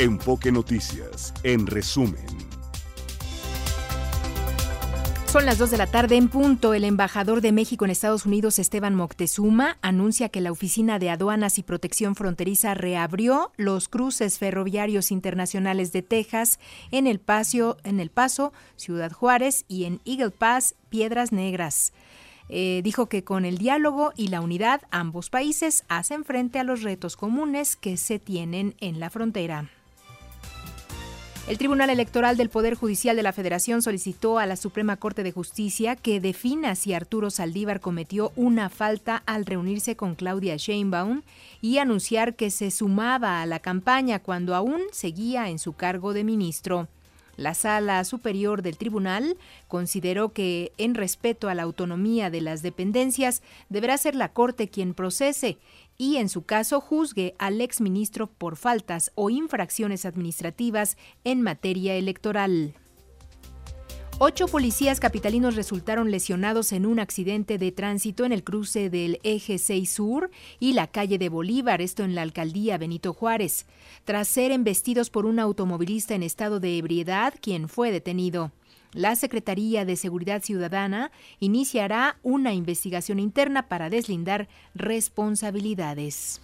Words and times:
Enfoque 0.00 0.50
Noticias, 0.50 1.34
en 1.42 1.66
resumen. 1.66 2.24
Son 5.26 5.44
las 5.44 5.58
2 5.58 5.72
de 5.72 5.76
la 5.76 5.86
tarde 5.86 6.16
en 6.16 6.30
punto. 6.30 6.72
El 6.72 6.84
embajador 6.84 7.42
de 7.42 7.52
México 7.52 7.84
en 7.84 7.90
Estados 7.90 8.24
Unidos, 8.24 8.58
Esteban 8.58 8.94
Moctezuma, 8.94 9.76
anuncia 9.82 10.30
que 10.30 10.40
la 10.40 10.52
Oficina 10.52 10.98
de 10.98 11.10
Aduanas 11.10 11.58
y 11.58 11.62
Protección 11.62 12.16
Fronteriza 12.16 12.72
reabrió 12.72 13.52
los 13.58 13.88
cruces 13.88 14.38
ferroviarios 14.38 15.10
internacionales 15.10 15.92
de 15.92 16.00
Texas 16.00 16.58
en 16.92 17.06
el, 17.06 17.20
en 17.84 18.00
el 18.00 18.10
Paso, 18.10 18.54
Ciudad 18.76 19.12
Juárez 19.12 19.66
y 19.68 19.84
en 19.84 20.00
Eagle 20.06 20.30
Pass, 20.30 20.76
Piedras 20.88 21.30
Negras. 21.30 21.92
Eh, 22.48 22.80
dijo 22.82 23.10
que 23.10 23.22
con 23.22 23.44
el 23.44 23.58
diálogo 23.58 24.14
y 24.16 24.28
la 24.28 24.40
unidad 24.40 24.80
ambos 24.90 25.28
países 25.28 25.84
hacen 25.88 26.24
frente 26.24 26.58
a 26.58 26.64
los 26.64 26.80
retos 26.80 27.16
comunes 27.16 27.76
que 27.76 27.98
se 27.98 28.18
tienen 28.18 28.74
en 28.80 28.98
la 28.98 29.10
frontera. 29.10 29.68
El 31.48 31.58
Tribunal 31.58 31.90
Electoral 31.90 32.36
del 32.36 32.48
Poder 32.48 32.74
Judicial 32.74 33.16
de 33.16 33.24
la 33.24 33.32
Federación 33.32 33.82
solicitó 33.82 34.38
a 34.38 34.46
la 34.46 34.56
Suprema 34.56 34.96
Corte 34.96 35.24
de 35.24 35.32
Justicia 35.32 35.96
que 35.96 36.20
defina 36.20 36.76
si 36.76 36.94
Arturo 36.94 37.30
Saldívar 37.30 37.80
cometió 37.80 38.30
una 38.36 38.68
falta 38.68 39.22
al 39.26 39.46
reunirse 39.46 39.96
con 39.96 40.14
Claudia 40.14 40.56
Sheinbaum 40.56 41.22
y 41.60 41.78
anunciar 41.78 42.36
que 42.36 42.50
se 42.50 42.70
sumaba 42.70 43.42
a 43.42 43.46
la 43.46 43.58
campaña 43.58 44.20
cuando 44.20 44.54
aún 44.54 44.80
seguía 44.92 45.48
en 45.48 45.58
su 45.58 45.72
cargo 45.72 46.12
de 46.12 46.22
ministro. 46.22 46.88
La 47.36 47.54
Sala 47.54 48.04
Superior 48.04 48.60
del 48.60 48.76
Tribunal 48.76 49.36
consideró 49.66 50.34
que, 50.34 50.72
en 50.76 50.94
respeto 50.94 51.48
a 51.48 51.54
la 51.54 51.62
autonomía 51.62 52.28
de 52.28 52.42
las 52.42 52.60
dependencias, 52.60 53.42
deberá 53.70 53.96
ser 53.96 54.14
la 54.14 54.28
Corte 54.32 54.68
quien 54.68 54.92
procese 54.92 55.56
y, 56.00 56.16
en 56.16 56.30
su 56.30 56.46
caso, 56.46 56.80
juzgue 56.80 57.34
al 57.38 57.60
exministro 57.60 58.26
por 58.26 58.56
faltas 58.56 59.12
o 59.16 59.28
infracciones 59.28 60.06
administrativas 60.06 60.96
en 61.24 61.42
materia 61.42 61.94
electoral. 61.94 62.72
Ocho 64.18 64.48
policías 64.48 64.98
capitalinos 64.98 65.56
resultaron 65.56 66.10
lesionados 66.10 66.72
en 66.72 66.86
un 66.86 67.00
accidente 67.00 67.58
de 67.58 67.70
tránsito 67.70 68.24
en 68.24 68.32
el 68.32 68.44
cruce 68.44 68.88
del 68.88 69.20
Eje 69.24 69.58
6 69.58 69.92
Sur 69.92 70.30
y 70.58 70.72
la 70.72 70.86
calle 70.86 71.18
de 71.18 71.28
Bolívar, 71.28 71.82
esto 71.82 72.02
en 72.02 72.14
la 72.14 72.22
alcaldía 72.22 72.78
Benito 72.78 73.12
Juárez, 73.12 73.66
tras 74.06 74.26
ser 74.26 74.52
embestidos 74.52 75.10
por 75.10 75.26
un 75.26 75.38
automovilista 75.38 76.14
en 76.14 76.22
estado 76.22 76.60
de 76.60 76.78
ebriedad, 76.78 77.34
quien 77.42 77.68
fue 77.68 77.92
detenido. 77.92 78.52
La 78.92 79.14
Secretaría 79.14 79.84
de 79.84 79.96
Seguridad 79.96 80.42
Ciudadana 80.42 81.12
iniciará 81.38 82.18
una 82.22 82.54
investigación 82.54 83.20
interna 83.20 83.68
para 83.68 83.88
deslindar 83.88 84.48
responsabilidades. 84.74 86.40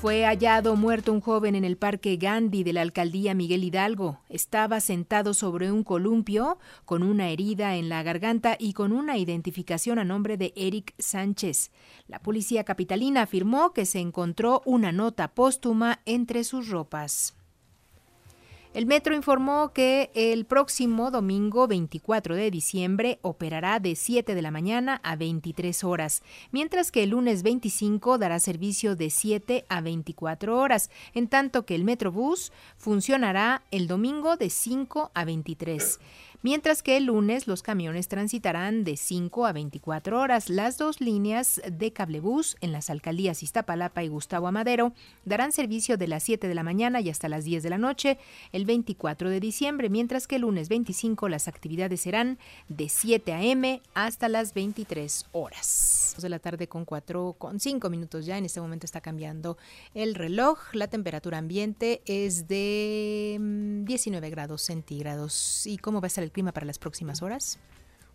Fue 0.00 0.24
hallado 0.24 0.76
muerto 0.76 1.12
un 1.12 1.20
joven 1.20 1.56
en 1.56 1.64
el 1.64 1.76
Parque 1.76 2.16
Gandhi 2.18 2.62
de 2.62 2.72
la 2.72 2.82
alcaldía 2.82 3.34
Miguel 3.34 3.64
Hidalgo. 3.64 4.20
Estaba 4.28 4.78
sentado 4.78 5.34
sobre 5.34 5.72
un 5.72 5.82
columpio 5.82 6.58
con 6.84 7.02
una 7.02 7.30
herida 7.30 7.74
en 7.74 7.88
la 7.88 8.04
garganta 8.04 8.54
y 8.60 8.74
con 8.74 8.92
una 8.92 9.18
identificación 9.18 9.98
a 9.98 10.04
nombre 10.04 10.36
de 10.36 10.52
Eric 10.54 10.94
Sánchez. 11.00 11.72
La 12.06 12.20
policía 12.20 12.62
capitalina 12.62 13.22
afirmó 13.22 13.72
que 13.72 13.86
se 13.86 13.98
encontró 13.98 14.62
una 14.66 14.92
nota 14.92 15.34
póstuma 15.34 15.98
entre 16.06 16.44
sus 16.44 16.68
ropas. 16.68 17.37
El 18.78 18.86
metro 18.86 19.12
informó 19.12 19.72
que 19.72 20.12
el 20.14 20.44
próximo 20.44 21.10
domingo 21.10 21.66
24 21.66 22.36
de 22.36 22.48
diciembre 22.48 23.18
operará 23.22 23.80
de 23.80 23.96
7 23.96 24.36
de 24.36 24.40
la 24.40 24.52
mañana 24.52 25.00
a 25.02 25.16
23 25.16 25.82
horas, 25.82 26.22
mientras 26.52 26.92
que 26.92 27.02
el 27.02 27.10
lunes 27.10 27.42
25 27.42 28.18
dará 28.18 28.38
servicio 28.38 28.94
de 28.94 29.10
7 29.10 29.64
a 29.68 29.80
24 29.80 30.56
horas, 30.56 30.92
en 31.12 31.26
tanto 31.26 31.66
que 31.66 31.74
el 31.74 31.82
Metrobús 31.82 32.52
funcionará 32.76 33.64
el 33.72 33.88
domingo 33.88 34.36
de 34.36 34.48
5 34.48 35.10
a 35.12 35.24
23 35.24 35.98
mientras 36.42 36.82
que 36.82 36.96
el 36.96 37.04
lunes 37.06 37.46
los 37.46 37.62
camiones 37.62 38.08
transitarán 38.08 38.84
de 38.84 38.96
5 38.96 39.46
a 39.46 39.52
24 39.52 40.20
horas. 40.20 40.48
Las 40.48 40.78
dos 40.78 41.00
líneas 41.00 41.60
de 41.70 41.92
cablebús 41.92 42.56
en 42.60 42.72
las 42.72 42.90
alcaldías 42.90 43.42
Iztapalapa 43.42 44.02
y 44.02 44.08
Gustavo 44.08 44.48
Amadero 44.48 44.92
darán 45.24 45.52
servicio 45.52 45.96
de 45.96 46.08
las 46.08 46.22
7 46.22 46.48
de 46.48 46.54
la 46.54 46.62
mañana 46.62 47.00
y 47.00 47.10
hasta 47.10 47.28
las 47.28 47.44
10 47.44 47.62
de 47.62 47.70
la 47.70 47.78
noche 47.78 48.18
el 48.52 48.64
24 48.64 49.30
de 49.30 49.40
diciembre, 49.40 49.88
mientras 49.88 50.26
que 50.26 50.36
el 50.36 50.42
lunes 50.42 50.68
25 50.68 51.28
las 51.28 51.48
actividades 51.48 52.00
serán 52.00 52.38
de 52.68 52.88
7 52.88 53.32
a.m. 53.32 53.82
hasta 53.94 54.28
las 54.28 54.54
23 54.54 55.26
horas. 55.32 56.07
De 56.16 56.28
la 56.28 56.38
tarde 56.38 56.68
con 56.68 56.84
4 56.84 57.36
con 57.38 57.60
5 57.60 57.90
minutos 57.90 58.26
ya, 58.26 58.38
en 58.38 58.44
este 58.44 58.60
momento 58.60 58.86
está 58.86 59.00
cambiando 59.00 59.58
el 59.94 60.14
reloj. 60.14 60.58
La 60.72 60.88
temperatura 60.88 61.38
ambiente 61.38 62.02
es 62.06 62.48
de 62.48 63.36
19 63.84 64.26
mm, 64.26 64.30
grados 64.30 64.62
centígrados. 64.62 65.66
¿Y 65.66 65.78
cómo 65.78 66.00
va 66.00 66.06
a 66.06 66.08
estar 66.08 66.24
el 66.24 66.32
clima 66.32 66.52
para 66.52 66.66
las 66.66 66.78
próximas 66.78 67.22
horas? 67.22 67.58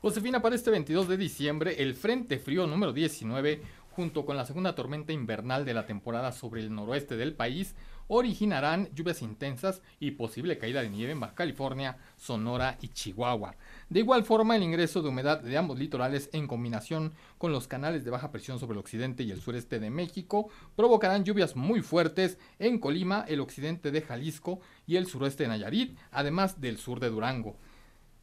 Josefina, 0.01 0.41
para 0.41 0.55
este 0.55 0.69
22 0.69 1.07
de 1.07 1.15
diciembre, 1.15 1.81
el 1.81 1.95
Frente 1.95 2.37
Frío 2.37 2.67
número 2.67 2.91
19, 2.91 3.61
junto 3.91 4.25
con 4.25 4.35
la 4.35 4.45
segunda 4.45 4.75
tormenta 4.75 5.13
invernal 5.13 5.63
de 5.63 5.73
la 5.73 5.85
temporada 5.85 6.33
sobre 6.33 6.61
el 6.61 6.73
noroeste 6.73 7.15
del 7.15 7.35
país, 7.35 7.75
originarán 8.15 8.89
lluvias 8.93 9.23
intensas 9.23 9.81
y 9.99 10.11
posible 10.11 10.59
caída 10.59 10.83
de 10.83 10.89
nieve 10.91 11.13
en 11.13 11.19
Baja 11.19 11.33
California, 11.33 11.97
Sonora 12.15 12.77
y 12.79 12.89
Chihuahua. 12.89 13.55
De 13.89 14.01
igual 14.01 14.23
forma, 14.23 14.55
el 14.55 14.61
ingreso 14.61 15.01
de 15.01 15.09
humedad 15.09 15.41
de 15.41 15.57
ambos 15.57 15.79
litorales 15.79 16.29
en 16.31 16.45
combinación 16.45 17.13
con 17.39 17.51
los 17.51 17.67
canales 17.67 18.05
de 18.05 18.11
baja 18.11 18.31
presión 18.31 18.59
sobre 18.59 18.73
el 18.73 18.79
occidente 18.79 19.23
y 19.23 19.31
el 19.31 19.41
sureste 19.41 19.79
de 19.79 19.89
México 19.89 20.49
provocarán 20.75 21.25
lluvias 21.25 21.55
muy 21.55 21.81
fuertes 21.81 22.37
en 22.59 22.77
Colima, 22.77 23.25
el 23.27 23.39
occidente 23.39 23.89
de 23.89 24.03
Jalisco 24.03 24.59
y 24.85 24.97
el 24.97 25.07
suroeste 25.07 25.43
de 25.43 25.49
Nayarit, 25.49 25.97
además 26.11 26.61
del 26.61 26.77
sur 26.77 26.99
de 26.99 27.09
Durango. 27.09 27.57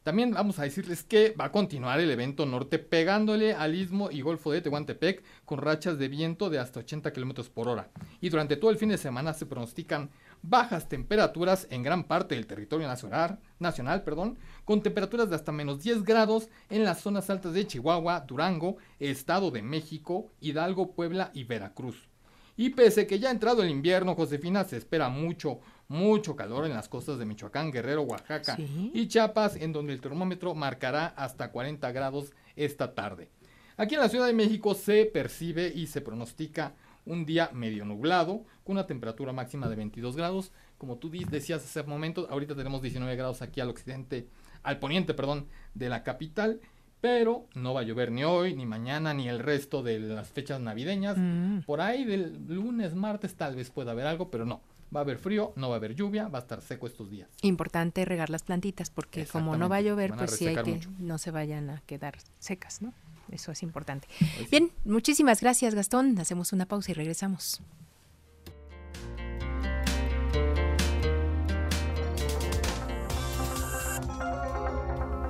También 0.03 0.31
vamos 0.31 0.57
a 0.57 0.63
decirles 0.63 1.03
que 1.03 1.35
va 1.39 1.45
a 1.45 1.51
continuar 1.51 1.99
el 1.99 2.09
evento 2.09 2.47
norte 2.47 2.79
pegándole 2.79 3.53
al 3.53 3.75
istmo 3.75 4.09
y 4.09 4.21
golfo 4.21 4.51
de 4.51 4.61
Tehuantepec 4.61 5.23
con 5.45 5.59
rachas 5.59 5.99
de 5.99 6.07
viento 6.07 6.49
de 6.49 6.57
hasta 6.57 6.79
80 6.79 7.13
km 7.13 7.47
por 7.49 7.67
hora. 7.67 7.91
Y 8.19 8.29
durante 8.29 8.57
todo 8.57 8.71
el 8.71 8.77
fin 8.77 8.89
de 8.89 8.97
semana 8.97 9.33
se 9.33 9.45
pronostican 9.45 10.09
bajas 10.41 10.89
temperaturas 10.89 11.67
en 11.69 11.83
gran 11.83 12.05
parte 12.05 12.33
del 12.33 12.47
territorio 12.47 12.87
nacional, 12.87 13.37
nacional 13.59 14.03
perdón, 14.03 14.39
con 14.65 14.81
temperaturas 14.81 15.29
de 15.29 15.35
hasta 15.35 15.51
menos 15.51 15.83
10 15.83 16.01
grados 16.01 16.49
en 16.71 16.83
las 16.83 17.01
zonas 17.01 17.29
altas 17.29 17.53
de 17.53 17.67
Chihuahua, 17.67 18.21
Durango, 18.21 18.77
Estado 18.99 19.51
de 19.51 19.61
México, 19.61 20.31
Hidalgo, 20.39 20.93
Puebla 20.93 21.29
y 21.35 21.43
Veracruz. 21.43 22.09
Y 22.57 22.71
pese 22.71 23.07
que 23.07 23.19
ya 23.19 23.29
ha 23.29 23.31
entrado 23.31 23.63
el 23.63 23.69
invierno, 23.69 24.15
Josefina, 24.15 24.63
se 24.63 24.77
espera 24.77 25.09
mucho, 25.09 25.59
mucho 25.91 26.37
calor 26.37 26.65
en 26.65 26.73
las 26.73 26.87
costas 26.87 27.19
de 27.19 27.25
Michoacán, 27.25 27.69
Guerrero, 27.69 28.03
Oaxaca 28.03 28.57
y 28.57 29.07
Chiapas, 29.07 29.57
en 29.57 29.73
donde 29.73 29.91
el 29.91 29.99
termómetro 29.99 30.55
marcará 30.55 31.07
hasta 31.07 31.51
40 31.51 31.91
grados 31.91 32.31
esta 32.55 32.95
tarde. 32.95 33.29
Aquí 33.75 33.95
en 33.95 34.01
la 34.01 34.07
Ciudad 34.09 34.27
de 34.27 34.33
México 34.33 34.73
se 34.73 35.05
percibe 35.05 35.67
y 35.67 35.87
se 35.87 35.99
pronostica 35.99 36.73
un 37.05 37.25
día 37.25 37.49
medio 37.53 37.83
nublado, 37.83 38.45
con 38.63 38.77
una 38.77 38.87
temperatura 38.87 39.33
máxima 39.33 39.67
de 39.67 39.75
22 39.75 40.15
grados. 40.15 40.53
Como 40.77 40.97
tú 40.97 41.11
decías 41.11 41.63
hace 41.63 41.83
momento, 41.83 42.25
ahorita 42.29 42.55
tenemos 42.55 42.81
19 42.81 43.13
grados 43.17 43.41
aquí 43.41 43.59
al 43.59 43.69
occidente, 43.69 44.27
al 44.63 44.79
poniente, 44.79 45.13
perdón, 45.13 45.47
de 45.73 45.89
la 45.89 46.03
capital. 46.03 46.61
Pero 47.01 47.47
no 47.55 47.73
va 47.73 47.81
a 47.81 47.83
llover 47.83 48.11
ni 48.11 48.23
hoy, 48.23 48.55
ni 48.55 48.67
mañana, 48.67 49.13
ni 49.13 49.27
el 49.27 49.39
resto 49.39 49.81
de 49.81 49.99
las 49.99 50.29
fechas 50.29 50.61
navideñas. 50.61 51.17
Mm. 51.17 51.61
Por 51.65 51.81
ahí 51.81 52.05
del 52.05 52.45
lunes, 52.47 52.93
martes 52.93 53.35
tal 53.35 53.55
vez 53.55 53.71
pueda 53.71 53.91
haber 53.91 54.05
algo, 54.05 54.29
pero 54.29 54.45
no 54.45 54.61
va 54.93 55.01
a 55.01 55.03
haber 55.03 55.17
frío, 55.17 55.53
no 55.55 55.69
va 55.69 55.75
a 55.75 55.77
haber 55.77 55.95
lluvia, 55.95 56.27
va 56.27 56.39
a 56.39 56.41
estar 56.41 56.61
seco 56.61 56.87
estos 56.87 57.09
días. 57.09 57.29
Importante 57.41 58.05
regar 58.05 58.29
las 58.29 58.43
plantitas 58.43 58.89
porque 58.89 59.25
como 59.25 59.55
no 59.57 59.69
va 59.69 59.77
a 59.77 59.81
llover, 59.81 60.13
pues 60.13 60.31
sí 60.31 60.47
hay 60.47 60.63
que 60.63 60.79
no 60.99 61.17
se 61.17 61.31
vayan 61.31 61.69
a 61.69 61.81
quedar 61.85 62.17
secas, 62.39 62.81
¿no? 62.81 62.93
Eso 63.31 63.51
es 63.51 63.63
importante. 63.63 64.07
Pues 64.37 64.49
Bien, 64.49 64.71
muchísimas 64.83 65.41
gracias 65.41 65.73
Gastón. 65.73 66.17
Hacemos 66.19 66.51
una 66.51 66.65
pausa 66.65 66.91
y 66.91 66.93
regresamos. 66.93 67.61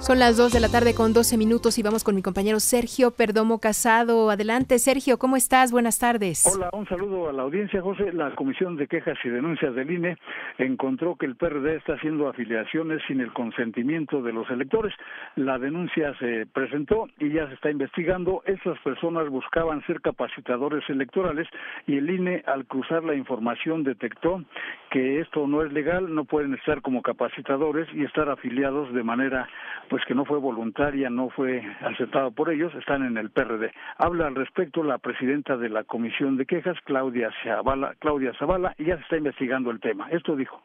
Son 0.01 0.18
las 0.18 0.36
2 0.36 0.51
de 0.51 0.59
la 0.59 0.68
tarde 0.68 0.95
con 0.95 1.13
12 1.13 1.38
minutos 1.38 1.77
y 1.77 1.83
vamos 1.83 2.03
con 2.03 2.15
mi 2.15 2.24
compañero 2.24 2.59
Sergio 2.59 3.12
Perdomo 3.12 3.59
Casado. 3.59 4.31
Adelante, 4.31 4.80
Sergio, 4.80 5.19
¿cómo 5.19 5.38
estás? 5.38 5.71
Buenas 5.71 6.00
tardes. 6.00 6.44
Hola, 6.51 6.71
un 6.74 6.88
saludo 6.88 7.30
a 7.30 7.33
la 7.33 7.44
audiencia, 7.44 7.83
José. 7.83 8.12
La 8.12 8.33
Comisión 8.33 8.77
de 8.77 8.88
Quejas 8.88 9.19
y 9.24 9.30
Denuncias 9.30 9.75
del 9.75 9.92
INE 9.92 10.18
encontró 10.57 11.18
que 11.18 11.27
el 11.27 11.36
PRD 11.36 11.75
está 11.75 11.94
haciendo 11.94 12.27
afiliaciones 12.27 13.00
sin 13.07 13.21
el 13.21 13.31
consentimiento 13.31 14.24
de 14.24 14.33
los 14.33 14.50
electores. 14.50 14.92
La 15.36 15.59
denuncia 15.59 16.18
se 16.18 16.48
presentó 16.48 17.07
y 17.19 17.33
ya 17.33 17.48
se 17.50 17.53
está 17.53 17.69
investigando. 17.69 18.42
Esas 18.48 18.80
personas 18.80 19.30
buscaban 19.30 19.86
ser 19.86 20.01
capacitadores 20.01 20.83
electorales 20.89 21.48
y 21.86 21.98
el 21.98 22.09
INE, 22.09 22.44
al 22.48 22.65
cruzar 22.65 23.03
la 23.03 23.13
información, 23.13 23.83
detectó 23.83 24.44
que 24.89 25.19
esto 25.19 25.45
no 25.45 25.63
es 25.63 25.71
legal, 25.71 26.12
no 26.12 26.25
pueden 26.25 26.56
estar 26.56 26.81
como 26.81 27.03
capacitadores 27.03 27.88
y 27.94 28.03
estar 28.03 28.30
afiliados 28.30 28.92
de 28.95 29.03
manera 29.03 29.48
pues 29.91 30.05
que 30.05 30.15
no 30.15 30.23
fue 30.23 30.39
voluntaria, 30.39 31.09
no 31.09 31.29
fue 31.29 31.61
aceptada 31.81 32.31
por 32.31 32.49
ellos, 32.49 32.73
están 32.75 33.03
en 33.03 33.17
el 33.17 33.29
PRD. 33.29 33.73
Habla 33.97 34.27
al 34.27 34.35
respecto 34.35 34.83
la 34.83 34.99
presidenta 34.99 35.57
de 35.57 35.67
la 35.67 35.83
Comisión 35.83 36.38
de 36.38 36.45
Quejas, 36.45 36.77
Claudia 36.85 37.29
Zavala, 37.43 37.95
Claudia 37.99 38.31
Zavala, 38.39 38.73
y 38.77 38.85
ya 38.85 38.95
se 38.95 39.01
está 39.01 39.17
investigando 39.17 39.69
el 39.69 39.81
tema. 39.81 40.09
Esto 40.09 40.38
dijo. 40.38 40.63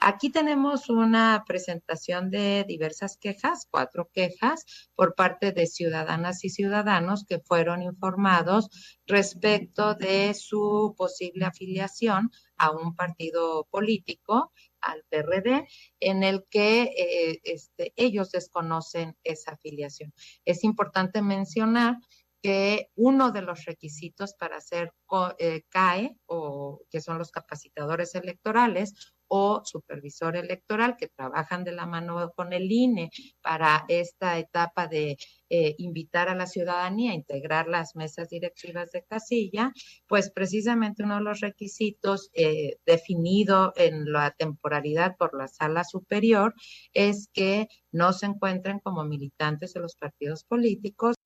Aquí 0.00 0.30
tenemos 0.30 0.88
una 0.88 1.44
presentación 1.46 2.30
de 2.30 2.64
diversas 2.66 3.18
quejas, 3.18 3.66
cuatro 3.70 4.08
quejas 4.10 4.88
por 4.94 5.14
parte 5.14 5.52
de 5.52 5.66
ciudadanas 5.66 6.42
y 6.42 6.48
ciudadanos 6.48 7.26
que 7.28 7.40
fueron 7.40 7.82
informados 7.82 8.70
respecto 9.06 9.94
de 9.94 10.32
su 10.32 10.94
posible 10.96 11.44
afiliación 11.44 12.30
a 12.56 12.70
un 12.70 12.94
partido 12.94 13.66
político, 13.70 14.52
al 14.86 15.04
PRD, 15.08 15.66
en 16.00 16.22
el 16.22 16.44
que 16.50 16.82
eh, 16.82 17.40
este, 17.44 17.92
ellos 17.96 18.30
desconocen 18.30 19.16
esa 19.24 19.52
afiliación. 19.52 20.12
Es 20.44 20.64
importante 20.64 21.22
mencionar 21.22 21.96
que 22.42 22.90
uno 22.94 23.32
de 23.32 23.42
los 23.42 23.64
requisitos 23.64 24.34
para 24.34 24.60
ser 24.60 24.92
eh, 25.38 25.62
CAE, 25.68 26.16
o 26.26 26.82
que 26.90 27.00
son 27.00 27.18
los 27.18 27.30
capacitadores 27.30 28.14
electorales, 28.14 28.94
o 29.28 29.62
supervisor 29.64 30.36
electoral 30.36 30.96
que 30.96 31.08
trabajan 31.08 31.64
de 31.64 31.72
la 31.72 31.86
mano 31.86 32.32
con 32.36 32.52
el 32.52 32.70
INE 32.70 33.10
para 33.40 33.84
esta 33.88 34.38
etapa 34.38 34.86
de 34.86 35.16
eh, 35.50 35.74
invitar 35.78 36.28
a 36.28 36.34
la 36.34 36.46
ciudadanía 36.46 37.12
a 37.12 37.14
integrar 37.14 37.68
las 37.68 37.96
mesas 37.96 38.28
directivas 38.28 38.90
de 38.92 39.04
casilla, 39.04 39.72
pues 40.06 40.30
precisamente 40.30 41.02
uno 41.02 41.16
de 41.16 41.22
los 41.22 41.40
requisitos 41.40 42.30
eh, 42.34 42.78
definido 42.86 43.72
en 43.76 44.12
la 44.12 44.32
temporalidad 44.32 45.16
por 45.16 45.36
la 45.36 45.48
sala 45.48 45.84
superior 45.84 46.54
es 46.92 47.28
que 47.32 47.68
no 47.92 48.12
se 48.12 48.26
encuentren 48.26 48.80
como 48.80 49.04
militantes 49.04 49.72
de 49.74 49.80
los 49.80 49.96
partidos 49.96 50.44
políticos 50.44 51.16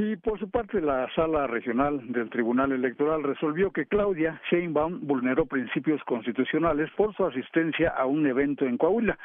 y 0.00 0.14
por 0.14 0.38
su 0.38 0.48
parte, 0.48 0.80
la 0.80 1.12
Sala 1.16 1.48
Regional 1.48 2.12
del 2.12 2.30
Tribunal 2.30 2.70
Electoral 2.70 3.24
resolvió 3.24 3.72
que 3.72 3.86
Claudia 3.86 4.40
Sheinbaum 4.48 5.00
vulneró 5.08 5.44
principios 5.46 6.00
constitucionales 6.04 6.88
por 6.96 7.16
su 7.16 7.26
asistencia 7.26 7.88
a 7.88 8.06
un 8.06 8.24
evento 8.28 8.64
en 8.64 8.78
Coahuila. 8.78 9.18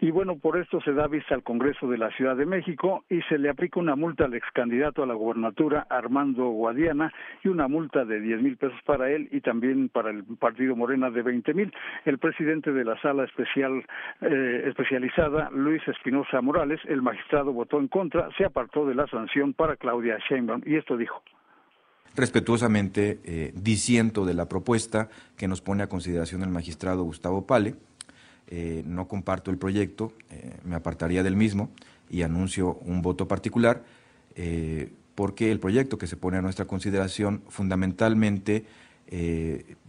Y 0.00 0.10
bueno, 0.10 0.36
por 0.38 0.58
esto 0.58 0.80
se 0.80 0.94
da 0.94 1.08
vista 1.08 1.34
al 1.34 1.42
Congreso 1.42 1.88
de 1.88 1.98
la 1.98 2.10
Ciudad 2.12 2.36
de 2.36 2.46
México 2.46 3.04
y 3.10 3.20
se 3.22 3.38
le 3.38 3.50
aplica 3.50 3.78
una 3.78 3.96
multa 3.96 4.24
al 4.24 4.34
ex 4.34 4.46
candidato 4.52 5.02
a 5.02 5.06
la 5.06 5.14
gobernatura 5.14 5.86
Armando 5.90 6.48
Guadiana 6.48 7.12
y 7.42 7.48
una 7.48 7.68
multa 7.68 8.06
de 8.06 8.20
10 8.20 8.42
mil 8.42 8.56
pesos 8.56 8.80
para 8.86 9.10
él 9.10 9.28
y 9.30 9.42
también 9.42 9.90
para 9.90 10.10
el 10.10 10.24
partido 10.38 10.74
Morena 10.74 11.10
de 11.10 11.22
20 11.22 11.52
mil. 11.52 11.72
El 12.06 12.18
presidente 12.18 12.72
de 12.72 12.84
la 12.84 13.00
sala 13.02 13.24
especial 13.24 13.84
eh, 14.22 14.64
especializada, 14.66 15.50
Luis 15.52 15.86
Espinosa 15.86 16.40
Morales, 16.40 16.80
el 16.86 17.02
magistrado 17.02 17.52
votó 17.52 17.78
en 17.78 17.88
contra, 17.88 18.30
se 18.38 18.44
apartó 18.46 18.86
de 18.86 18.94
la 18.94 19.06
sanción 19.06 19.52
para 19.52 19.76
Claudia 19.76 20.13
Y 20.66 20.76
esto 20.76 20.96
dijo 20.96 21.22
respetuosamente 22.16 23.18
eh, 23.24 23.52
disiento 23.56 24.24
de 24.24 24.34
la 24.34 24.48
propuesta 24.48 25.08
que 25.36 25.48
nos 25.48 25.60
pone 25.60 25.82
a 25.82 25.88
consideración 25.88 26.42
el 26.42 26.48
magistrado 26.48 27.02
Gustavo 27.02 27.44
Pale 27.44 27.74
eh, 28.46 28.82
no 28.86 29.08
comparto 29.08 29.50
el 29.50 29.56
proyecto, 29.56 30.12
eh, 30.30 30.58
me 30.64 30.74
apartaría 30.74 31.22
del 31.22 31.34
mismo 31.34 31.70
y 32.10 32.22
anuncio 32.22 32.74
un 32.82 33.00
voto 33.00 33.26
particular, 33.26 33.84
eh, 34.36 34.92
porque 35.14 35.50
el 35.50 35.60
proyecto 35.60 35.96
que 35.96 36.06
se 36.06 36.18
pone 36.18 36.36
a 36.36 36.42
nuestra 36.42 36.66
consideración 36.66 37.42
fundamentalmente 37.48 38.64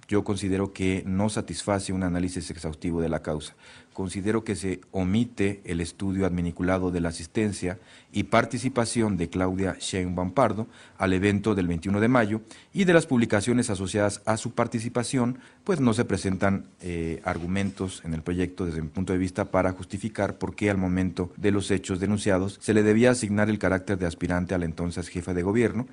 yo 0.07 0.23
considero 0.23 0.71
que 0.71 1.01
no 1.07 1.29
satisface 1.29 1.91
un 1.93 2.03
análisis 2.03 2.51
exhaustivo 2.51 3.01
de 3.01 3.09
la 3.09 3.23
causa. 3.23 3.55
Considero 3.95 4.43
que 4.43 4.57
se 4.57 4.81
omite 4.91 5.61
el 5.63 5.79
estudio 5.79 6.25
adminiculado 6.25 6.91
de 6.91 6.99
la 6.99 7.07
asistencia 7.07 7.79
y 8.11 8.23
participación 8.23 9.15
de 9.15 9.29
Claudia 9.29 9.77
Sheinbaum 9.79 10.33
Pardo 10.33 10.67
al 10.97 11.13
evento 11.13 11.55
del 11.55 11.69
21 11.69 12.01
de 12.01 12.09
mayo 12.09 12.41
y 12.73 12.83
de 12.83 12.91
las 12.91 13.07
publicaciones 13.07 13.69
asociadas 13.69 14.21
a 14.25 14.35
su 14.35 14.53
participación, 14.53 15.39
pues 15.63 15.79
no 15.79 15.93
se 15.93 16.03
presentan 16.03 16.65
eh, 16.81 17.21
argumentos 17.23 18.03
en 18.03 18.13
el 18.13 18.21
proyecto 18.21 18.65
desde 18.65 18.81
mi 18.81 18.89
punto 18.89 19.13
de 19.13 19.19
vista 19.19 19.45
para 19.45 19.71
justificar 19.71 20.37
por 20.37 20.57
qué 20.57 20.69
al 20.69 20.77
momento 20.77 21.31
de 21.37 21.51
los 21.51 21.71
hechos 21.71 22.01
denunciados 22.01 22.57
se 22.59 22.73
le 22.73 22.83
debía 22.83 23.11
asignar 23.11 23.49
el 23.49 23.59
carácter 23.59 23.97
de 23.97 24.07
aspirante 24.07 24.53
a 24.53 24.57
la 24.57 24.65
entonces 24.65 25.07
jefa 25.07 25.33
de 25.33 25.43
gobierno, 25.43 25.87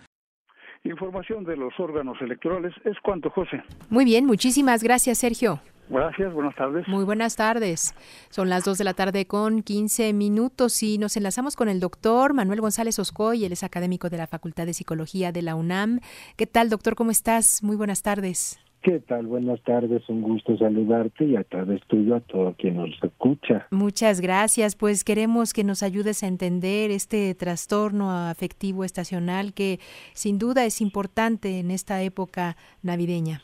Información 0.85 1.45
de 1.45 1.57
los 1.57 1.73
órganos 1.79 2.21
electorales 2.21 2.75
es 2.85 2.99
cuanto, 3.05 3.31
José. 3.31 3.63
Muy 3.89 4.05
bien, 4.05 4.27
muchísimas 4.27 4.83
gracias, 4.83 5.19
Sergio. 5.19 5.61
Gracias, 5.89 6.33
buenas 6.33 6.55
tardes. 6.55 6.89
Muy 6.89 7.05
buenas 7.05 7.37
tardes. 7.37 7.95
Son 8.31 8.49
las 8.49 8.65
2 8.65 8.79
de 8.79 8.85
la 8.85 8.95
tarde 8.95 9.27
con 9.27 9.63
15 9.63 10.13
minutos 10.13 10.83
y 10.83 10.99
nos 10.99 11.17
enlazamos 11.17 11.57
con 11.57 11.69
el 11.69 11.81
doctor 11.81 12.35
Manuel 12.35 12.61
González 12.61 12.99
Oscoy, 12.99 13.45
él 13.45 13.53
es 13.53 13.63
académico 13.63 14.09
de 14.09 14.17
la 14.17 14.27
Facultad 14.27 14.67
de 14.67 14.75
Psicología 14.75 15.33
de 15.33 15.43
la 15.43 15.55
UNAM. 15.55 16.01
¿Qué 16.37 16.47
tal, 16.47 16.71
doctor? 16.71 16.95
¿Cómo 16.95 17.11
estás? 17.11 17.63
Muy 17.63 17.77
buenas 17.77 18.03
tardes. 18.03 18.59
¿Qué 18.83 18.99
tal? 18.99 19.27
Buenas 19.27 19.63
tardes, 19.63 20.03
un 20.09 20.23
gusto 20.23 20.57
saludarte 20.59 21.25
y 21.25 21.37
a 21.37 21.45
través 21.45 21.81
tuyo 21.87 22.17
a 22.17 22.21
todo 22.21 22.55
quien 22.59 22.77
nos 22.77 22.91
escucha. 23.01 23.69
Muchas 23.71 24.21
gracias, 24.21 24.75
pues 24.75 25.05
queremos 25.05 25.53
que 25.53 25.63
nos 25.63 25.85
ayudes 25.85 26.25
a 26.25 26.27
entender 26.27 26.91
este 26.91 27.33
trastorno 27.37 28.11
afectivo 28.11 28.83
estacional 28.83 29.55
que 29.55 29.79
sin 30.15 30.39
duda 30.39 30.65
es 30.65 30.81
importante 30.81 31.61
en 31.61 31.71
esta 31.71 32.03
época 32.03 32.57
navideña. 32.83 33.41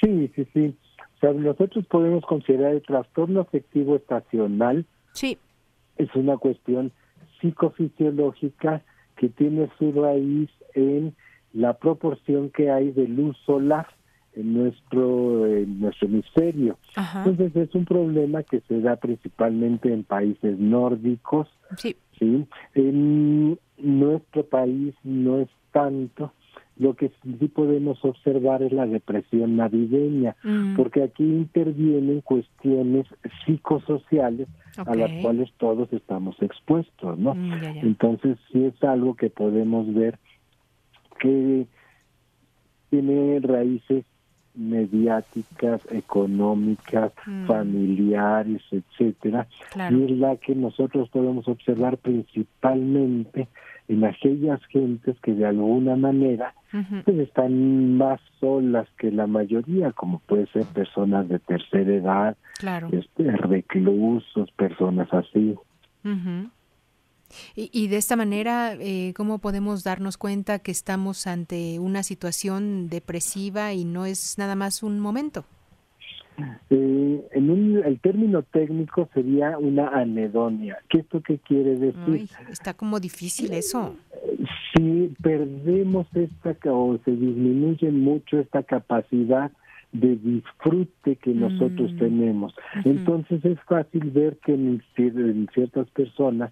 Sí, 0.00 0.30
sí, 0.36 0.46
sí. 0.54 0.76
O 1.16 1.18
sea, 1.20 1.32
nosotros 1.32 1.86
podemos 1.86 2.24
considerar 2.24 2.74
el 2.74 2.82
trastorno 2.82 3.40
afectivo 3.40 3.96
estacional. 3.96 4.84
Sí. 5.12 5.38
Es 5.96 6.14
una 6.14 6.36
cuestión 6.36 6.92
psicofisiológica 7.40 8.82
que 9.16 9.28
tiene 9.28 9.70
su 9.78 9.92
raíz 9.92 10.50
en 10.74 11.14
la 11.52 11.74
proporción 11.74 12.50
que 12.50 12.70
hay 12.70 12.90
de 12.90 13.06
luz 13.06 13.36
solar 13.46 13.86
en 14.34 14.54
nuestro, 14.54 15.46
en 15.46 15.80
nuestro 15.80 16.08
hemisferio. 16.08 16.78
Entonces 16.96 17.54
es 17.54 17.74
un 17.74 17.84
problema 17.84 18.42
que 18.42 18.60
se 18.68 18.80
da 18.80 18.96
principalmente 18.96 19.92
en 19.92 20.02
países 20.04 20.58
nórdicos. 20.58 21.48
Sí. 21.78 21.96
¿sí? 22.18 22.46
En 22.74 23.58
nuestro 23.78 24.44
país 24.44 24.94
no 25.04 25.40
es 25.40 25.48
tanto. 25.72 26.32
Lo 26.76 26.94
que 26.94 27.12
sí 27.22 27.48
podemos 27.48 28.04
observar 28.04 28.62
es 28.62 28.72
la 28.72 28.86
depresión 28.86 29.56
navideña, 29.56 30.34
mm. 30.42 30.74
porque 30.74 31.04
aquí 31.04 31.22
intervienen 31.22 32.20
cuestiones 32.20 33.06
psicosociales 33.44 34.48
a 34.76 34.94
las 34.94 35.12
cuales 35.22 35.52
todos 35.56 35.92
estamos 35.92 36.34
expuestos, 36.42 37.16
¿no? 37.18 37.34
Mm, 37.34 37.78
Entonces 37.82 38.38
sí 38.50 38.64
es 38.64 38.82
algo 38.82 39.14
que 39.14 39.30
podemos 39.30 39.92
ver 39.94 40.18
que 41.20 41.66
tiene 42.90 43.40
raíces 43.40 44.04
mediáticas, 44.54 45.80
económicas, 45.90 47.12
mm. 47.26 47.46
familiares, 47.46 48.62
etcétera, 48.70 49.48
y 49.90 50.04
es 50.04 50.10
la 50.12 50.36
que 50.36 50.54
nosotros 50.54 51.08
podemos 51.10 51.48
observar 51.48 51.98
principalmente 51.98 53.48
en 53.88 54.04
aquellas 54.04 54.64
gentes 54.66 55.16
que 55.20 55.34
de 55.34 55.46
alguna 55.46 55.96
manera 55.96 56.54
pues, 57.04 57.18
están 57.18 57.96
más 57.96 58.20
solas 58.40 58.88
que 58.98 59.10
la 59.10 59.26
mayoría, 59.26 59.92
como 59.92 60.20
puede 60.20 60.46
ser 60.48 60.64
personas 60.66 61.28
de 61.28 61.38
tercera 61.38 61.92
edad, 61.92 62.36
este, 62.92 63.30
reclusos, 63.36 64.50
personas 64.52 65.12
así. 65.12 65.54
Y, 67.56 67.88
de 67.88 67.96
esta 67.96 68.16
manera, 68.16 68.74
eh, 68.74 69.12
¿cómo 69.16 69.38
podemos 69.38 69.82
darnos 69.82 70.16
cuenta 70.16 70.60
que 70.60 70.70
estamos 70.70 71.26
ante 71.26 71.78
una 71.78 72.02
situación 72.02 72.88
depresiva 72.88 73.72
y 73.72 73.84
no 73.84 74.06
es 74.06 74.38
nada 74.38 74.54
más 74.54 74.82
un 74.82 75.00
momento? 75.00 75.44
Eh, 76.70 77.28
en 77.32 77.82
el 77.84 78.00
término 78.00 78.42
técnico 78.42 79.08
sería 79.14 79.58
una 79.58 79.88
anedonia. 79.88 80.78
¿Qué 80.88 80.98
esto 80.98 81.22
qué 81.22 81.38
quiere 81.38 81.76
decir? 81.76 82.28
está 82.50 82.74
como 82.74 82.98
difícil 83.00 83.52
eso. 83.52 83.96
Si 84.74 85.14
perdemos 85.22 86.06
esta 86.14 86.56
o 86.72 86.98
se 87.04 87.12
disminuye 87.12 87.90
mucho 87.90 88.40
esta 88.40 88.62
capacidad 88.62 89.52
de 89.92 90.16
disfrute 90.16 91.16
que 91.16 91.32
nosotros 91.32 91.92
mm. 91.92 91.98
tenemos. 91.98 92.54
Entonces 92.84 93.44
es 93.44 93.60
fácil 93.60 94.10
ver 94.10 94.38
que 94.38 94.54
en 94.54 95.48
ciertas 95.54 95.88
personas 95.90 96.50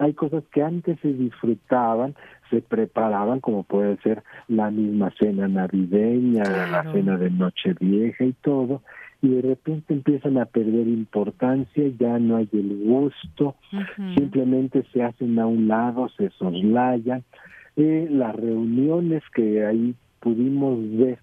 hay 0.00 0.14
cosas 0.14 0.44
que 0.52 0.62
antes 0.62 0.98
se 1.00 1.12
disfrutaban, 1.12 2.14
se 2.50 2.62
preparaban, 2.62 3.40
como 3.40 3.64
puede 3.64 3.96
ser 3.98 4.22
la 4.48 4.70
misma 4.70 5.12
cena 5.18 5.48
navideña, 5.48 6.44
la 6.70 6.92
cena 6.92 7.16
de 7.16 7.30
Nochevieja 7.30 8.24
y 8.24 8.32
todo, 8.34 8.82
y 9.24 9.28
de 9.28 9.40
repente 9.40 9.94
empiezan 9.94 10.36
a 10.36 10.44
perder 10.44 10.86
importancia, 10.86 11.84
ya 11.98 12.18
no 12.18 12.36
hay 12.36 12.48
el 12.52 12.84
gusto, 12.84 13.54
simplemente 14.14 14.84
se 14.92 15.02
hacen 15.02 15.38
a 15.38 15.46
un 15.46 15.66
lado, 15.66 16.10
se 16.10 16.28
soslayan. 16.38 17.24
Eh, 17.76 18.06
las 18.10 18.36
reuniones 18.36 19.22
que 19.34 19.64
ahí 19.64 19.94
pudimos 20.20 20.78
ver 20.98 21.18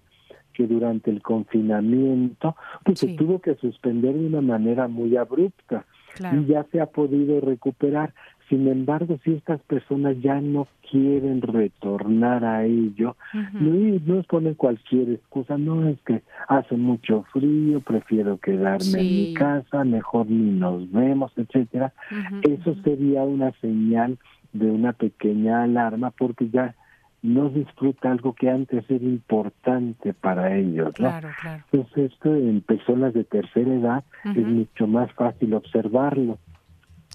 que 0.52 0.66
durante 0.66 1.12
el 1.12 1.22
confinamiento 1.22 2.56
pues 2.84 2.98
se 2.98 3.14
tuvo 3.16 3.40
que 3.40 3.54
suspender 3.54 4.14
de 4.14 4.26
una 4.26 4.40
manera 4.40 4.88
muy 4.88 5.16
abrupta 5.16 5.86
y 6.18 6.46
ya 6.46 6.64
se 6.72 6.80
ha 6.80 6.86
podido 6.86 7.40
recuperar. 7.40 8.12
Sin 8.52 8.68
embargo, 8.68 9.18
si 9.24 9.32
estas 9.32 9.62
personas 9.62 10.14
ya 10.20 10.38
no 10.38 10.68
quieren 10.90 11.40
retornar 11.40 12.44
a 12.44 12.66
ello, 12.66 13.16
no, 13.54 13.98
nos 14.04 14.26
ponen 14.26 14.52
cualquier 14.56 15.08
excusa, 15.08 15.56
no 15.56 15.88
es 15.88 15.98
que 16.02 16.20
hace 16.48 16.76
mucho 16.76 17.24
frío, 17.32 17.80
prefiero 17.80 18.36
quedarme 18.36 19.00
en 19.00 19.06
mi 19.06 19.32
casa, 19.32 19.84
mejor 19.84 20.26
ni 20.26 20.50
nos 20.50 20.92
vemos, 20.92 21.32
etcétera. 21.34 21.94
Eso 22.42 22.74
sería 22.84 23.22
una 23.22 23.52
señal 23.62 24.18
de 24.52 24.70
una 24.70 24.92
pequeña 24.92 25.62
alarma 25.62 26.10
porque 26.10 26.50
ya 26.50 26.74
no 27.22 27.48
disfruta 27.48 28.12
algo 28.12 28.34
que 28.34 28.50
antes 28.50 28.84
era 28.90 29.02
importante 29.02 30.12
para 30.12 30.54
ellos. 30.54 30.92
Claro, 30.92 31.30
claro. 31.40 31.64
Entonces 31.72 32.12
esto 32.12 32.36
en 32.36 32.60
personas 32.60 33.14
de 33.14 33.24
tercera 33.24 33.72
edad 33.72 34.04
es 34.24 34.46
mucho 34.46 34.86
más 34.86 35.10
fácil 35.12 35.54
observarlo. 35.54 36.36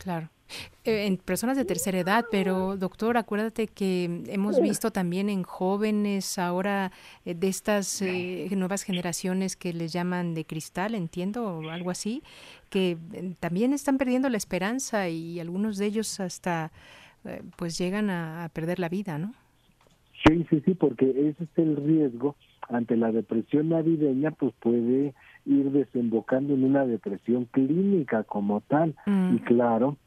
Claro. 0.01 0.29
Eh, 0.83 1.05
en 1.05 1.17
personas 1.17 1.57
de 1.57 1.65
tercera 1.65 1.99
edad, 1.99 2.25
pero 2.31 2.77
doctor, 2.77 3.17
acuérdate 3.17 3.67
que 3.67 4.23
hemos 4.27 4.61
visto 4.61 4.91
también 4.91 5.29
en 5.29 5.43
jóvenes 5.43 6.39
ahora 6.39 6.91
eh, 7.25 7.33
de 7.33 7.47
estas 7.47 8.01
eh, 8.01 8.47
nuevas 8.55 8.83
generaciones 8.83 9.55
que 9.55 9.73
les 9.73 9.91
llaman 9.91 10.33
de 10.33 10.45
cristal, 10.45 10.95
entiendo, 10.95 11.57
o 11.57 11.69
algo 11.69 11.91
así, 11.91 12.23
que 12.69 12.97
también 13.39 13.73
están 13.73 13.97
perdiendo 13.97 14.29
la 14.29 14.37
esperanza 14.37 15.09
y 15.09 15.39
algunos 15.39 15.77
de 15.77 15.85
ellos 15.87 16.19
hasta 16.19 16.71
pues 17.57 17.77
llegan 17.77 18.09
a, 18.09 18.49
perder 18.53 18.79
la 18.79 18.87
vida, 18.87 19.17
¿no? 19.17 19.33
Sí, 20.25 20.45
sí, 20.49 20.61
sí, 20.63 20.73
porque 20.75 21.09
ese 21.09 21.43
es 21.43 21.49
el 21.57 21.75
riesgo 21.75 22.37
ante 22.69 22.95
la 22.95 23.11
depresión 23.11 23.69
navideña, 23.69 24.31
pues 24.31 24.53
puede 24.61 25.13
ir 25.45 25.71
desembocando 25.71 26.53
en 26.53 26.63
una 26.63 26.85
depresión 26.85 27.45
clínica 27.51 28.23
como 28.23 28.61
tal. 28.61 28.95
Y 29.05 29.09
mm. 29.09 29.37
claro, 29.39 29.97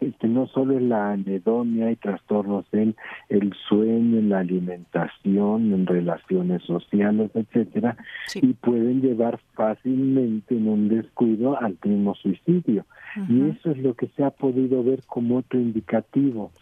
este 0.00 0.28
no 0.28 0.46
solo 0.48 0.76
es 0.76 0.82
la 0.82 1.12
anedonia 1.12 1.90
y 1.90 1.96
trastornos 1.96 2.66
en 2.72 2.94
el 3.28 3.52
sueño, 3.68 4.18
en 4.18 4.28
la 4.28 4.40
alimentación, 4.40 5.72
en 5.72 5.86
relaciones 5.86 6.62
sociales, 6.62 7.30
etcétera, 7.34 7.96
y 8.34 8.52
pueden 8.54 9.00
llevar 9.00 9.38
fácilmente 9.54 10.56
en 10.56 10.68
un 10.68 10.88
descuido 10.88 11.58
al 11.60 11.78
mismo 11.84 12.14
suicidio. 12.14 12.84
Y 13.28 13.48
eso 13.48 13.70
es 13.70 13.78
lo 13.78 13.94
que 13.94 14.08
se 14.08 14.24
ha 14.24 14.30
podido 14.30 14.84
ver 14.84 15.00
como 15.06 15.38
otro 15.38 15.58
indicativo. 15.58 16.52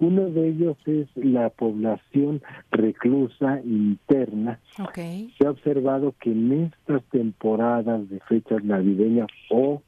Uno 0.00 0.30
de 0.30 0.48
ellos 0.48 0.76
es 0.86 1.06
la 1.14 1.48
población 1.50 2.42
reclusa 2.72 3.60
interna. 3.62 4.58
Se 5.38 5.46
ha 5.46 5.50
observado 5.50 6.14
que 6.20 6.32
en 6.32 6.64
estas 6.64 7.04
temporadas 7.04 8.08
de 8.10 8.18
fechas 8.20 8.64
navideñas 8.64 9.28
o 9.48 9.80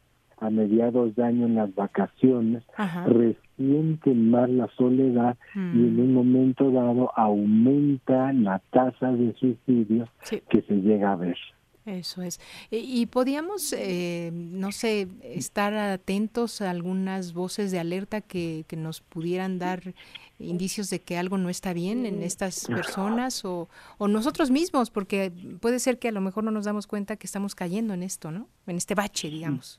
a 0.45 0.51
mediados 0.51 1.15
de 1.17 1.25
año 1.25 1.47
en 1.47 1.55
las 1.55 1.75
vacaciones, 1.75 2.63
resienten 3.07 4.31
más 4.31 4.51
la 4.51 4.69
soledad 4.77 5.37
y 5.55 5.59
en 5.59 6.01
un 6.01 6.13
mm. 6.13 6.15
momento 6.15 6.71
dado 6.71 7.11
aumenta 7.17 8.33
la 8.33 8.61
tasa 8.71 9.13
de 9.13 9.33
suicidios 9.35 10.09
que 10.49 10.63
se 10.63 10.75
llega 10.75 11.13
a 11.13 11.17
ver. 11.17 11.37
Eso 11.87 12.23
es. 12.23 12.41
Y, 12.71 13.05
podíamos, 13.07 13.75
eh, 13.75 14.31
no 14.33 14.73
sé, 14.73 15.07
estar 15.23 15.75
atentos 15.75 16.63
a 16.63 16.71
algunas 16.71 17.35
voces 17.35 17.71
de 17.73 17.79
alerta 17.79 18.23
que, 18.23 18.65
que, 18.69 18.77
nos 18.77 19.03
pudieran 19.03 19.59
dar 19.59 19.95
indicios 20.39 20.89
de 20.89 21.01
que 21.01 21.19
algo 21.19 21.37
no 21.37 21.51
está 21.51 21.75
bien 21.75 22.07
en 22.07 22.23
estas 22.23 22.67
personas 22.69 23.45
o, 23.45 23.69
o, 23.99 24.09
nosotros 24.09 24.51
mismos, 24.51 24.89
porque 24.89 25.31
puede 25.61 25.79
ser 25.79 25.99
que 25.99 26.09
a 26.09 26.13
lo 26.13 26.23
mejor 26.23 26.43
no 26.45 26.51
nos 26.51 26.65
damos 26.65 26.87
cuenta 26.87 27.17
que 27.17 27.27
estamos 27.27 27.55
cayendo 27.55 27.93
en 27.93 28.03
esto, 28.03 28.31
¿no? 28.31 28.49
En 28.67 28.77
este 28.77 28.95
bache, 28.95 29.29
digamos. 29.29 29.79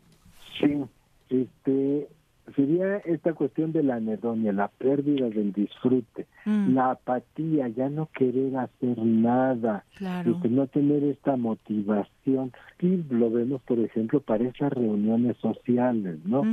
Sí, 0.60 0.84
este 1.30 2.08
sería 2.56 2.98
esta 2.98 3.34
cuestión 3.34 3.72
de 3.72 3.82
la 3.82 3.96
anedonia, 3.96 4.54
la 4.54 4.68
pérdida 4.68 5.30
del 5.30 5.52
disfrute, 5.52 6.28
mm. 6.46 6.76
la 6.76 6.92
apatía, 6.92 7.68
ya 7.70 7.90
no 7.90 8.08
querer 8.16 8.56
hacer 8.58 8.98
nada, 9.00 9.84
este, 9.94 10.50
no 10.50 10.68
tener 10.68 11.04
esta 11.04 11.38
motivación. 11.38 12.52
Y 12.80 13.04
lo 13.10 13.32
vemos, 13.32 13.62
por 13.64 13.80
ejemplo, 13.80 14.20
para 14.20 14.48
esas 14.48 14.72
reuniones 14.74 15.38
sociales, 15.38 16.20
¿no? 16.26 16.44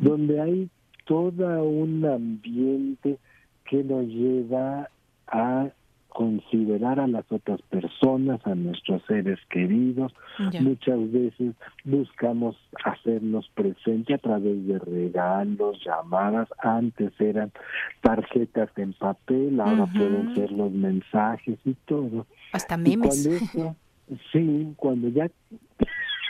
Donde 0.00 0.40
hay 0.40 0.68
todo 1.06 1.64
un 1.64 2.04
ambiente 2.04 3.18
que 3.64 3.82
nos 3.82 4.06
lleva 4.06 4.90
a 5.26 5.68
considerar 6.08 6.98
a 7.00 7.06
las 7.06 7.30
otras 7.30 7.60
personas, 7.62 8.40
a 8.46 8.54
nuestros 8.54 9.02
seres 9.06 9.38
queridos. 9.50 10.12
Muchas 10.60 11.12
veces 11.12 11.54
buscamos 11.84 12.56
hacernos 12.84 13.48
presente 13.54 14.14
a 14.14 14.18
través 14.18 14.66
de 14.66 14.78
regalos, 14.78 15.78
llamadas. 15.84 16.48
Antes 16.58 17.12
eran 17.20 17.52
tarjetas 18.00 18.70
en 18.76 18.94
papel, 18.94 19.60
ahora 19.60 19.86
pueden 19.86 20.34
ser 20.34 20.50
los 20.50 20.72
mensajes 20.72 21.58
y 21.64 21.74
todo. 21.86 22.26
Hasta 22.52 22.76
memes. 22.76 23.28
sí, 24.32 24.74
cuando 24.76 25.08
ya 25.08 25.30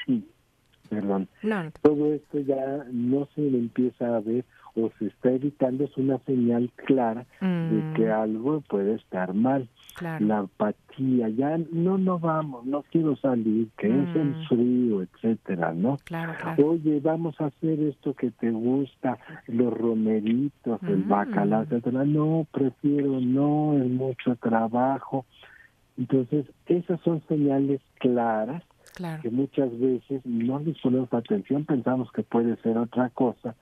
perdón, 0.91 1.29
todo 1.83 2.15
esto 2.15 2.41
ya 2.41 2.85
no 2.91 3.29
se 3.35 3.47
empieza 3.47 4.17
a 4.17 4.21
ver 4.21 4.45
se 4.99 5.07
está 5.07 5.31
evitando 5.31 5.85
es 5.85 5.97
una 5.97 6.19
señal 6.21 6.71
clara 6.87 7.27
de 7.41 7.93
que 7.95 8.07
mm. 8.07 8.13
algo 8.13 8.61
puede 8.63 8.95
estar 8.95 9.35
mal. 9.35 9.69
La 10.21 10.39
apatía, 10.41 11.29
ya 11.31 11.59
no, 11.73 11.99
no 11.99 12.21
vamos, 12.21 12.65
no 12.65 12.85
quiero 12.93 13.17
salir, 13.17 13.69
que 13.77 13.89
es 13.89 14.17
el 14.17 14.29
mm. 14.29 14.47
frío, 14.49 15.03
etcétera, 15.03 15.75
¿no? 15.75 15.97
Oye, 16.65 17.01
vamos 17.01 17.41
a 17.41 17.47
hacer 17.47 17.81
esto 17.81 18.15
que 18.15 18.31
te 18.31 18.51
gusta, 18.53 19.19
los 19.49 19.77
romeritos, 19.77 20.81
el 20.85 20.99
mm. 20.99 21.09
bacalao, 21.09 21.63
etcétera. 21.63 22.05
No, 22.05 22.47
prefiero, 22.53 23.21
no, 23.21 23.77
es 23.77 23.91
mucho 23.91 24.37
trabajo. 24.37 25.27
Entonces, 25.97 26.47
esas 26.67 27.01
son 27.01 27.21
señales 27.27 27.81
claras 27.99 28.63
que 29.23 29.31
muchas 29.31 29.71
veces 29.78 30.21
no 30.25 30.59
les 30.59 30.78
ponemos 30.78 31.12
atención, 31.12 31.64
pensamos 31.64 32.11
que 32.12 32.23
puede 32.23 32.57
ser 32.57 32.78
otra 32.78 33.11
cosa, 33.11 33.55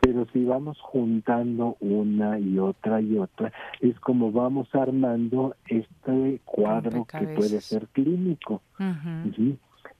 pero 0.00 0.26
si 0.32 0.44
vamos 0.44 0.78
juntando 0.80 1.76
una 1.80 2.38
y 2.38 2.58
otra 2.58 3.00
y 3.00 3.16
otra, 3.18 3.52
es 3.80 3.98
como 4.00 4.32
vamos 4.32 4.68
armando 4.74 5.56
este 5.66 6.40
cuadro 6.44 7.04
que 7.06 7.26
puede 7.28 7.60
ser 7.60 7.86
clínico. 7.88 8.62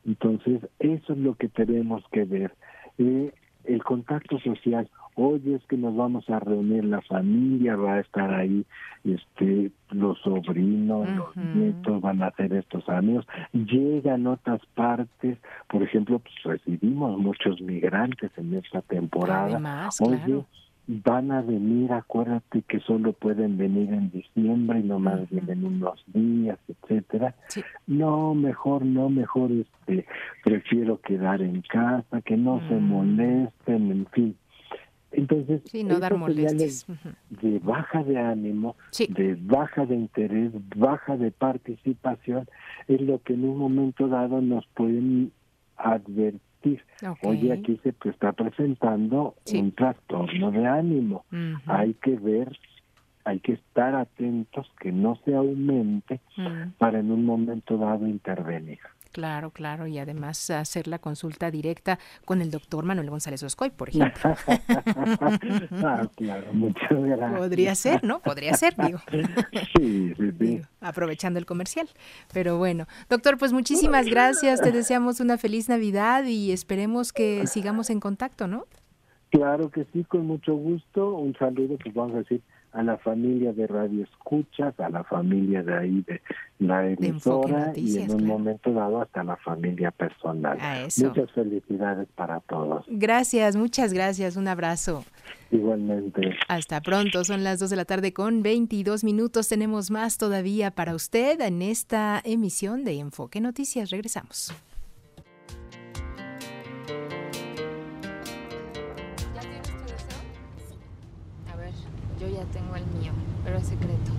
Entonces, 0.04 0.60
eso 0.78 1.12
es 1.12 1.18
lo 1.18 1.34
que 1.36 1.48
tenemos 1.48 2.02
que 2.10 2.24
ver. 2.24 2.54
Eh, 2.98 3.32
el 3.64 3.82
contacto 3.82 4.38
social, 4.40 4.88
hoy 5.14 5.42
es 5.54 5.62
que 5.66 5.76
nos 5.76 5.94
vamos 5.94 6.28
a 6.30 6.38
reunir 6.40 6.84
la 6.84 7.00
familia, 7.02 7.76
va 7.76 7.94
a 7.94 8.00
estar 8.00 8.32
ahí 8.32 8.64
este 9.04 9.70
los 9.90 10.18
sobrinos, 10.20 11.08
los 11.10 11.36
nietos 11.36 12.00
van 12.00 12.22
a 12.22 12.28
hacer 12.28 12.52
estos 12.54 12.88
amigos, 12.88 13.26
llegan 13.52 14.26
otras 14.26 14.60
partes, 14.74 15.38
por 15.68 15.82
ejemplo, 15.82 16.18
pues 16.18 16.34
recibimos 16.44 17.18
muchos 17.18 17.60
migrantes 17.60 18.30
en 18.36 18.54
esta 18.54 18.80
temporada. 18.82 19.90
Oye, 20.00 20.44
van 20.86 21.30
a 21.30 21.42
venir, 21.42 21.92
acuérdate 21.92 22.62
que 22.62 22.80
solo 22.80 23.12
pueden 23.12 23.56
venir 23.56 23.92
en 23.92 24.10
diciembre 24.10 24.80
y 24.80 24.82
nomás 24.82 25.28
vienen 25.30 25.64
unos 25.64 26.02
días, 26.08 26.58
etcétera. 26.68 27.34
No, 27.86 28.34
mejor 28.34 28.84
no, 28.84 29.08
mejor 29.08 29.50
este 29.52 30.06
prefiero 30.42 31.00
quedar 31.00 31.40
en 31.40 31.62
casa, 31.62 32.20
que 32.22 32.36
no 32.36 32.60
se 32.68 32.74
mm. 32.74 32.88
molesten, 32.88 33.90
en 33.90 34.06
fin. 34.06 34.36
Entonces, 35.12 35.60
sí, 35.66 35.84
no 35.84 36.00
dar 36.00 36.16
molestias. 36.16 36.86
de 37.28 37.58
baja 37.58 38.02
de 38.02 38.18
ánimo, 38.18 38.76
de 39.08 39.36
baja 39.40 39.84
de 39.84 39.94
interés, 39.94 40.52
baja 40.74 41.16
de 41.16 41.30
participación, 41.30 42.48
es 42.88 43.00
lo 43.02 43.20
que 43.22 43.34
en 43.34 43.44
un 43.44 43.58
momento 43.58 44.08
dado 44.08 44.40
nos 44.40 44.66
pueden 44.68 45.32
advertir. 45.76 46.40
Oye, 47.22 47.52
aquí 47.52 47.78
se 47.82 47.94
está 48.08 48.32
presentando 48.32 49.34
un 49.52 49.72
trastorno 49.72 50.50
de 50.50 50.66
ánimo. 50.66 51.24
Hay 51.66 51.94
que 51.94 52.16
ver, 52.16 52.56
hay 53.24 53.40
que 53.40 53.52
estar 53.52 53.94
atentos 53.94 54.70
que 54.80 54.92
no 54.92 55.16
se 55.24 55.34
aumente 55.34 56.20
para 56.78 57.00
en 57.00 57.10
un 57.10 57.24
momento 57.24 57.76
dado 57.76 58.06
intervenir. 58.06 58.80
Claro, 59.12 59.50
claro, 59.50 59.86
y 59.86 59.98
además 59.98 60.48
hacer 60.50 60.88
la 60.88 60.98
consulta 60.98 61.50
directa 61.50 61.98
con 62.24 62.40
el 62.40 62.50
doctor 62.50 62.84
Manuel 62.84 63.10
González 63.10 63.42
Oscoy, 63.42 63.68
por 63.70 63.88
ejemplo. 63.90 64.34
ah, 65.84 66.08
claro, 66.16 66.52
muchas 66.54 66.90
gracias. 66.90 67.38
Podría 67.38 67.74
ser, 67.74 68.04
¿no? 68.04 68.20
Podría 68.20 68.54
ser, 68.54 68.74
digo. 68.76 68.98
Sí, 69.76 70.14
sí, 70.16 70.32
sí. 70.38 70.62
aprovechando 70.80 71.38
el 71.38 71.46
comercial. 71.46 71.88
Pero 72.32 72.56
bueno, 72.58 72.86
doctor, 73.08 73.36
pues 73.38 73.52
muchísimas 73.52 74.06
gracias, 74.06 74.60
te 74.60 74.72
deseamos 74.72 75.20
una 75.20 75.38
feliz 75.38 75.68
Navidad 75.68 76.24
y 76.24 76.52
esperemos 76.52 77.12
que 77.12 77.46
sigamos 77.46 77.90
en 77.90 78.00
contacto, 78.00 78.46
¿no? 78.46 78.66
Claro 79.30 79.70
que 79.70 79.86
sí, 79.92 80.04
con 80.04 80.26
mucho 80.26 80.54
gusto. 80.54 81.14
Un 81.14 81.34
saludo, 81.36 81.76
pues 81.82 81.94
vamos 81.94 82.14
a 82.14 82.18
decir, 82.18 82.42
a 82.72 82.82
la 82.82 82.96
familia 82.98 83.52
de 83.52 83.66
Radio 83.66 84.04
Escuchas, 84.04 84.78
a 84.80 84.88
la 84.88 85.04
familia 85.04 85.62
de 85.62 85.74
ahí 85.76 86.04
de 86.06 86.20
la 86.58 86.88
emisora 86.88 87.72
y 87.74 87.98
en 87.98 88.12
un 88.12 88.26
momento 88.26 88.72
dado 88.72 89.02
hasta 89.02 89.22
la 89.22 89.36
familia 89.36 89.90
personal. 89.90 90.58
Muchas 90.98 91.30
felicidades 91.32 92.08
para 92.14 92.40
todos. 92.40 92.84
Gracias, 92.88 93.56
muchas 93.56 93.92
gracias. 93.92 94.36
Un 94.36 94.48
abrazo. 94.48 95.04
Igualmente. 95.50 96.34
Hasta 96.48 96.80
pronto, 96.80 97.24
son 97.24 97.44
las 97.44 97.58
2 97.58 97.70
de 97.70 97.76
la 97.76 97.84
tarde 97.84 98.12
con 98.12 98.42
22 98.42 99.04
minutos. 99.04 99.48
Tenemos 99.48 99.90
más 99.90 100.16
todavía 100.16 100.70
para 100.70 100.94
usted 100.94 101.40
en 101.40 101.60
esta 101.60 102.22
emisión 102.24 102.84
de 102.84 102.98
Enfoque 102.98 103.40
Noticias. 103.40 103.90
Regresamos. 103.90 104.54
Ya 112.42 112.50
tengo 112.50 112.76
el 112.76 112.86
mío, 112.86 113.12
pero 113.44 113.58
es 113.58 113.66
secreto. 113.66 114.10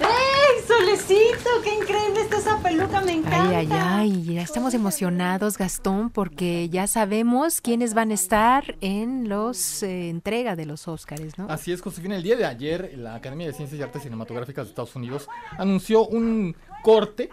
¡Ey, 0.00 0.62
Solecito! 0.66 1.50
¡Qué 1.62 1.74
increíble 1.74 2.20
está 2.22 2.38
esa 2.38 2.58
peluca! 2.62 3.00
¡Me 3.02 3.12
encanta! 3.12 3.58
Ay, 3.58 3.68
ay, 3.70 3.72
ay. 3.72 4.34
Ya 4.34 4.42
estamos 4.42 4.72
emocionados, 4.74 5.58
Gastón, 5.58 6.10
porque 6.10 6.68
ya 6.70 6.86
sabemos 6.86 7.60
quiénes 7.60 7.92
van 7.94 8.10
a 8.10 8.14
estar 8.14 8.76
en 8.80 9.28
los 9.28 9.82
eh, 9.82 10.08
entrega 10.08 10.56
de 10.56 10.64
los 10.66 10.88
Óscares, 10.88 11.36
¿no? 11.36 11.46
Así 11.50 11.72
es, 11.72 11.82
Josefina. 11.82 12.16
El 12.16 12.22
día 12.22 12.36
de 12.36 12.46
ayer, 12.46 12.92
la 12.96 13.16
Academia 13.16 13.46
de 13.46 13.52
Ciencias 13.52 13.78
y 13.78 13.82
Artes 13.82 14.02
Cinematográficas 14.02 14.66
de 14.66 14.70
Estados 14.70 14.96
Unidos 14.96 15.28
anunció 15.58 16.06
un 16.06 16.56
corte 16.82 17.28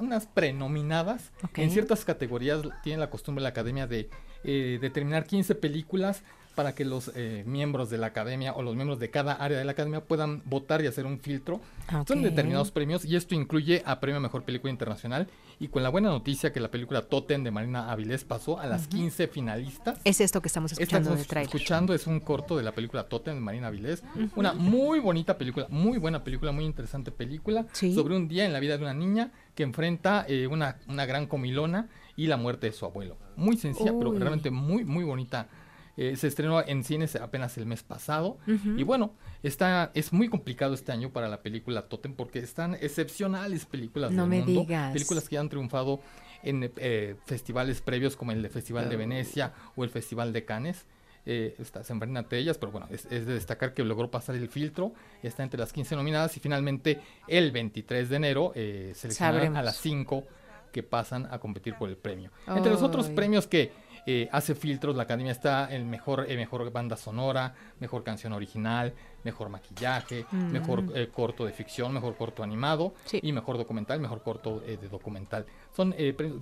unas 0.00 0.26
prenominadas. 0.26 1.32
En 1.56 1.70
ciertas 1.70 2.04
categorías 2.04 2.62
tiene 2.82 2.98
la 2.98 3.10
costumbre 3.10 3.42
la 3.42 3.50
academia 3.50 3.86
de 3.86 4.10
eh, 4.44 4.78
determinar 4.80 5.24
15 5.26 5.54
películas 5.54 6.22
para 6.54 6.74
que 6.74 6.84
los 6.84 7.10
eh, 7.14 7.42
miembros 7.46 7.90
de 7.90 7.98
la 7.98 8.08
academia 8.08 8.52
o 8.52 8.62
los 8.62 8.74
miembros 8.74 8.98
de 8.98 9.10
cada 9.10 9.32
área 9.32 9.58
de 9.58 9.64
la 9.64 9.72
academia 9.72 10.00
puedan 10.02 10.42
votar 10.44 10.82
y 10.82 10.86
hacer 10.86 11.06
un 11.06 11.18
filtro. 11.18 11.60
Son 12.06 12.22
determinados 12.22 12.70
premios 12.70 13.04
y 13.04 13.16
esto 13.16 13.34
incluye 13.34 13.82
a 13.84 14.00
Premio 14.00 14.20
Mejor 14.20 14.44
Película 14.44 14.70
Internacional 14.70 15.28
y 15.60 15.68
con 15.68 15.82
la 15.82 15.88
buena 15.88 16.08
noticia 16.08 16.52
que 16.52 16.60
la 16.60 16.70
película 16.70 17.02
Totem 17.02 17.44
de 17.44 17.50
Marina 17.50 17.90
Avilés 17.90 18.24
pasó 18.24 18.58
a 18.58 18.66
las 18.66 18.86
15 18.88 19.28
finalistas. 19.28 20.00
Es 20.04 20.20
esto 20.20 20.40
que 20.40 20.48
estamos 20.48 20.72
escuchando 20.72 21.14
estamos 21.14 21.44
escuchando 21.44 21.94
es 21.94 22.06
un 22.06 22.20
corto 22.20 22.56
de 22.56 22.62
la 22.62 22.72
película 22.72 23.04
Totem 23.04 23.34
de 23.34 23.40
Marina 23.40 23.68
Avilés, 23.68 24.02
una 24.36 24.52
muy 24.52 25.00
bonita 25.00 25.36
película, 25.36 25.66
muy 25.68 25.98
buena 25.98 26.24
película, 26.24 26.52
muy 26.52 26.64
interesante 26.64 27.10
película 27.10 27.66
sobre 27.72 28.16
un 28.16 28.28
día 28.28 28.44
en 28.44 28.52
la 28.52 28.60
vida 28.60 28.76
de 28.76 28.84
una 28.84 28.94
niña 28.94 29.32
que 29.54 29.62
enfrenta 29.62 30.24
eh, 30.28 30.46
una, 30.46 30.78
una 30.88 31.06
gran 31.06 31.26
comilona 31.26 31.88
y 32.16 32.26
la 32.26 32.36
muerte 32.36 32.68
de 32.68 32.72
su 32.72 32.84
abuelo. 32.84 33.16
Muy 33.36 33.56
sencilla, 33.56 33.92
pero 33.98 34.12
realmente 34.12 34.50
muy 34.50 34.84
muy 34.84 35.04
bonita 35.04 35.48
eh, 35.96 36.16
se 36.16 36.26
estrenó 36.26 36.60
en 36.66 36.84
cines 36.84 37.16
apenas 37.16 37.56
el 37.58 37.66
mes 37.66 37.82
pasado. 37.82 38.38
Y 38.76 38.82
bueno, 38.82 39.12
está, 39.42 39.90
es 39.94 40.12
muy 40.12 40.28
complicado 40.28 40.74
este 40.74 40.92
año 40.92 41.10
para 41.10 41.28
la 41.28 41.42
película 41.42 41.88
Totem 41.88 42.14
porque 42.14 42.40
están 42.40 42.74
excepcionales 42.74 43.66
películas 43.66 44.12
no 44.12 44.22
del 44.22 44.30
me 44.30 44.42
mundo. 44.42 44.60
Digas. 44.62 44.92
Películas 44.92 45.28
que 45.28 45.38
han 45.38 45.48
triunfado 45.48 46.00
en 46.42 46.70
eh, 46.76 47.16
festivales 47.26 47.80
previos 47.80 48.16
como 48.16 48.32
el 48.32 48.48
Festival 48.48 48.88
de 48.88 48.96
Venecia 48.96 49.52
o 49.76 49.84
el 49.84 49.90
Festival 49.90 50.32
de 50.32 50.44
Cannes. 50.44 50.86
Eh, 51.26 51.56
está 51.58 51.80
de 51.80 52.38
ellas, 52.38 52.58
pero 52.58 52.70
bueno, 52.70 52.86
es, 52.90 53.08
de 53.08 53.24
destacar 53.24 53.72
que 53.72 53.82
logró 53.82 54.10
pasar 54.10 54.34
el 54.34 54.48
filtro, 54.48 54.92
está 55.22 55.42
entre 55.42 55.58
las 55.58 55.72
15 55.72 55.96
nominadas 55.96 56.36
y 56.36 56.40
finalmente 56.40 57.00
el 57.28 57.50
23 57.50 58.10
de 58.10 58.16
enero 58.16 58.52
eh, 58.54 58.92
seleccionarán 58.94 59.56
a 59.56 59.62
las 59.62 59.78
5 59.78 60.22
que 60.70 60.82
pasan 60.82 61.26
a 61.30 61.38
competir 61.38 61.76
por 61.76 61.88
el 61.88 61.96
premio. 61.96 62.30
Entre 62.46 62.70
los 62.70 62.82
otros 62.82 63.08
premios 63.08 63.46
que 63.46 63.72
eh, 64.06 64.28
hace 64.32 64.54
filtros, 64.54 64.94
la 64.96 65.04
academia 65.04 65.32
está 65.32 65.74
en 65.74 65.88
mejor, 65.88 66.26
eh, 66.28 66.36
mejor 66.36 66.70
banda 66.70 66.96
sonora, 66.96 67.54
mejor 67.80 68.04
canción 68.04 68.32
original, 68.32 68.92
mejor 69.24 69.48
maquillaje, 69.48 70.26
mm. 70.30 70.52
mejor 70.52 70.84
eh, 70.94 71.08
corto 71.12 71.46
de 71.46 71.52
ficción, 71.52 71.92
mejor 71.92 72.14
corto 72.16 72.42
animado 72.42 72.94
y 73.12 73.32
mejor 73.32 73.56
documental, 73.56 74.00
mejor 74.00 74.22
corto 74.22 74.60
de 74.60 74.76
documental. 74.88 75.46
Son, 75.74 75.94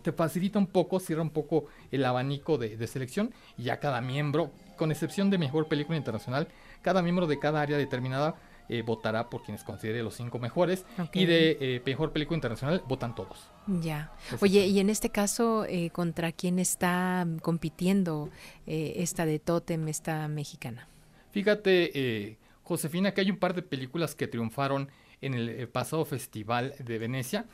te 0.03 0.13
facilita 0.13 0.59
un 0.59 0.67
poco, 0.67 0.99
cierra 0.99 1.23
un 1.23 1.31
poco 1.31 1.67
el 1.91 2.05
abanico 2.05 2.59
de, 2.59 2.77
de 2.77 2.87
selección 2.87 3.33
y 3.57 3.65
ya 3.65 3.79
cada 3.79 4.01
miembro, 4.01 4.51
con 4.77 4.91
excepción 4.91 5.31
de 5.31 5.39
mejor 5.39 5.69
película 5.69 5.97
internacional, 5.97 6.49
cada 6.83 7.03
miembro 7.03 7.27
de 7.27 7.39
cada 7.39 7.61
área 7.61 7.79
determinada 7.79 8.35
eh, 8.69 8.83
votará 8.83 9.29
por 9.29 9.43
quienes 9.43 9.65
considere 9.65 10.03
los 10.03 10.15
cinco 10.15 10.39
mejores 10.39 10.87
y 11.13 11.27
de 11.27 11.59
eh, 11.61 11.83
mejor 11.85 12.13
película 12.13 12.37
internacional 12.37 12.83
votan 12.87 13.15
todos. 13.15 13.51
Ya. 13.67 14.13
Oye, 14.41 14.67
y 14.67 14.81
en 14.81 14.89
este 14.89 15.11
caso, 15.11 15.65
eh, 15.69 15.91
¿contra 15.91 16.33
quién 16.33 16.59
está 16.59 17.27
compitiendo 17.43 18.31
esta 18.67 19.27
de 19.27 19.39
Totem, 19.39 19.89
esta 19.89 20.29
mexicana? 20.29 20.89
Fíjate, 21.33 22.39
Josefina, 22.63 23.13
que 23.13 23.21
hay 23.21 23.31
un 23.31 23.39
par 23.39 23.55
de 23.55 23.63
películas 23.63 24.15
que 24.15 24.27
triunfaron 24.27 24.89
en 25.21 25.35
el 25.35 25.69
pasado 25.69 26.05
festival 26.05 26.75
de 26.79 26.99
Venecia 26.99 27.47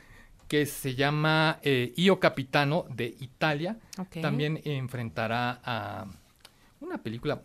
que 0.46 0.64
se 0.64 0.94
llama 0.94 1.60
Io 1.96 2.20
Capitano 2.20 2.86
de 2.90 3.14
Italia. 3.20 3.76
También 4.22 4.60
enfrentará 4.64 5.60
a 5.62 6.06
una 6.80 6.98
película 6.98 7.42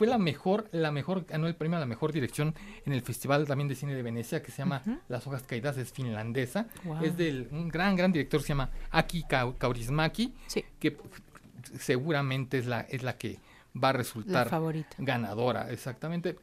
fue 0.00 0.06
la 0.06 0.16
mejor, 0.16 0.66
la 0.72 0.90
mejor, 0.90 1.26
ganó 1.26 1.46
el 1.46 1.54
premio 1.54 1.76
a 1.76 1.80
la 1.80 1.84
mejor 1.84 2.10
dirección 2.10 2.54
en 2.86 2.94
el 2.94 3.02
Festival 3.02 3.46
también 3.46 3.68
de 3.68 3.74
Cine 3.74 3.94
de 3.94 4.02
Venecia, 4.02 4.42
que 4.42 4.50
se 4.50 4.62
llama 4.62 4.80
Las 5.08 5.26
Hojas 5.26 5.42
Caídas, 5.42 5.76
es 5.76 5.92
finlandesa. 5.92 6.68
Es 7.02 7.18
del 7.18 7.48
un 7.50 7.68
gran, 7.68 7.96
gran 7.96 8.10
director, 8.10 8.40
se 8.40 8.48
llama 8.48 8.70
Aki 8.92 9.24
Kaurismaki, 9.58 10.32
que 10.78 10.96
seguramente 11.78 12.56
es 12.56 12.64
la, 12.64 12.80
es 12.80 13.02
la 13.02 13.18
que 13.18 13.40
va 13.76 13.90
a 13.90 13.92
resultar 13.92 14.50
ganadora, 14.96 15.70
exactamente. 15.70 16.38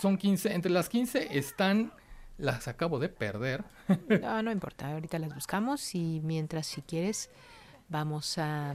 son 0.00 0.18
15, 0.18 0.52
entre 0.52 0.72
las 0.72 0.88
15 0.88 1.38
están, 1.38 1.92
las 2.36 2.66
acabo 2.66 2.98
de 2.98 3.10
perder. 3.10 3.62
no, 4.20 4.42
no 4.42 4.50
importa, 4.50 4.92
ahorita 4.92 5.20
las 5.20 5.32
buscamos 5.32 5.94
y 5.94 6.20
mientras 6.24 6.66
si 6.66 6.82
quieres 6.82 7.30
vamos 7.88 8.38
a 8.38 8.74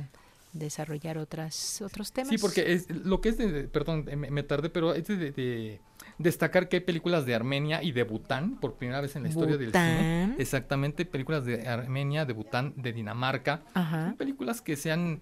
desarrollar 0.54 1.18
otras 1.18 1.82
otros 1.82 2.12
temas. 2.12 2.30
Sí, 2.30 2.38
porque 2.38 2.74
es, 2.74 2.90
lo 2.90 3.20
que 3.22 3.30
es 3.30 3.38
de, 3.38 3.68
perdón, 3.68 4.06
me, 4.16 4.44
tardé, 4.44 4.70
pero 4.70 4.94
es 4.94 5.08
de, 5.08 5.82
destacar 6.18 6.70
que 6.70 6.78
hay 6.78 6.82
películas 6.82 7.26
de 7.26 7.36
Armenia 7.36 7.84
y 7.84 7.92
de 7.92 8.04
Bután, 8.04 8.60
por 8.60 8.76
primera 8.76 9.02
vez 9.02 9.16
en 9.16 9.24
la 9.24 9.30
historia 9.30 9.58
del 9.58 9.72
cine. 9.72 10.36
Exactamente, 10.38 11.06
películas 11.06 11.44
de 11.46 11.68
Armenia, 11.68 12.26
de 12.26 12.34
Bután, 12.34 12.74
de 12.78 12.94
Dinamarca. 12.94 13.64
películas 14.18 14.62
que 14.62 14.76
sean, 14.76 15.22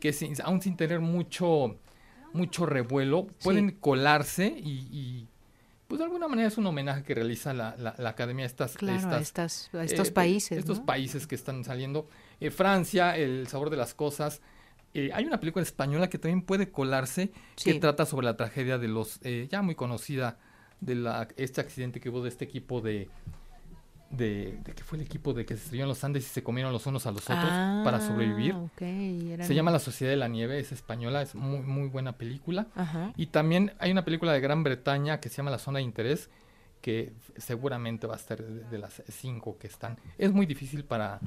que 0.00 0.14
aún 0.44 0.60
sin 0.60 0.76
tener 0.76 1.00
mucho, 1.00 1.78
mucho 2.32 2.66
revuelo, 2.66 3.28
pueden 3.42 3.70
colarse 3.70 4.46
y, 4.46 5.28
pues 5.86 5.98
de 5.98 6.06
alguna 6.06 6.26
manera 6.26 6.48
es 6.48 6.56
un 6.56 6.66
homenaje 6.66 7.02
que 7.02 7.14
realiza 7.14 7.52
la, 7.52 7.76
la, 7.76 8.08
Academia 8.08 8.44
a 8.44 8.46
estas, 8.46 8.76
estas, 8.82 9.68
estos 9.74 10.08
eh, 10.08 10.12
países. 10.12 10.56
Estos 10.56 10.80
países 10.80 11.26
que 11.26 11.34
están 11.34 11.64
saliendo. 11.64 12.08
Eh, 12.40 12.50
Francia, 12.50 13.14
El 13.14 13.46
sabor 13.46 13.68
de 13.68 13.76
las 13.76 13.92
cosas, 13.92 14.40
eh, 14.94 15.10
hay 15.12 15.24
una 15.24 15.40
película 15.40 15.62
española 15.62 16.08
que 16.08 16.18
también 16.18 16.42
puede 16.42 16.70
colarse, 16.70 17.32
que 17.62 17.74
trata 17.74 18.06
sobre 18.06 18.26
la 18.26 18.36
tragedia 18.36 18.78
de 18.78 18.88
los, 18.88 19.20
eh, 19.22 19.48
ya 19.50 19.62
muy 19.62 19.74
conocida, 19.74 20.38
de 20.80 20.96
la, 20.96 21.28
este 21.36 21.60
accidente 21.60 22.00
que 22.00 22.10
hubo 22.10 22.22
de 22.22 22.28
este 22.28 22.44
equipo 22.44 22.80
de, 22.80 23.08
de, 24.10 24.58
que 24.64 24.84
fue 24.84 24.98
el 24.98 25.04
equipo 25.04 25.32
de 25.32 25.46
que 25.46 25.56
se 25.56 25.64
estrelló 25.64 25.84
en 25.84 25.88
los 25.88 26.04
Andes 26.04 26.26
y 26.26 26.28
se 26.28 26.42
comieron 26.42 26.72
los 26.72 26.86
unos 26.86 27.06
a 27.06 27.12
los 27.12 27.22
otros 27.22 27.38
para 27.38 27.96
ah, 27.96 28.00
sobrevivir. 28.00 28.54
Se 28.78 29.54
llama 29.54 29.70
La 29.70 29.78
Sociedad 29.78 30.10
de 30.12 30.16
la 30.16 30.28
Nieve, 30.28 30.58
es 30.58 30.72
española, 30.72 31.22
es 31.22 31.34
muy, 31.34 31.60
muy 31.60 31.88
buena 31.88 32.12
película. 32.12 32.66
Y 33.16 33.26
también 33.26 33.72
hay 33.78 33.90
una 33.90 34.04
película 34.04 34.32
de 34.32 34.40
Gran 34.40 34.62
Bretaña 34.62 35.20
que 35.20 35.28
se 35.28 35.36
llama 35.36 35.50
La 35.50 35.58
Zona 35.58 35.78
de 35.78 35.84
Interés, 35.84 36.28
que 36.82 37.14
seguramente 37.36 38.06
va 38.06 38.14
a 38.14 38.16
estar 38.16 38.42
de, 38.42 38.78
las 38.78 39.02
cinco 39.08 39.56
que 39.56 39.68
están. 39.68 39.96
Es 40.18 40.32
muy 40.32 40.44
difícil 40.44 40.84
para, 40.84 41.20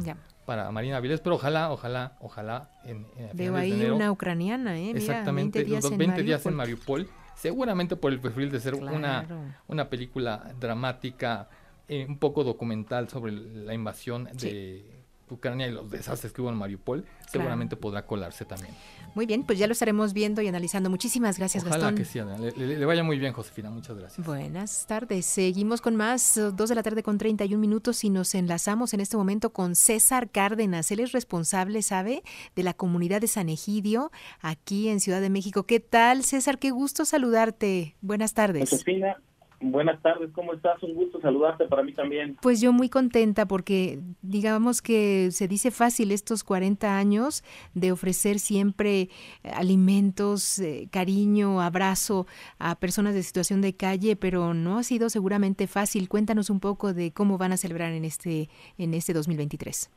para 0.46 0.70
Marina 0.70 1.00
Viles, 1.00 1.22
pero 1.22 1.36
ojalá, 1.36 1.72
ojalá, 1.72 2.18
ojalá 2.20 2.70
en, 2.84 3.08
Veo 3.34 3.56
ahí 3.56 3.90
una 3.90 4.12
ucraniana, 4.12 4.78
¿eh? 4.78 4.92
Exactamente, 4.92 5.60
20 5.60 5.72
días 5.72 5.84
los 5.84 5.98
20 5.98 6.24
días 6.24 6.46
en 6.46 6.54
Mariupol, 6.54 7.10
seguramente 7.36 7.96
por 7.96 8.12
el 8.12 8.20
perfil 8.20 8.52
de 8.52 8.60
ser 8.60 8.76
una, 8.76 9.26
una 9.68 9.90
película 9.90 10.54
dramática, 10.60 11.50
eh, 11.88 12.06
un 12.08 12.20
poco 12.20 12.44
documental 12.44 13.08
sobre 13.08 13.32
la 13.32 13.74
invasión 13.74 14.26
de 14.34 15.04
Ucrania 15.30 15.68
y 15.68 15.72
los 15.72 15.90
desastres 15.90 16.34
que 16.34 16.42
hubo 16.42 16.50
en 16.50 16.58
Mariupol, 16.58 17.06
seguramente 17.28 17.78
podrá 17.78 18.06
colarse 18.06 18.44
también. 18.44 18.74
Muy 19.16 19.26
bien, 19.26 19.44
pues 19.44 19.58
ya 19.58 19.66
lo 19.66 19.72
estaremos 19.72 20.14
viendo 20.14 20.42
y 20.42 20.48
analizando. 20.48 20.90
Muchísimas 20.90 21.38
gracias, 21.38 21.64
Ojalá 21.64 21.78
Gastón. 21.78 21.96
que 21.96 22.06
sí, 22.06 22.20
le, 22.58 22.78
le, 22.78 22.86
vaya 22.86 23.02
muy 23.02 23.18
bien, 23.18 23.32
Josefina. 23.32 23.70
Muchas 23.70 23.98
gracias. 23.98 24.28
Buenas 24.28 24.86
tardes. 24.88 25.26
Seguimos 25.26 25.80
con 25.80 25.96
más, 25.96 26.40
dos 26.54 26.68
de 26.70 26.76
la 26.76 26.84
tarde 26.84 27.02
con 27.02 27.18
31 27.18 27.60
minutos 27.60 28.04
y 28.04 28.10
nos 28.10 28.36
enlazamos 28.36 28.94
en 28.94 29.00
este 29.00 29.16
momento 29.16 29.54
con 29.54 29.76
César 29.76 30.30
Cárdenas. 30.30 30.92
Él 30.92 31.00
es 31.00 31.14
responsable, 31.14 31.82
¿sabe?, 31.82 32.24
de 32.56 32.64
la 32.64 32.74
comunidad 32.74 33.22
de 33.22 33.28
San 33.28 33.48
Egidio, 33.48 34.12
aquí 34.42 34.90
en 34.90 35.00
Ciudad 35.00 35.22
de 35.22 35.30
México. 35.30 35.64
¿Qué 35.64 35.80
tal, 35.80 36.24
César? 36.24 36.60
Qué 36.60 36.72
gusto 36.72 37.06
saludarte. 37.06 37.96
Buenas 38.02 38.34
tardes. 38.34 38.70
Josefina, 38.70 39.18
Buenas 39.62 40.02
tardes, 40.02 40.32
¿cómo 40.32 40.54
estás? 40.54 40.82
Un 40.84 40.94
gusto 40.94 41.20
saludarte 41.22 41.66
para 41.66 41.82
mí 41.82 41.94
también. 41.94 42.38
Pues 42.42 42.62
yo 42.62 42.74
muy 42.74 42.90
contenta 42.90 43.48
porque 43.48 44.00
digamos 44.22 44.82
que 44.82 45.32
se 45.32 45.48
dice 45.48 45.72
fácil 45.72 46.12
estos 46.12 46.44
40 46.44 46.98
años 46.98 47.44
de 47.74 47.92
ofrecer 47.92 48.40
siempre 48.40 49.02
eh, 49.02 49.10
alimentos, 49.54 50.60
eh, 50.60 50.88
cariño, 50.92 51.62
abrazo 51.62 52.28
a 52.60 52.76
personas 52.76 53.14
de 53.14 53.24
situación 53.24 53.62
de 53.62 53.76
calle, 53.76 54.16
pero 54.16 54.54
no 54.54 54.78
ha 54.78 54.84
sido 54.84 55.10
seguramente 55.10 55.68
fácil. 55.68 56.10
Cuéntanos 56.10 56.50
un 56.50 56.60
poco 56.60 56.94
de 56.94 57.12
cómo 57.12 57.38
van 57.38 57.54
a 57.54 57.58
celebrar 57.58 57.94
en 57.94 58.06
este 58.06 58.50
en 58.78 58.94
este 58.94 59.14
2023. 59.14 59.90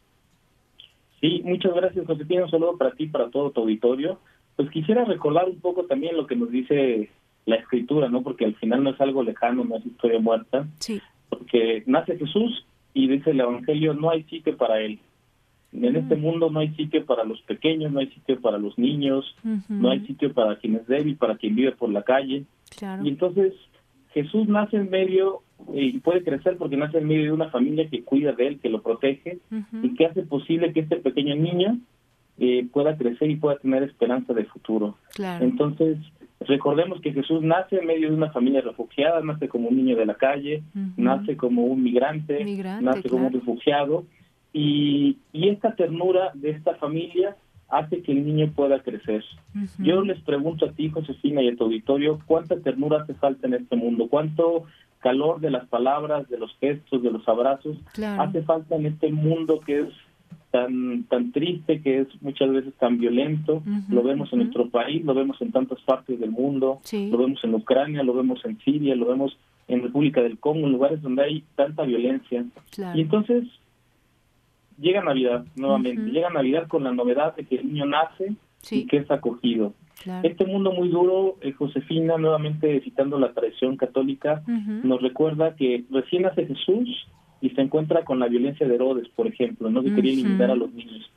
Sí, 1.21 1.43
muchas 1.45 1.75
gracias, 1.75 2.07
Josefina. 2.07 2.45
Un 2.45 2.51
saludo 2.51 2.77
para 2.77 2.93
ti, 2.93 3.07
para 3.07 3.31
todo 3.31 3.51
tu 3.51 3.63
auditorio. 3.63 4.21
Pues 4.57 4.71
quisiera 4.71 5.05
recordar 5.05 5.49
un 5.49 5.61
poco 5.61 5.85
también 5.85 6.17
lo 6.17 6.27
que 6.27 6.37
nos 6.37 6.51
dice 6.51 7.11
la 7.49 7.57
escritura, 7.57 8.09
¿no? 8.09 8.23
Porque 8.23 8.45
al 8.45 8.55
final 8.57 8.85
no 8.85 8.91
es 8.91 9.01
algo 9.01 9.23
lejano, 9.23 9.65
no 9.65 9.77
es 9.77 9.87
historia 9.87 10.21
muerta. 10.21 10.67
Sí. 10.79 11.01
Porque 11.31 11.83
nace 11.87 12.19
Jesús 12.19 12.67
y 12.93 13.09
dice 13.09 13.31
el 13.31 13.41
Evangelio, 13.41 13.95
no 13.95 14.11
hay 14.11 14.23
sitio 14.25 14.57
para 14.57 14.81
él. 14.81 14.99
En 15.73 15.97
este 15.97 16.17
mm. 16.17 16.21
mundo 16.21 16.51
no 16.51 16.61
hay 16.61 16.69
sitio 16.75 17.05
para 17.07 17.25
los 17.25 17.41
pequeños, 17.43 17.91
no 17.91 18.01
hay 18.01 18.09
sitio 18.09 18.41
para 18.41 18.59
los 18.59 18.79
niños, 18.79 19.35
no 19.69 19.91
hay 19.91 20.01
sitio 20.07 20.33
para 20.33 20.57
quien 20.57 20.77
es 20.77 20.87
débil, 20.87 21.17
para 21.17 21.37
quien 21.37 21.55
vive 21.55 21.73
por 21.73 21.91
la 21.91 22.03
calle. 22.03 22.45
Claro. 22.77 23.05
Y 23.05 23.09
entonces 23.09 23.55
Jesús 24.13 24.47
nace 24.49 24.77
en 24.77 24.91
medio 24.91 25.43
y 25.73 25.99
puede 26.01 26.23
crecer 26.23 26.57
porque 26.59 26.77
nace 26.77 26.99
en 26.99 27.09
medio 27.09 27.25
de 27.25 27.33
una 27.33 27.51
familia 27.51 27.89
que 27.89 28.03
cuida 28.03 28.33
de 28.33 28.47
él, 28.47 28.61
que 28.61 28.69
lo 28.69 28.83
protege 28.83 29.39
y 29.83 29.95
que 29.95 30.07
hace 30.07 30.23
posible 30.23 30.73
que 30.73 30.81
este 30.81 30.97
pequeño 30.97 31.35
niño 31.35 31.79
eh, 32.39 32.67
pueda 32.73 32.97
crecer 32.97 33.31
y 33.31 33.37
pueda 33.37 33.59
tener 33.59 33.83
esperanza 33.83 34.33
de 34.33 34.45
futuro. 34.45 34.97
Claro. 35.15 35.45
Entonces, 35.45 35.99
recordemos 36.41 37.01
que 37.01 37.13
Jesús 37.13 37.43
nace 37.43 37.77
en 37.77 37.87
medio 37.87 38.11
de 38.11 38.17
una 38.17 38.31
familia 38.31 38.61
refugiada, 38.61 39.21
nace 39.21 39.49
como 39.49 39.69
un 39.69 39.77
niño 39.77 39.97
de 39.97 40.07
la 40.07 40.15
calle, 40.15 40.63
nace 40.97 41.37
como 41.37 41.65
un 41.65 41.83
migrante, 41.83 42.45
nace 42.81 43.09
como 43.09 43.27
un 43.27 43.33
refugiado 43.33 44.05
y, 44.53 45.19
y 45.33 45.49
esta 45.49 45.75
ternura 45.75 46.31
de 46.35 46.51
esta 46.51 46.75
familia 46.77 47.37
hace 47.69 48.03
que 48.03 48.13
el 48.13 48.25
niño 48.25 48.51
pueda 48.55 48.83
crecer. 48.83 49.23
Yo 49.79 50.03
les 50.03 50.21
pregunto 50.23 50.67
a 50.67 50.73
ti, 50.73 50.89
Josefina, 50.89 51.43
y 51.43 51.49
a 51.49 51.57
tu 51.57 51.65
auditorio, 51.65 52.19
¿cuánta 52.27 52.59
ternura 52.61 53.03
hace 53.03 53.15
falta 53.15 53.47
en 53.47 53.55
este 53.55 53.77
mundo? 53.77 54.09
¿Cuánto 54.09 54.65
calor 55.01 55.41
de 55.41 55.51
las 55.51 55.67
palabras, 55.69 56.29
de 56.29 56.39
los 56.39 56.57
gestos, 56.59 57.03
de 57.03 57.11
los 57.11 57.27
abrazos 57.29 57.77
hace 58.03 58.43
falta 58.43 58.77
en 58.77 58.87
este 58.87 59.13
mundo 59.13 59.61
que 59.61 59.81
es 59.81 59.89
tan 60.51 61.05
tan 61.05 61.33
triste, 61.33 61.81
que 61.83 62.01
es 62.01 62.09
muchas 62.23 62.51
veces 62.51 62.75
tan 62.75 62.99
violento? 62.99 63.63
lo 63.89 64.03
vemos 64.03 64.33
en 64.33 64.41
nuestro 64.41 64.69
país, 64.69 65.05
lo 65.05 65.15
vemos 65.15 65.41
en 65.41 65.53
tantas 65.53 65.81
partes 65.83 66.19
del 66.19 66.31
mundo, 66.31 66.81
lo 66.93 67.19
vemos 67.19 67.43
en 67.45 67.55
Ucrania, 67.55 68.03
lo 68.03 68.15
vemos 68.15 68.45
en 68.45 68.59
Siria, 68.61 68.95
lo 68.95 69.07
vemos 69.07 69.37
en 69.69 69.83
República 69.83 70.23
del 70.23 70.39
Congo, 70.39 70.67
en 70.67 70.73
lugares 70.73 71.03
donde 71.03 71.23
hay 71.23 71.45
tanta 71.55 71.83
violencia. 71.83 72.45
Y 72.95 73.01
entonces 73.01 73.45
llega 74.79 75.03
Navidad 75.03 75.45
nuevamente, 75.57 76.11
llega 76.11 76.31
Navidad 76.31 76.69
con 76.69 76.85
la 76.85 76.93
novedad 76.93 77.37
de 77.37 77.45
que 77.45 77.57
el 77.57 77.69
niño 77.69 77.87
nace 77.87 78.35
y 78.71 78.87
que 78.87 78.99
es 78.99 79.11
acogido. 79.11 79.73
Este 80.23 80.47
mundo 80.47 80.73
muy 80.73 80.89
duro, 80.89 81.37
eh, 81.41 81.53
Josefina, 81.53 82.17
nuevamente 82.19 82.81
citando 82.83 83.19
la 83.19 83.33
tradición 83.33 83.77
católica, 83.77 84.43
nos 84.47 85.03
recuerda 85.03 85.57
que 85.57 85.85
recién 85.91 86.23
nace 86.23 86.47
Jesús 86.47 87.09
y 87.41 87.51
se 87.51 87.61
encuentra 87.61 88.05
con 88.05 88.19
la 88.19 88.29
violencia 88.29 88.67
de 88.67 88.75
Herodes, 88.75 89.09
por 89.11 89.27
ejemplo, 89.27 89.71
no 89.71 89.83
que 89.83 89.95
quería 89.95 90.15
limitar 90.15 90.51
a 90.51 90.57
los 90.57 90.73
niños. 90.73 91.11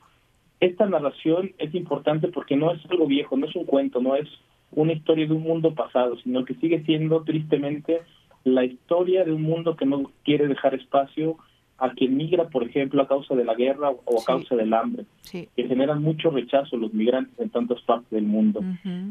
Esta 0.60 0.86
narración 0.86 1.54
es 1.58 1.74
importante 1.74 2.28
porque 2.28 2.56
no 2.56 2.72
es 2.72 2.80
algo 2.90 3.08
viejo, 3.08 3.36
no 3.36 3.48
es 3.48 3.56
un 3.56 3.66
cuento, 3.66 4.00
no 4.02 4.16
es 4.16 4.28
una 4.72 4.94
historia 4.94 5.28
de 5.28 5.34
un 5.34 5.42
mundo 5.42 5.74
pasado, 5.74 6.18
sino 6.18 6.46
que 6.46 6.54
sigue 6.56 6.84
siendo 6.84 7.24
tristemente 7.24 8.02
la 8.44 8.64
historia 8.64 9.24
de 9.24 9.32
un 9.32 9.42
mundo 9.42 9.76
que 9.76 9.86
no 9.86 10.12
quiere 10.24 10.48
dejar 10.48 10.76
espacio 10.76 11.38
a 11.82 11.90
quien 11.94 12.16
migra, 12.16 12.48
por 12.48 12.64
ejemplo, 12.64 13.02
a 13.02 13.08
causa 13.08 13.34
de 13.34 13.44
la 13.44 13.56
guerra 13.56 13.90
o 13.90 14.22
a 14.22 14.24
causa 14.24 14.56
del 14.56 14.72
hambre, 14.72 15.06
que 15.32 15.50
generan 15.68 16.04
mucho 16.04 16.30
rechazo 16.30 16.78
los 16.78 16.94
migrantes 16.94 17.34
en 17.40 17.50
tantas 17.50 17.82
partes 17.82 18.10
del 18.12 18.26
mundo. 18.26 18.64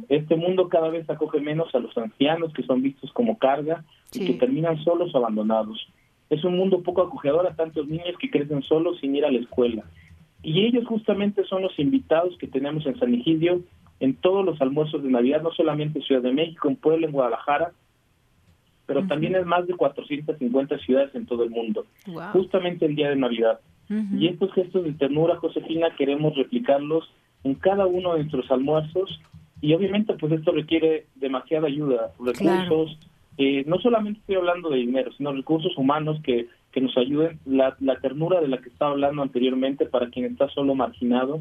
Este 0.08 0.36
mundo 0.36 0.68
cada 0.68 0.88
vez 0.88 1.10
acoge 1.10 1.40
menos 1.40 1.74
a 1.74 1.80
los 1.80 1.96
ancianos 1.98 2.52
que 2.52 2.62
son 2.62 2.80
vistos 2.80 3.12
como 3.12 3.38
carga 3.38 3.84
y 4.12 4.24
que 4.24 4.34
terminan 4.34 4.82
solos 4.84 5.12
abandonados. 5.16 5.84
Es 6.30 6.44
un 6.44 6.56
mundo 6.56 6.82
poco 6.82 7.02
acogedor 7.02 7.46
a 7.46 7.54
tantos 7.54 7.88
niños 7.88 8.16
que 8.18 8.30
crecen 8.30 8.62
solos 8.62 8.98
sin 9.00 9.14
ir 9.14 9.24
a 9.24 9.30
la 9.30 9.40
escuela. 9.40 9.84
Y 10.42 10.64
ellos 10.64 10.86
justamente 10.86 11.44
son 11.44 11.62
los 11.62 11.78
invitados 11.78 12.36
que 12.38 12.46
tenemos 12.46 12.86
en 12.86 12.98
San 12.98 13.12
Egidio 13.12 13.60
en 13.98 14.14
todos 14.14 14.44
los 14.44 14.60
almuerzos 14.62 15.02
de 15.02 15.10
Navidad, 15.10 15.42
no 15.42 15.52
solamente 15.52 15.98
en 15.98 16.04
Ciudad 16.04 16.22
de 16.22 16.32
México, 16.32 16.68
en 16.68 16.76
Puebla, 16.76 17.06
en 17.06 17.12
Guadalajara, 17.12 17.72
pero 18.86 19.06
también 19.06 19.36
en 19.36 19.46
más 19.46 19.66
de 19.66 19.74
450 19.74 20.78
ciudades 20.78 21.14
en 21.14 21.26
todo 21.26 21.44
el 21.44 21.50
mundo, 21.50 21.86
justamente 22.32 22.86
el 22.86 22.96
día 22.96 23.10
de 23.10 23.16
Navidad. 23.16 23.60
Y 24.16 24.28
estos 24.28 24.52
gestos 24.52 24.84
de 24.84 24.92
ternura, 24.92 25.36
Josefina, 25.36 25.88
queremos 25.96 26.36
replicarlos 26.36 27.08
en 27.44 27.54
cada 27.54 27.86
uno 27.86 28.12
de 28.12 28.20
nuestros 28.20 28.50
almuerzos 28.50 29.20
y 29.60 29.74
obviamente 29.74 30.14
pues 30.14 30.32
esto 30.32 30.52
requiere 30.52 31.06
demasiada 31.16 31.66
ayuda, 31.66 32.12
recursos, 32.18 32.98
eh, 33.38 33.64
no 33.66 33.78
solamente 33.78 34.20
estoy 34.20 34.36
hablando 34.36 34.70
de 34.70 34.78
dinero, 34.78 35.12
sino 35.12 35.32
recursos 35.32 35.76
humanos 35.76 36.20
que, 36.22 36.48
que 36.72 36.80
nos 36.80 36.96
ayuden, 36.96 37.38
la, 37.46 37.76
la 37.80 37.96
ternura 38.00 38.40
de 38.40 38.48
la 38.48 38.58
que 38.58 38.68
estaba 38.68 38.92
hablando 38.92 39.22
anteriormente 39.22 39.86
para 39.86 40.10
quien 40.10 40.26
está 40.26 40.48
solo 40.48 40.74
marginado, 40.74 41.40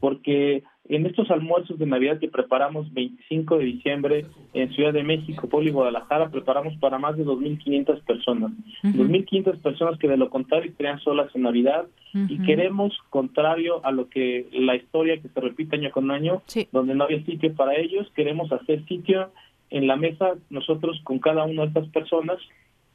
porque 0.00 0.62
en 0.90 1.06
estos 1.06 1.30
almuerzos 1.30 1.78
de 1.78 1.86
Navidad 1.86 2.18
que 2.18 2.28
preparamos 2.28 2.92
25 2.92 3.58
de 3.58 3.64
diciembre 3.64 4.26
en 4.54 4.72
Ciudad 4.72 4.92
de 4.92 5.04
México, 5.04 5.48
Puebla 5.48 5.70
y 5.70 5.72
Guadalajara, 5.72 6.30
preparamos 6.30 6.76
para 6.78 6.98
más 6.98 7.16
de 7.16 7.24
2.500 7.24 8.02
personas. 8.02 8.50
2.500 8.82 9.62
personas 9.62 9.98
que 10.00 10.08
de 10.08 10.16
lo 10.16 10.30
contrario 10.30 10.68
estarían 10.68 10.98
solas 10.98 11.30
en 11.34 11.42
Navidad 11.42 11.86
y 12.12 12.38
queremos, 12.42 12.92
contrario 13.08 13.84
a 13.84 13.92
lo 13.92 14.08
que 14.08 14.48
la 14.52 14.74
historia 14.74 15.20
que 15.22 15.28
se 15.28 15.40
repite 15.40 15.76
año 15.76 15.92
con 15.92 16.10
año, 16.10 16.42
donde 16.72 16.96
no 16.96 17.04
había 17.04 17.24
sitio 17.24 17.54
para 17.54 17.76
ellos, 17.76 18.10
queremos 18.16 18.50
hacer 18.50 18.84
sitio 18.86 19.30
en 19.70 19.86
la 19.86 19.96
mesa 19.96 20.34
nosotros 20.50 21.00
con 21.04 21.18
cada 21.18 21.44
una 21.44 21.62
de 21.62 21.68
estas 21.68 21.88
personas 21.88 22.38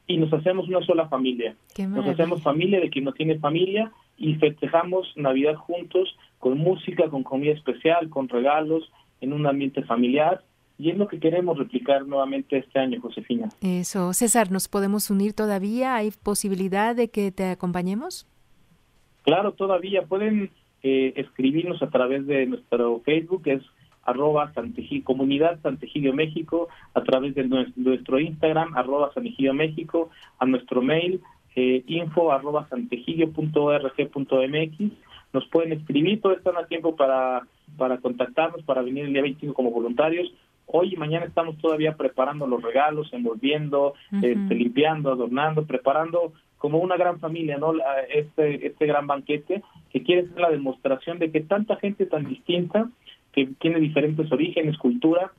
y 0.08 0.18
nos 0.18 0.32
hacemos 0.34 0.68
una 0.68 0.86
sola 0.86 1.08
familia. 1.08 1.56
Nos 1.78 2.08
hacemos 2.08 2.42
familia 2.42 2.80
de 2.80 2.90
quien 2.90 3.06
no 3.06 3.14
tiene 3.14 3.40
familia 3.40 3.92
y 4.18 4.36
festejamos 4.36 5.12
Navidad 5.16 5.56
juntos 5.56 6.16
con 6.40 6.58
música, 6.58 7.10
con 7.10 7.24
comida 7.24 7.54
especial, 7.54 8.10
con 8.10 8.30
regalos, 8.30 8.92
en 9.22 9.34
un 9.34 9.48
ambiente 9.48 9.84
familiar. 9.84 10.44
Y 10.78 10.92
es 10.92 10.98
lo 10.98 11.08
que 11.08 11.20
queremos 11.20 11.58
replicar 11.58 12.06
nuevamente 12.06 12.58
este 12.58 12.80
año, 12.80 13.00
Josefina. 13.02 13.50
Eso. 13.62 14.14
César, 14.14 14.52
¿nos 14.52 14.68
podemos 14.68 15.10
unir 15.10 15.34
todavía? 15.34 15.96
¿Hay 15.96 16.12
posibilidad 16.12 16.96
de 16.96 17.10
que 17.10 17.32
te 17.32 17.46
acompañemos? 17.46 18.28
Claro, 19.24 19.54
todavía. 19.54 20.04
Pueden 20.04 20.52
eh, 20.84 21.14
escribirnos 21.16 21.82
a 21.82 21.90
través 21.90 22.28
de 22.28 22.46
nuestro 22.46 23.00
Facebook, 23.06 23.44
es 23.46 23.64
arroba 24.06 24.54
Comunidad 25.04 25.60
Santejillo 25.62 26.14
México, 26.14 26.70
a 26.94 27.02
través 27.02 27.36
de 27.36 27.44
nuestro, 27.44 28.20
Instagram, 28.20 28.78
arroba 28.78 29.12
Santejillo 29.14 29.54
México, 29.54 30.10
a 30.40 30.46
nuestro 30.46 30.82
mail, 30.82 31.22
eh, 31.56 31.84
info 31.88 32.32
arroba 32.32 32.68
mx 32.72 34.92
Nos 35.34 35.48
pueden 35.48 35.74
escribir, 35.74 36.22
todo 36.22 36.34
están 36.34 36.58
a 36.58 36.68
tiempo 36.68 36.96
para, 36.96 37.42
para 37.78 37.98
contactarnos, 37.98 38.64
para 38.64 38.82
venir 38.82 39.06
el 39.06 39.14
día 39.14 39.24
25 39.24 39.54
como 39.54 39.72
voluntarios. 39.72 40.32
Hoy 40.68 40.94
y 40.94 40.98
mañana 40.98 41.26
estamos 41.26 41.58
todavía 41.58 41.96
preparando 41.96 42.48
los 42.48 42.62
regalos, 42.62 43.12
envolviendo, 43.14 43.94
este, 44.12 44.56
limpiando, 44.56 45.12
adornando, 45.12 45.66
preparando 45.66 46.34
como 46.58 46.80
una 46.80 46.98
gran 46.98 47.20
familia, 47.20 47.58
¿no? 47.58 47.74
Este, 48.10 48.66
este 48.66 48.88
gran 48.88 49.06
banquete 49.06 49.62
que 49.92 50.02
quiere 50.02 50.28
ser 50.28 50.40
la 50.40 50.50
demostración 50.50 51.20
de 51.20 51.32
que 51.32 51.42
tanta 51.42 51.76
gente 51.76 52.08
tan 52.08 52.28
distinta 52.28 52.90
que 53.36 53.48
tiene 53.60 53.82
diferentes 53.82 54.32
orígenes, 54.32 54.78
cultura, 54.78 55.32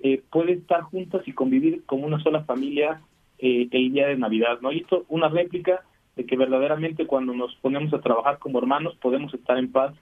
eh, 0.00 0.22
puede 0.30 0.54
estar 0.54 0.80
juntas 0.82 1.22
y 1.26 1.32
convivir 1.32 1.82
como 1.84 2.06
una 2.06 2.20
sola 2.22 2.44
familia 2.44 3.02
eh, 3.38 3.68
el 3.70 3.92
día 3.92 4.08
de 4.08 4.16
Navidad, 4.16 4.58
¿no? 4.62 4.72
Y 4.72 4.78
esto 4.78 5.04
una 5.10 5.28
réplica 5.28 5.82
de 6.16 6.24
que 6.24 6.36
verdaderamente 6.36 7.06
cuando 7.06 7.34
nos 7.34 7.54
ponemos 7.56 7.92
a 7.92 8.00
trabajar 8.00 8.38
como 8.38 8.58
hermanos 8.58 8.96
podemos 9.02 9.32
estar 9.34 9.58
en 9.58 9.70
paz, 9.70 9.94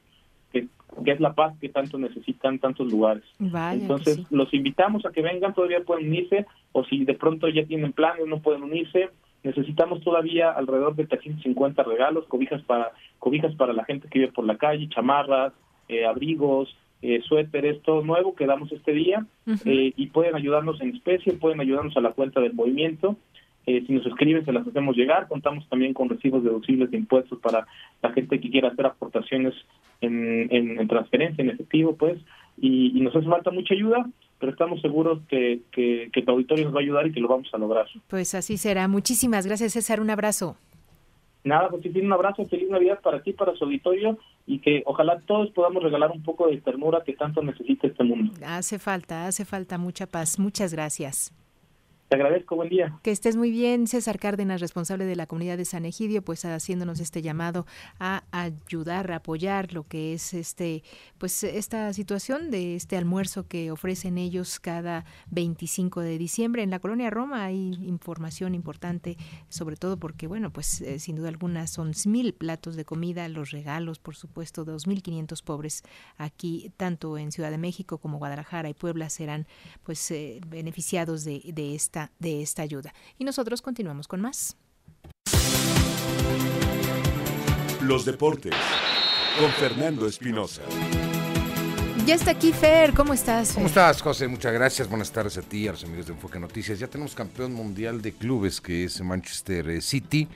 que, 0.52 0.68
es 1.06 1.20
la 1.20 1.34
paz 1.34 1.56
que 1.60 1.68
tanto 1.68 1.98
necesitan 1.98 2.60
tantos 2.60 2.90
lugares. 2.90 3.24
Entonces, 3.38 4.20
los 4.30 4.52
invitamos 4.54 5.04
a 5.04 5.10
que 5.10 5.22
vengan, 5.22 5.54
todavía 5.54 5.80
pueden 5.80 6.08
unirse, 6.08 6.46
o 6.72 6.84
si 6.84 7.04
de 7.04 7.14
pronto 7.14 7.48
ya 7.48 7.64
tienen 7.64 7.92
planes, 7.92 8.26
no 8.26 8.40
pueden 8.40 8.62
unirse, 8.62 9.10
necesitamos 9.42 10.02
todavía 10.02 10.50
alrededor 10.50 10.94
de 10.94 11.06
350 11.06 11.82
regalos, 11.82 12.26
cobijas 12.26 12.62
para 12.62 12.92
cobijas 13.18 13.54
para 13.54 13.72
la 13.72 13.84
gente 13.84 14.08
que 14.08 14.20
vive 14.20 14.32
por 14.32 14.44
la 14.44 14.56
calle, 14.56 14.88
chamarras, 14.88 15.52
eh, 15.88 16.06
abrigos, 16.06 16.74
eh, 17.02 17.22
suéteres, 17.26 17.80
todo 17.82 18.02
nuevo 18.02 18.34
que 18.34 18.46
damos 18.46 18.70
este 18.72 18.92
día 18.92 19.24
eh, 19.64 19.92
y 19.96 20.06
pueden 20.08 20.34
ayudarnos 20.34 20.80
en 20.80 20.94
especie, 20.94 21.32
pueden 21.32 21.60
ayudarnos 21.60 21.96
a 21.96 22.00
la 22.00 22.12
cuenta 22.12 22.40
del 22.40 22.52
movimiento. 22.52 23.16
Eh, 23.66 23.84
si 23.86 23.92
nos 23.92 24.04
escriben, 24.06 24.44
se 24.44 24.52
las 24.52 24.66
hacemos 24.66 24.96
llegar. 24.96 25.28
Contamos 25.28 25.66
también 25.68 25.94
con 25.94 26.08
recibos 26.08 26.44
deducibles 26.44 26.90
de 26.90 26.98
impuestos 26.98 27.38
para 27.40 27.66
la 28.02 28.12
gente 28.12 28.40
que 28.40 28.50
quiera 28.50 28.68
hacer 28.68 28.86
aportaciones 28.86 29.54
en, 30.00 30.48
en, 30.50 30.88
transferencia, 30.88 31.42
en 31.42 31.50
efectivo, 31.50 31.96
pues. 31.96 32.18
Y, 32.60 33.00
nos 33.00 33.14
hace 33.16 33.26
falta 33.26 33.50
mucha 33.50 33.74
ayuda. 33.74 34.06
pero 34.38 34.52
estamos 34.52 34.80
seguros 34.80 35.20
que, 35.28 35.60
que, 35.72 36.10
que 36.12 36.22
tu 36.22 36.30
auditorio 36.30 36.64
nos 36.64 36.74
va 36.74 36.80
a 36.80 36.82
ayudar 36.82 37.06
y 37.06 37.12
que 37.12 37.20
lo 37.20 37.28
vamos 37.28 37.48
a 37.52 37.58
lograr. 37.58 37.86
Pues 38.08 38.34
así 38.34 38.56
será. 38.56 38.88
Muchísimas 38.88 39.46
gracias, 39.46 39.72
César. 39.72 40.00
Un 40.00 40.10
abrazo. 40.10 40.56
Nada, 41.42 41.68
pues 41.70 41.82
tiene 41.82 42.02
un 42.02 42.12
abrazo, 42.12 42.46
feliz 42.46 42.68
Navidad 42.68 43.00
para 43.00 43.22
ti, 43.22 43.32
para 43.32 43.54
su 43.54 43.64
auditorio 43.64 44.18
y 44.46 44.58
que 44.58 44.82
ojalá 44.84 45.20
todos 45.20 45.50
podamos 45.50 45.82
regalar 45.82 46.10
un 46.10 46.22
poco 46.22 46.48
de 46.48 46.60
ternura 46.60 47.02
que 47.04 47.14
tanto 47.14 47.42
necesita 47.42 47.86
este 47.86 48.04
mundo. 48.04 48.32
Hace 48.44 48.78
falta, 48.78 49.26
hace 49.26 49.44
falta 49.44 49.78
mucha 49.78 50.06
paz. 50.06 50.38
Muchas 50.38 50.74
gracias. 50.74 51.32
Te 52.10 52.16
agradezco, 52.16 52.56
buen 52.56 52.68
día. 52.68 52.98
Que 53.04 53.12
estés 53.12 53.36
muy 53.36 53.52
bien, 53.52 53.86
César 53.86 54.18
Cárdenas, 54.18 54.60
responsable 54.60 55.04
de 55.04 55.14
la 55.14 55.28
comunidad 55.28 55.56
de 55.56 55.64
San 55.64 55.84
Egidio, 55.84 56.22
pues 56.22 56.44
haciéndonos 56.44 56.98
este 56.98 57.22
llamado 57.22 57.66
a 58.00 58.24
ayudar, 58.32 59.12
a 59.12 59.16
apoyar 59.18 59.72
lo 59.72 59.84
que 59.86 60.12
es 60.12 60.34
este, 60.34 60.82
pues 61.18 61.44
esta 61.44 61.92
situación 61.92 62.50
de 62.50 62.74
este 62.74 62.96
almuerzo 62.96 63.46
que 63.46 63.70
ofrecen 63.70 64.18
ellos 64.18 64.58
cada 64.58 65.04
25 65.30 66.00
de 66.00 66.18
diciembre 66.18 66.64
en 66.64 66.70
la 66.70 66.80
colonia 66.80 67.10
Roma. 67.10 67.44
Hay 67.44 67.78
información 67.86 68.56
importante, 68.56 69.16
sobre 69.48 69.76
todo 69.76 69.96
porque, 69.96 70.26
bueno, 70.26 70.52
pues 70.52 70.80
eh, 70.80 70.98
sin 70.98 71.14
duda 71.14 71.28
alguna 71.28 71.68
son 71.68 71.92
mil 72.06 72.34
platos 72.34 72.74
de 72.74 72.84
comida, 72.84 73.28
los 73.28 73.52
regalos, 73.52 74.00
por 74.00 74.16
supuesto, 74.16 74.66
2.500 74.66 75.44
pobres 75.44 75.84
aquí, 76.18 76.72
tanto 76.76 77.18
en 77.18 77.30
Ciudad 77.30 77.52
de 77.52 77.58
México 77.58 77.98
como 77.98 78.18
Guadalajara 78.18 78.68
y 78.68 78.74
Puebla 78.74 79.10
serán 79.10 79.46
pues 79.84 80.10
eh, 80.10 80.40
beneficiados 80.48 81.22
de, 81.22 81.40
de 81.54 81.76
esta 81.76 81.99
de 82.18 82.42
esta 82.42 82.62
ayuda. 82.62 82.94
Y 83.18 83.24
nosotros 83.24 83.60
continuamos 83.62 84.08
con 84.08 84.20
más. 84.20 84.56
Los 87.82 88.04
deportes 88.04 88.54
con 89.38 89.50
Fernando 89.52 90.06
Espinosa. 90.06 90.62
Ya 92.06 92.14
está 92.14 92.32
aquí 92.32 92.52
Fer, 92.52 92.92
¿cómo 92.92 93.12
estás? 93.12 93.52
¿Cómo 93.52 93.66
estás, 93.66 94.02
José? 94.02 94.26
Muchas 94.26 94.52
gracias. 94.52 94.88
Buenas 94.88 95.12
tardes 95.12 95.36
a 95.38 95.42
ti, 95.42 95.68
a 95.68 95.72
los 95.72 95.84
amigos 95.84 96.06
de 96.06 96.12
Enfoque 96.14 96.40
Noticias. 96.40 96.78
Ya 96.78 96.88
tenemos 96.88 97.14
campeón 97.14 97.52
mundial 97.52 98.02
de 98.02 98.12
clubes 98.12 98.60
que 98.60 98.84
es 98.84 99.00
Manchester 99.00 99.68
eh, 99.70 99.80
City. 99.80 100.26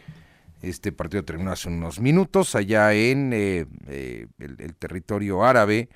Este 0.62 0.92
partido 0.92 1.24
terminó 1.24 1.50
hace 1.52 1.68
unos 1.68 2.00
minutos 2.00 2.54
allá 2.54 2.92
en 2.92 3.32
eh, 3.32 3.66
eh, 3.88 4.26
el, 4.38 4.74
territorio 4.76 5.44
árabe 5.44 5.88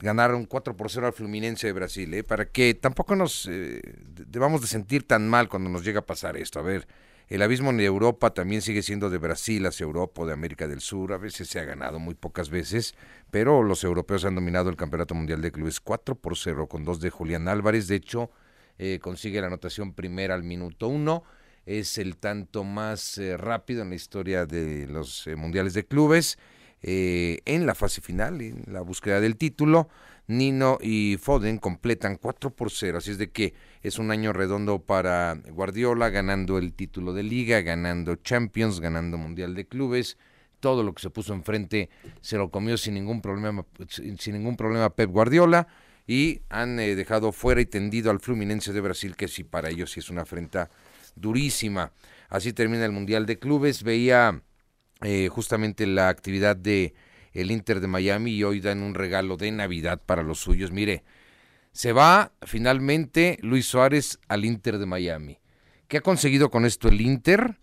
ganaron 0.00 0.44
4 0.44 0.76
por 0.76 0.90
0 0.90 1.06
al 1.06 1.12
Fluminense 1.12 1.66
de 1.66 1.72
Brasil, 1.72 2.12
¿eh? 2.14 2.24
para 2.24 2.46
que 2.46 2.74
tampoco 2.74 3.16
nos 3.16 3.46
eh, 3.50 3.80
debamos 4.26 4.60
de 4.60 4.66
sentir 4.66 5.06
tan 5.06 5.28
mal 5.28 5.48
cuando 5.48 5.70
nos 5.70 5.84
llega 5.84 6.00
a 6.00 6.06
pasar 6.06 6.36
esto. 6.36 6.58
A 6.58 6.62
ver, 6.62 6.86
el 7.28 7.42
abismo 7.42 7.70
en 7.70 7.80
Europa 7.80 8.34
también 8.34 8.60
sigue 8.60 8.82
siendo 8.82 9.08
de 9.08 9.18
Brasil 9.18 9.64
hacia 9.66 9.84
Europa 9.84 10.22
o 10.22 10.26
de 10.26 10.32
América 10.32 10.68
del 10.68 10.80
Sur. 10.80 11.12
A 11.12 11.18
veces 11.18 11.48
se 11.48 11.58
ha 11.58 11.64
ganado, 11.64 11.98
muy 11.98 12.14
pocas 12.14 12.50
veces, 12.50 12.94
pero 13.30 13.62
los 13.62 13.82
europeos 13.84 14.24
han 14.24 14.34
dominado 14.34 14.68
el 14.68 14.76
Campeonato 14.76 15.14
Mundial 15.14 15.40
de 15.40 15.52
Clubes 15.52 15.80
4 15.80 16.16
por 16.16 16.36
0 16.36 16.66
con 16.68 16.84
dos 16.84 17.00
de 17.00 17.10
Julián 17.10 17.48
Álvarez. 17.48 17.88
De 17.88 17.96
hecho, 17.96 18.30
eh, 18.78 18.98
consigue 19.00 19.40
la 19.40 19.46
anotación 19.46 19.94
primera 19.94 20.34
al 20.34 20.42
minuto 20.42 20.88
1. 20.88 21.22
Es 21.64 21.96
el 21.96 22.18
tanto 22.18 22.62
más 22.62 23.16
eh, 23.16 23.38
rápido 23.38 23.80
en 23.82 23.88
la 23.88 23.94
historia 23.94 24.44
de 24.44 24.86
los 24.86 25.26
mundiales 25.34 25.72
de 25.72 25.86
clubes. 25.86 26.38
Eh, 26.86 27.40
en 27.46 27.64
la 27.64 27.74
fase 27.74 28.02
final, 28.02 28.42
en 28.42 28.62
la 28.66 28.82
búsqueda 28.82 29.18
del 29.18 29.36
título. 29.36 29.88
Nino 30.26 30.78
y 30.82 31.16
Foden 31.18 31.56
completan 31.56 32.16
4 32.16 32.50
por 32.50 32.70
0, 32.70 32.98
así 32.98 33.10
es 33.10 33.18
de 33.18 33.30
que 33.30 33.54
es 33.82 33.98
un 33.98 34.10
año 34.10 34.32
redondo 34.32 34.78
para 34.80 35.34
Guardiola, 35.34 36.10
ganando 36.10 36.58
el 36.58 36.72
título 36.72 37.12
de 37.12 37.22
liga, 37.22 37.60
ganando 37.60 38.16
Champions, 38.16 38.80
ganando 38.80 39.18
Mundial 39.18 39.54
de 39.54 39.66
Clubes, 39.66 40.16
todo 40.60 40.82
lo 40.82 40.94
que 40.94 41.02
se 41.02 41.10
puso 41.10 41.34
enfrente 41.34 41.90
se 42.22 42.38
lo 42.38 42.50
comió 42.50 42.78
sin 42.78 42.94
ningún 42.94 43.20
problema, 43.20 43.66
sin 43.88 44.34
ningún 44.34 44.56
problema 44.56 44.88
Pep 44.88 45.10
Guardiola 45.10 45.66
y 46.06 46.40
han 46.48 46.80
eh, 46.80 46.94
dejado 46.94 47.32
fuera 47.32 47.60
y 47.60 47.66
tendido 47.66 48.10
al 48.10 48.20
Fluminense 48.20 48.72
de 48.72 48.80
Brasil, 48.80 49.16
que 49.16 49.28
sí 49.28 49.44
para 49.44 49.70
ellos 49.70 49.92
sí 49.92 50.00
es 50.00 50.10
una 50.10 50.22
afrenta 50.22 50.70
durísima. 51.16 51.92
Así 52.28 52.52
termina 52.52 52.84
el 52.84 52.92
Mundial 52.92 53.26
de 53.26 53.38
Clubes, 53.38 53.82
veía 53.82 54.42
eh, 55.04 55.28
justamente 55.28 55.86
la 55.86 56.08
actividad 56.08 56.56
de 56.56 56.94
el 57.32 57.50
Inter 57.50 57.80
de 57.80 57.88
Miami 57.88 58.32
y 58.32 58.44
hoy 58.44 58.60
dan 58.60 58.82
un 58.82 58.94
regalo 58.94 59.36
de 59.36 59.50
Navidad 59.50 60.00
para 60.04 60.22
los 60.22 60.38
suyos. 60.38 60.70
Mire, 60.70 61.04
se 61.72 61.92
va 61.92 62.32
finalmente 62.42 63.38
Luis 63.42 63.66
Suárez 63.66 64.18
al 64.28 64.44
Inter 64.44 64.78
de 64.78 64.86
Miami. 64.86 65.40
¿Qué 65.88 65.98
ha 65.98 66.00
conseguido 66.00 66.50
con 66.50 66.64
esto 66.64 66.88
el 66.88 67.00
Inter? 67.00 67.58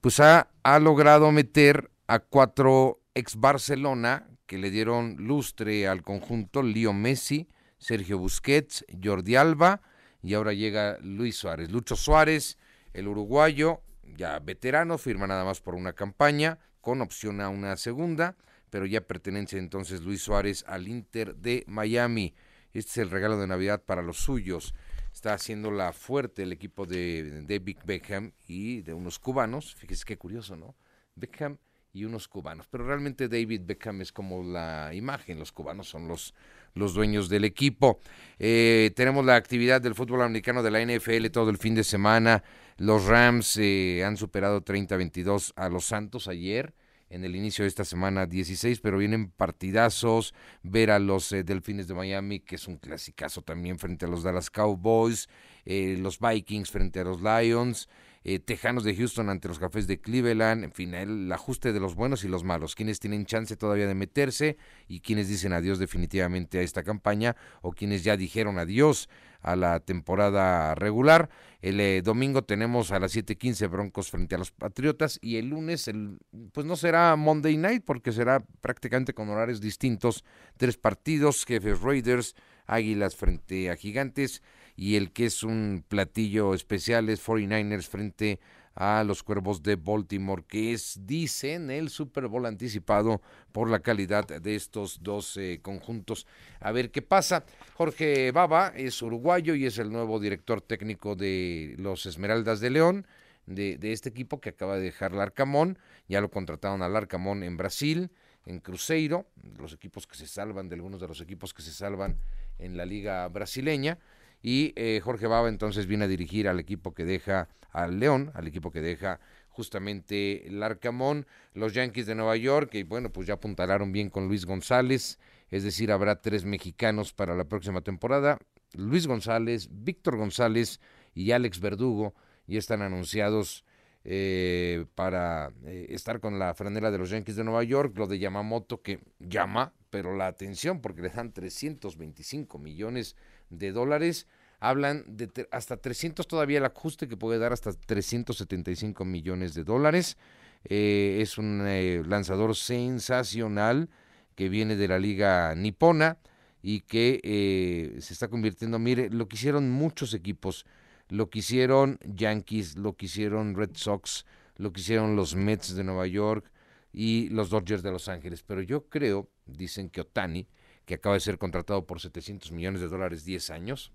Pues 0.00 0.20
ha, 0.20 0.50
ha 0.62 0.78
logrado 0.78 1.32
meter 1.32 1.90
a 2.06 2.18
cuatro 2.18 3.00
ex 3.14 3.36
Barcelona 3.36 4.28
que 4.46 4.58
le 4.58 4.70
dieron 4.70 5.16
lustre 5.18 5.88
al 5.88 6.02
conjunto, 6.02 6.62
Leo 6.62 6.92
Messi, 6.92 7.48
Sergio 7.78 8.18
Busquets, 8.18 8.84
Jordi 9.02 9.36
Alba 9.36 9.80
y 10.22 10.34
ahora 10.34 10.52
llega 10.52 10.98
Luis 11.00 11.36
Suárez. 11.36 11.70
Lucho 11.70 11.96
Suárez, 11.96 12.58
el 12.92 13.08
uruguayo, 13.08 13.80
ya 14.16 14.38
veterano, 14.38 14.98
firma 14.98 15.26
nada 15.26 15.44
más 15.44 15.60
por 15.60 15.74
una 15.74 15.92
campaña, 15.92 16.58
con 16.84 17.00
opción 17.00 17.40
a 17.40 17.48
una 17.48 17.76
segunda, 17.76 18.36
pero 18.68 18.84
ya 18.84 19.00
pertenece 19.00 19.58
entonces 19.58 20.02
Luis 20.02 20.20
Suárez 20.20 20.64
al 20.68 20.86
Inter 20.86 21.34
de 21.34 21.64
Miami. 21.66 22.34
Este 22.74 22.90
es 22.90 22.98
el 22.98 23.10
regalo 23.10 23.38
de 23.38 23.46
Navidad 23.46 23.82
para 23.82 24.02
los 24.02 24.18
suyos. 24.18 24.74
Está 25.10 25.32
haciendo 25.32 25.70
la 25.70 25.94
fuerte 25.94 26.42
el 26.42 26.52
equipo 26.52 26.84
de 26.84 27.44
David 27.48 27.78
Beckham 27.86 28.32
y 28.46 28.82
de 28.82 28.92
unos 28.92 29.18
cubanos. 29.18 29.74
Fíjese 29.76 30.04
qué 30.04 30.18
curioso, 30.18 30.56
¿no? 30.56 30.76
Beckham 31.14 31.56
y 31.94 32.04
unos 32.04 32.28
cubanos. 32.28 32.68
Pero 32.68 32.86
realmente 32.86 33.28
David 33.28 33.62
Beckham 33.64 34.02
es 34.02 34.12
como 34.12 34.42
la 34.42 34.92
imagen. 34.92 35.38
Los 35.38 35.52
cubanos 35.52 35.88
son 35.88 36.06
los, 36.06 36.34
los 36.74 36.94
dueños 36.94 37.28
del 37.28 37.44
equipo. 37.44 38.00
Eh, 38.38 38.92
tenemos 38.96 39.24
la 39.24 39.36
actividad 39.36 39.80
del 39.80 39.94
fútbol 39.94 40.22
americano 40.22 40.62
de 40.62 40.70
la 40.70 40.84
NFL 40.84 41.26
todo 41.30 41.50
el 41.50 41.58
fin 41.58 41.74
de 41.74 41.84
semana. 41.84 42.42
Los 42.76 43.06
Rams 43.06 43.56
eh, 43.58 44.02
han 44.04 44.16
superado 44.16 44.62
30-22 44.62 45.52
a 45.56 45.68
los 45.68 45.86
Santos 45.86 46.28
ayer 46.28 46.74
en 47.10 47.24
el 47.24 47.36
inicio 47.36 47.62
de 47.62 47.68
esta 47.68 47.84
semana 47.84 48.26
16, 48.26 48.80
pero 48.80 48.98
vienen 48.98 49.30
partidazos, 49.30 50.34
ver 50.62 50.90
a 50.90 50.98
los 50.98 51.30
eh, 51.30 51.44
Delfines 51.44 51.86
de 51.86 51.94
Miami, 51.94 52.40
que 52.40 52.56
es 52.56 52.66
un 52.66 52.78
clasicazo 52.78 53.42
también 53.42 53.78
frente 53.78 54.06
a 54.06 54.08
los 54.08 54.24
Dallas 54.24 54.50
Cowboys, 54.50 55.28
los 55.64 56.18
Vikings 56.18 56.70
frente 56.70 57.00
a 57.00 57.04
los 57.04 57.22
Lions, 57.22 57.88
eh, 58.24 58.38
Tejanos 58.38 58.84
de 58.84 58.96
Houston 58.96 59.28
ante 59.28 59.48
los 59.48 59.58
Cafés 59.58 59.86
de 59.86 60.00
Cleveland, 60.00 60.64
en 60.64 60.72
fin, 60.72 60.94
el 60.94 61.30
ajuste 61.30 61.74
de 61.74 61.80
los 61.80 61.94
buenos 61.94 62.24
y 62.24 62.28
los 62.28 62.42
malos, 62.42 62.74
quienes 62.74 62.98
tienen 62.98 63.26
chance 63.26 63.54
todavía 63.54 63.86
de 63.86 63.94
meterse 63.94 64.56
y 64.88 65.00
quienes 65.00 65.28
dicen 65.28 65.52
adiós 65.52 65.78
definitivamente 65.78 66.58
a 66.58 66.62
esta 66.62 66.82
campaña 66.82 67.36
o 67.60 67.72
quienes 67.72 68.02
ya 68.02 68.16
dijeron 68.16 68.58
adiós 68.58 69.10
a 69.42 69.56
la 69.56 69.78
temporada 69.80 70.74
regular. 70.74 71.28
El 71.60 71.78
eh, 71.80 72.00
domingo 72.00 72.42
tenemos 72.42 72.92
a 72.92 72.98
las 72.98 73.14
7:15 73.14 73.68
Broncos 73.68 74.10
frente 74.10 74.34
a 74.34 74.38
los 74.38 74.52
Patriotas 74.52 75.18
y 75.20 75.36
el 75.36 75.50
lunes 75.50 75.86
el, 75.86 76.18
pues 76.52 76.66
no 76.66 76.76
será 76.76 77.14
Monday 77.16 77.58
Night 77.58 77.84
porque 77.84 78.10
será 78.10 78.42
prácticamente 78.62 79.12
con 79.12 79.28
horarios 79.28 79.60
distintos, 79.60 80.24
tres 80.56 80.78
partidos, 80.78 81.44
Jefes 81.44 81.82
Raiders, 81.82 82.34
Águilas 82.66 83.16
frente 83.16 83.70
a 83.70 83.76
Gigantes 83.76 84.42
y 84.76 84.96
el 84.96 85.12
que 85.12 85.26
es 85.26 85.42
un 85.42 85.84
platillo 85.86 86.54
especial 86.54 87.08
es 87.08 87.24
49ers 87.24 87.88
frente 87.88 88.40
a 88.74 89.04
los 89.04 89.22
Cuervos 89.22 89.62
de 89.62 89.76
Baltimore, 89.76 90.42
que 90.46 90.72
es, 90.72 90.98
dicen, 91.04 91.70
el 91.70 91.90
Super 91.90 92.26
Bowl 92.26 92.46
anticipado 92.46 93.22
por 93.52 93.70
la 93.70 93.80
calidad 93.80 94.26
de 94.26 94.56
estos 94.56 95.02
dos 95.02 95.36
eh, 95.36 95.60
conjuntos. 95.62 96.26
A 96.60 96.72
ver 96.72 96.90
qué 96.90 97.02
pasa. 97.02 97.44
Jorge 97.74 98.32
Baba 98.32 98.72
es 98.74 99.00
uruguayo 99.00 99.54
y 99.54 99.66
es 99.66 99.78
el 99.78 99.92
nuevo 99.92 100.18
director 100.18 100.60
técnico 100.60 101.14
de 101.14 101.76
los 101.78 102.06
Esmeraldas 102.06 102.60
de 102.60 102.70
León, 102.70 103.06
de, 103.46 103.78
este 103.92 104.08
equipo 104.08 104.40
que 104.40 104.48
acaba 104.48 104.76
de 104.76 104.82
dejar 104.82 105.12
Larcamón. 105.12 105.78
Ya 106.08 106.20
lo 106.20 106.30
contrataron 106.30 106.82
al 106.82 106.94
Larcamón 106.94 107.44
en 107.44 107.56
Brasil, 107.56 108.10
en 108.44 108.58
Cruzeiro, 108.58 109.26
los 109.58 109.72
equipos 109.72 110.06
que 110.06 110.16
se 110.16 110.26
salvan, 110.26 110.68
de 110.68 110.74
algunos 110.74 111.00
de 111.00 111.08
los 111.08 111.20
equipos 111.20 111.54
que 111.54 111.62
se 111.62 111.72
salvan 111.72 112.16
en 112.58 112.76
la 112.76 112.84
liga 112.84 113.28
brasileña. 113.28 113.98
Y 114.46 114.74
eh, 114.76 115.00
Jorge 115.02 115.26
Baba 115.26 115.48
entonces 115.48 115.86
viene 115.86 116.04
a 116.04 116.06
dirigir 116.06 116.48
al 116.48 116.60
equipo 116.60 116.92
que 116.92 117.06
deja 117.06 117.48
al 117.70 117.98
León, 117.98 118.30
al 118.34 118.46
equipo 118.46 118.70
que 118.70 118.82
deja 118.82 119.18
justamente 119.48 120.46
el 120.46 120.62
Arcamón, 120.62 121.26
los 121.54 121.72
Yankees 121.72 122.04
de 122.04 122.14
Nueva 122.14 122.36
York, 122.36 122.74
y 122.74 122.82
bueno, 122.82 123.10
pues 123.10 123.26
ya 123.26 123.34
apuntalaron 123.34 123.90
bien 123.90 124.10
con 124.10 124.28
Luis 124.28 124.44
González, 124.44 125.18
es 125.48 125.64
decir, 125.64 125.90
habrá 125.90 126.20
tres 126.20 126.44
mexicanos 126.44 127.14
para 127.14 127.34
la 127.34 127.46
próxima 127.46 127.80
temporada, 127.80 128.38
Luis 128.74 129.06
González, 129.06 129.66
Víctor 129.70 130.18
González 130.18 130.78
y 131.14 131.30
Alex 131.30 131.58
Verdugo, 131.58 132.14
ya 132.46 132.58
están 132.58 132.82
anunciados 132.82 133.64
eh, 134.04 134.84
para 134.94 135.52
eh, 135.64 135.86
estar 135.88 136.20
con 136.20 136.38
la 136.38 136.52
franela 136.52 136.90
de 136.90 136.98
los 136.98 137.08
Yankees 137.08 137.36
de 137.36 137.44
Nueva 137.44 137.64
York, 137.64 137.96
lo 137.96 138.06
de 138.06 138.18
Yamamoto 138.18 138.82
que 138.82 139.00
llama, 139.20 139.72
pero 139.88 140.14
la 140.14 140.26
atención 140.26 140.82
porque 140.82 141.00
le 141.00 141.08
dan 141.08 141.32
325 141.32 142.58
millones 142.58 143.16
de 143.58 143.72
dólares. 143.72 144.26
Hablan 144.60 145.04
de 145.06 145.48
hasta 145.50 145.76
300 145.76 146.26
todavía 146.26 146.58
el 146.58 146.64
ajuste 146.64 147.08
que 147.08 147.16
puede 147.16 147.38
dar 147.38 147.52
hasta 147.52 147.72
375 147.72 149.04
millones 149.04 149.54
de 149.54 149.64
dólares. 149.64 150.16
Eh, 150.64 151.18
es 151.20 151.36
un 151.36 151.62
eh, 151.66 152.02
lanzador 152.06 152.56
sensacional 152.56 153.90
que 154.34 154.48
viene 154.48 154.76
de 154.76 154.88
la 154.88 154.98
liga 154.98 155.54
nipona 155.54 156.18
y 156.62 156.80
que 156.80 157.20
eh, 157.22 158.00
se 158.00 158.14
está 158.14 158.28
convirtiendo, 158.28 158.78
mire, 158.78 159.10
lo 159.10 159.28
que 159.28 159.36
hicieron 159.36 159.70
muchos 159.70 160.14
equipos, 160.14 160.64
lo 161.10 161.28
que 161.28 161.40
hicieron 161.40 161.98
Yankees, 162.04 162.78
lo 162.78 162.96
que 162.96 163.06
hicieron 163.06 163.54
Red 163.54 163.72
Sox, 163.74 164.24
lo 164.56 164.72
que 164.72 164.80
hicieron 164.80 165.16
los 165.16 165.34
Mets 165.34 165.74
de 165.74 165.84
Nueva 165.84 166.06
York 166.06 166.50
y 166.90 167.28
los 167.28 167.50
Dodgers 167.50 167.82
de 167.82 167.90
Los 167.90 168.08
Ángeles. 168.08 168.42
Pero 168.42 168.62
yo 168.62 168.88
creo, 168.88 169.28
dicen 169.44 169.90
que 169.90 170.00
Otani, 170.00 170.48
que 170.86 170.94
acaba 170.94 171.14
de 171.14 171.20
ser 171.20 171.38
contratado 171.38 171.86
por 171.86 172.00
700 172.00 172.52
millones 172.52 172.80
de 172.80 172.88
dólares 172.88 173.24
10 173.24 173.50
años, 173.50 173.92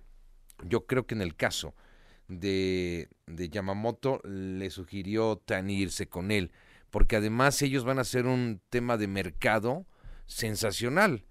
yo 0.64 0.86
creo 0.86 1.06
que 1.06 1.16
en 1.16 1.22
el 1.22 1.36
caso 1.36 1.76
de, 2.28 3.10
de 3.28 3.50
Yamamoto 3.50 4.22
le 4.24 4.70
sugirió 4.70 5.30
Otani 5.30 5.76
irse 5.76 6.08
con 6.08 6.32
él, 6.32 6.52
porque 6.90 7.16
además 7.16 7.62
ellos 7.62 7.84
van 7.84 8.00
a 8.00 8.04
ser 8.04 8.26
un 8.26 8.62
tema 8.70 8.98
de 8.98 9.08
mercado 9.08 9.86
sensacional. 10.26 11.26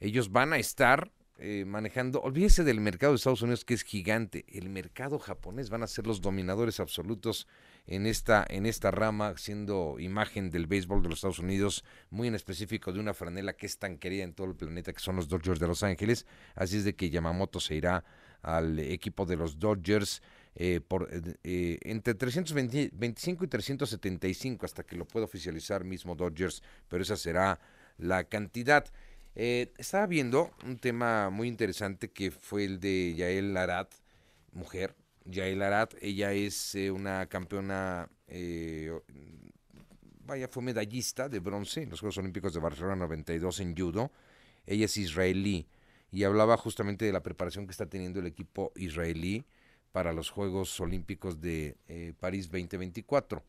Ellos 0.00 0.30
van 0.30 0.52
a 0.52 0.58
estar 0.58 1.10
eh, 1.38 1.64
manejando, 1.64 2.20
olvídese 2.20 2.64
del 2.64 2.80
mercado 2.80 3.12
de 3.12 3.16
Estados 3.16 3.42
Unidos 3.42 3.64
que 3.64 3.74
es 3.74 3.84
gigante, 3.84 4.44
el 4.48 4.68
mercado 4.68 5.18
japonés 5.18 5.70
van 5.70 5.82
a 5.82 5.86
ser 5.86 6.06
los 6.06 6.20
dominadores 6.20 6.80
absolutos 6.80 7.46
en 7.86 8.06
esta, 8.06 8.44
en 8.48 8.66
esta 8.66 8.90
rama, 8.90 9.34
siendo 9.36 10.00
imagen 10.00 10.50
del 10.50 10.66
béisbol 10.66 11.02
de 11.02 11.08
los 11.08 11.18
Estados 11.18 11.38
Unidos, 11.38 11.84
muy 12.10 12.28
en 12.28 12.34
específico 12.34 12.92
de 12.92 13.00
una 13.00 13.14
franela 13.14 13.52
que 13.54 13.66
es 13.66 13.78
tan 13.78 13.98
querida 13.98 14.24
en 14.24 14.34
todo 14.34 14.48
el 14.48 14.56
planeta, 14.56 14.92
que 14.92 15.00
son 15.00 15.16
los 15.16 15.28
Dodgers 15.28 15.60
de 15.60 15.68
Los 15.68 15.82
Ángeles. 15.82 16.26
Así 16.54 16.76
es 16.76 16.84
de 16.84 16.94
que 16.94 17.08
Yamamoto 17.08 17.60
se 17.60 17.76
irá 17.76 18.04
al 18.42 18.78
equipo 18.78 19.24
de 19.24 19.36
los 19.36 19.58
Dodgers 19.58 20.22
eh, 20.54 20.80
por 20.80 21.08
eh, 21.44 21.78
entre 21.82 22.14
325 22.14 23.44
y 23.44 23.48
375 23.48 24.66
hasta 24.66 24.82
que 24.82 24.96
lo 24.96 25.06
pueda 25.06 25.24
oficializar 25.24 25.84
mismo 25.84 26.16
Dodgers, 26.16 26.62
pero 26.88 27.02
esa 27.02 27.16
será 27.16 27.60
la 27.96 28.24
cantidad. 28.24 28.84
Eh, 29.40 29.72
estaba 29.78 30.08
viendo 30.08 30.50
un 30.64 30.78
tema 30.78 31.30
muy 31.30 31.46
interesante 31.46 32.10
que 32.10 32.32
fue 32.32 32.64
el 32.64 32.80
de 32.80 33.14
Yael 33.16 33.56
Arat, 33.56 33.94
mujer. 34.52 34.96
Yael 35.26 35.62
Arat, 35.62 35.94
ella 36.00 36.32
es 36.32 36.74
eh, 36.74 36.90
una 36.90 37.24
campeona, 37.26 38.08
eh, 38.26 38.90
vaya, 40.24 40.48
fue 40.48 40.64
medallista 40.64 41.28
de 41.28 41.38
bronce 41.38 41.82
en 41.82 41.90
los 41.90 42.00
Juegos 42.00 42.18
Olímpicos 42.18 42.52
de 42.52 42.58
Barcelona 42.58 42.96
92 42.96 43.60
en 43.60 43.76
judo. 43.76 44.10
Ella 44.66 44.86
es 44.86 44.96
israelí 44.96 45.68
y 46.10 46.24
hablaba 46.24 46.56
justamente 46.56 47.04
de 47.04 47.12
la 47.12 47.22
preparación 47.22 47.64
que 47.64 47.70
está 47.70 47.86
teniendo 47.86 48.18
el 48.18 48.26
equipo 48.26 48.72
israelí 48.74 49.44
para 49.92 50.12
los 50.12 50.30
Juegos 50.30 50.80
Olímpicos 50.80 51.40
de 51.40 51.76
París 52.18 52.50
2024. 52.50 53.44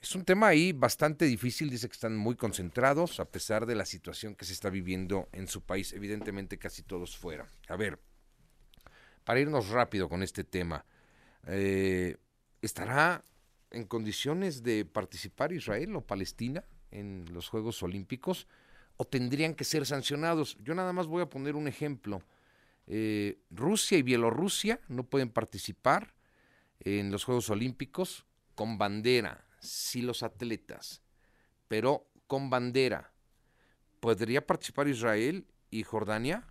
Es 0.00 0.14
un 0.14 0.24
tema 0.24 0.48
ahí 0.48 0.72
bastante 0.72 1.24
difícil, 1.24 1.70
dice 1.70 1.88
que 1.88 1.94
están 1.94 2.16
muy 2.16 2.36
concentrados 2.36 3.18
a 3.18 3.24
pesar 3.24 3.66
de 3.66 3.74
la 3.74 3.84
situación 3.84 4.34
que 4.34 4.44
se 4.44 4.52
está 4.52 4.70
viviendo 4.70 5.28
en 5.32 5.48
su 5.48 5.62
país, 5.62 5.92
evidentemente 5.92 6.58
casi 6.58 6.82
todos 6.82 7.16
fuera. 7.16 7.48
A 7.68 7.76
ver, 7.76 7.98
para 9.24 9.40
irnos 9.40 9.70
rápido 9.70 10.08
con 10.08 10.22
este 10.22 10.44
tema, 10.44 10.84
eh, 11.46 12.16
¿estará 12.62 13.24
en 13.70 13.84
condiciones 13.84 14.62
de 14.62 14.84
participar 14.84 15.52
Israel 15.52 15.96
o 15.96 16.06
Palestina 16.06 16.64
en 16.90 17.24
los 17.32 17.48
Juegos 17.48 17.82
Olímpicos 17.82 18.46
o 18.96 19.04
tendrían 19.04 19.54
que 19.54 19.64
ser 19.64 19.86
sancionados? 19.86 20.56
Yo 20.62 20.74
nada 20.74 20.92
más 20.92 21.06
voy 21.06 21.22
a 21.22 21.30
poner 21.30 21.56
un 21.56 21.66
ejemplo. 21.66 22.22
Eh, 22.86 23.40
Rusia 23.50 23.98
y 23.98 24.02
Bielorrusia 24.02 24.80
no 24.88 25.02
pueden 25.02 25.30
participar 25.30 26.14
en 26.80 27.10
los 27.10 27.24
Juegos 27.24 27.50
Olímpicos 27.50 28.24
con 28.54 28.78
bandera 28.78 29.45
si 29.68 30.02
los 30.02 30.22
atletas, 30.22 31.02
pero 31.68 32.08
con 32.26 32.50
bandera. 32.50 33.12
¿Podría 34.00 34.46
participar 34.46 34.88
Israel 34.88 35.46
y 35.70 35.82
Jordania? 35.82 36.46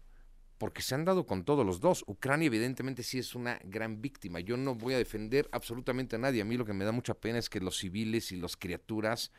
Porque 0.57 0.81
se 0.81 0.95
han 0.95 1.05
dado 1.05 1.25
con 1.25 1.43
todos 1.43 1.65
los 1.65 1.79
dos. 1.79 2.03
Ucrania 2.07 2.47
evidentemente 2.47 3.03
sí 3.03 3.19
es 3.19 3.35
una 3.35 3.59
gran 3.63 4.01
víctima. 4.01 4.39
Yo 4.39 4.57
no 4.57 4.75
voy 4.75 4.93
a 4.93 4.97
defender 4.97 5.49
absolutamente 5.51 6.15
a 6.15 6.19
nadie. 6.19 6.41
A 6.41 6.45
mí 6.45 6.57
lo 6.57 6.65
que 6.65 6.73
me 6.73 6.85
da 6.85 6.91
mucha 6.91 7.13
pena 7.13 7.39
es 7.39 7.49
que 7.49 7.59
los 7.59 7.77
civiles 7.77 8.31
y 8.31 8.37
las 8.37 8.55
criaturas 8.55 9.31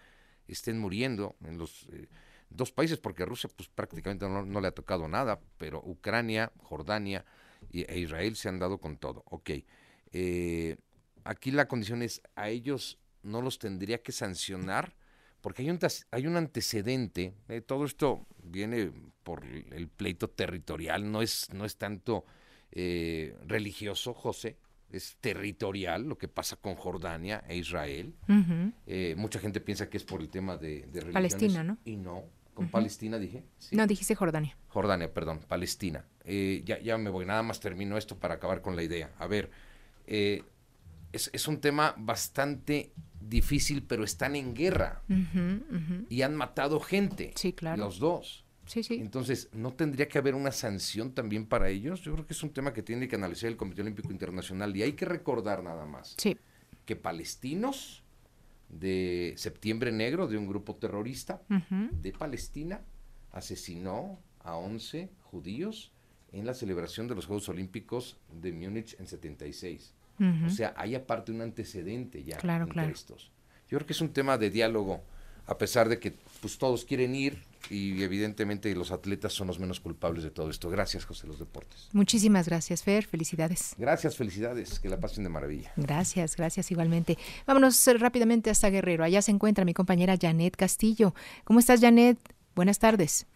estén 0.47 0.79
muriendo 0.79 1.37
en 1.43 1.59
los 1.59 1.89
eh, 1.91 2.09
dos 2.51 2.71
países, 2.71 2.99
porque 2.99 3.25
Rusia 3.25 3.51
pues 3.55 3.69
prácticamente 3.69 4.29
no, 4.29 4.61
le 4.61 4.69
ha 4.69 4.73
tocado 4.73 5.09
nada, 5.09 5.41
pero 5.59 5.83
Ucrania, 5.85 6.53
Jordania 6.59 7.25
e 7.73 7.99
Israel 7.99 8.37
se 8.37 8.49
han 8.49 8.59
dado 8.59 8.79
con 8.79 8.99
todo. 8.99 9.25
Ok. 9.27 9.51
Eh, 10.13 10.77
aquí 11.25 11.51
la 11.51 11.67
condición 11.67 12.03
es 12.03 12.23
a 12.35 12.49
ellos 12.49 12.99
no 13.27 13.43
los 13.43 13.59
tendría 13.59 14.03
que 14.03 14.13
sancionar? 14.13 14.95
Porque 15.47 15.63
hay 15.63 15.71
un, 15.71 15.79
hay 16.11 16.27
un 16.27 16.37
antecedente, 16.37 17.35
eh, 17.49 17.61
todo 17.61 17.85
esto 17.85 18.27
viene 18.43 18.91
por 19.23 19.45
el 19.45 19.89
pleito 19.89 20.29
territorial, 20.29 21.11
no 21.11 21.23
es, 21.23 21.53
no 21.53 21.65
es 21.65 21.77
tanto 21.77 22.25
eh, 22.73 23.37
religioso, 23.47 24.13
José, 24.13 24.59
es 24.91 25.17
territorial 25.21 26.03
lo 26.03 26.19
que 26.19 26.27
pasa 26.27 26.57
con 26.57 26.75
Jordania 26.75 27.45
e 27.47 27.57
Israel. 27.59 28.15
Eh, 28.87 29.15
mucha 29.17 29.39
gente 29.39 29.61
piensa 29.61 29.89
que 29.89 29.99
es 29.99 30.05
por 30.05 30.21
el 30.21 30.31
tema 30.31 30.57
de, 30.57 30.87
de 30.87 31.13
Palestina, 31.13 31.63
¿no? 31.63 31.79
Y 31.85 31.97
no, 31.97 32.25
con 32.53 32.69
Palestina 32.69 33.17
dije. 33.17 33.45
No, 33.73 33.87
dijiste 33.87 34.17
Jordania. 34.17 34.57
Jordania, 34.67 35.15
perdón, 35.15 35.41
Palestina. 35.47 36.05
ya, 36.25 36.81
ya 36.81 36.99
me 36.99 37.11
voy, 37.11 37.25
nada 37.25 37.45
más 37.45 37.61
termino 37.61 37.97
esto 37.97 38.19
para 38.19 38.35
acabar 38.35 38.63
con 38.63 38.75
la 38.75 38.83
idea. 38.83 39.13
A 39.19 39.29
ver, 39.29 39.51
es, 40.07 41.31
es, 41.33 41.47
un 41.47 41.61
tema 41.61 41.95
bastante 41.99 42.93
difícil, 43.29 43.83
pero 43.83 44.05
están 44.05 44.37
en 44.37 44.55
guerra 44.55 45.03
y 46.09 46.23
han 46.23 46.37
matado 46.37 46.81
gente. 46.81 47.33
Sí, 47.35 47.53
claro. 47.53 47.85
Los 47.85 47.99
dos. 47.99 48.45
Sí, 48.67 48.83
sí. 48.83 48.95
Entonces, 48.95 49.49
¿no 49.53 49.73
tendría 49.73 50.09
que 50.09 50.19
haber 50.19 50.35
una 50.35 50.51
sanción 50.51 51.13
también 51.13 51.47
para 51.47 51.69
ellos? 51.69 52.01
Yo 52.01 52.13
creo 52.15 52.27
que 52.27 52.33
es 52.33 52.43
un 52.43 52.51
tema 52.51 52.73
que 52.73 52.83
tiene 52.83 53.07
que 53.07 53.15
analizar 53.15 53.49
el 53.49 53.57
Comité 53.57 53.83
Olímpico 53.83 54.11
Internacional 54.11 54.77
y 54.77 54.83
hay 54.83 54.93
que 54.95 55.05
recordar 55.05 55.63
nada 55.63 55.87
más 55.87 56.15
sí. 56.19 56.37
que 56.85 56.97
palestinos 56.97 58.03
de 58.69 59.35
Septiembre 59.37 59.93
Negro, 59.93 60.27
de 60.27 60.37
un 60.37 60.49
grupo 60.49 60.75
terrorista 60.75 61.43
de 61.71 62.13
Palestina, 62.13 62.81
asesinó 63.31 64.19
a 64.41 64.57
11 64.57 65.11
judíos 65.23 65.93
en 66.33 66.47
la 66.47 66.55
celebración 66.55 67.07
de 67.07 67.15
los 67.15 67.27
Juegos 67.27 67.49
Olímpicos 67.49 68.17
de 68.33 68.53
Múnich 68.53 68.99
en 68.99 69.07
76. 69.07 69.95
O 70.47 70.51
sea, 70.51 70.75
hay 70.77 70.95
aparte 70.95 71.33
un 71.33 71.41
antecedente 71.41 72.25
ya 72.25 72.39
claro, 72.39 72.65
entre 72.65 72.91
estos. 72.91 73.31
Yo 73.69 73.79
creo 73.79 73.87
que 73.87 73.93
es 73.93 74.01
un 74.01 74.11
tema 74.11 74.39
de 74.39 74.51
diálogo, 74.51 75.03
a 75.47 75.59
pesar 75.59 75.89
de 75.89 75.99
que 75.99 76.15
pues 76.41 76.59
todos 76.59 76.85
quieren 76.85 77.15
ir 77.15 77.43
y 77.71 78.03
evidentemente 78.03 78.73
los 78.75 78.93
atletas 78.93 79.33
son 79.33 79.49
los 79.49 79.59
menos 79.59 79.81
culpables 79.81 80.23
de 80.23 80.31
todo 80.31 80.51
esto. 80.51 80.71
Gracias, 80.71 81.05
José 81.05 81.27
Los 81.27 81.39
Deportes. 81.39 81.89
Muchísimas 81.93 82.49
gracias, 82.49 82.83
Fer. 82.83 83.05
Felicidades. 83.05 83.75
Gracias, 83.77 84.17
felicidades. 84.17 84.79
Que 84.79 84.89
la 84.89 85.01
pasen 85.01 85.25
de 85.25 85.31
maravilla. 85.31 85.73
Gracias, 85.77 86.37
gracias 86.37 86.71
igualmente. 86.71 87.19
Vámonos 87.47 87.85
rápidamente 87.99 88.51
hasta 88.51 88.71
Guerrero. 88.71 89.05
Allá 89.05 89.23
se 89.23 89.33
encuentra 89.33 89.65
mi 89.65 89.75
compañera 89.75 90.17
Janet 90.21 90.57
Castillo. 90.57 91.15
¿Cómo 91.45 91.59
estás, 91.59 91.81
Janet? 91.81 92.19
Buenas 92.55 92.79
tardes. 92.79 93.27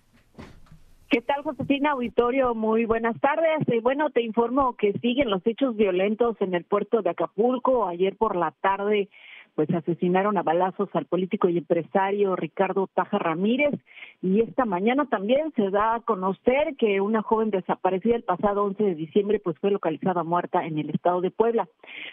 ¿Qué 1.11 1.23
tal, 1.23 1.43
Josefina 1.43 1.91
Auditorio? 1.91 2.55
Muy 2.55 2.85
buenas 2.85 3.21
tardes. 3.21 3.67
Y 3.67 3.81
bueno, 3.81 4.11
te 4.11 4.23
informo 4.23 4.77
que 4.77 4.93
siguen 5.01 5.29
los 5.29 5.45
hechos 5.45 5.75
violentos 5.75 6.37
en 6.39 6.55
el 6.55 6.63
puerto 6.63 7.03
de 7.03 7.11
Acapulco. 7.11 7.89
Ayer 7.89 8.15
por 8.17 8.37
la 8.37 8.53
tarde 8.61 9.09
pues 9.55 9.71
asesinaron 9.71 10.37
a 10.39 10.43
balazos 10.43 10.89
al 10.95 11.07
político 11.07 11.49
y 11.49 11.59
empresario 11.59 12.37
Ricardo 12.37 12.89
Taja 12.93 13.19
Ramírez 13.19 13.75
y 14.23 14.41
esta 14.41 14.65
mañana 14.65 15.07
también 15.07 15.53
se 15.57 15.71
da 15.71 15.95
a 15.95 16.01
conocer 16.01 16.77
que 16.77 17.01
una 17.01 17.23
joven 17.23 17.51
desaparecida 17.51 18.17
el 18.17 18.23
pasado 18.23 18.65
11 18.65 18.83
de 18.83 18.95
diciembre 18.95 19.41
pues 19.41 19.59
fue 19.59 19.71
localizada 19.71 20.25
muerta 20.25 20.67
en 20.67 20.79
el 20.79 20.91
estado 20.91 21.21
de 21.21 21.31
Puebla. 21.31 21.69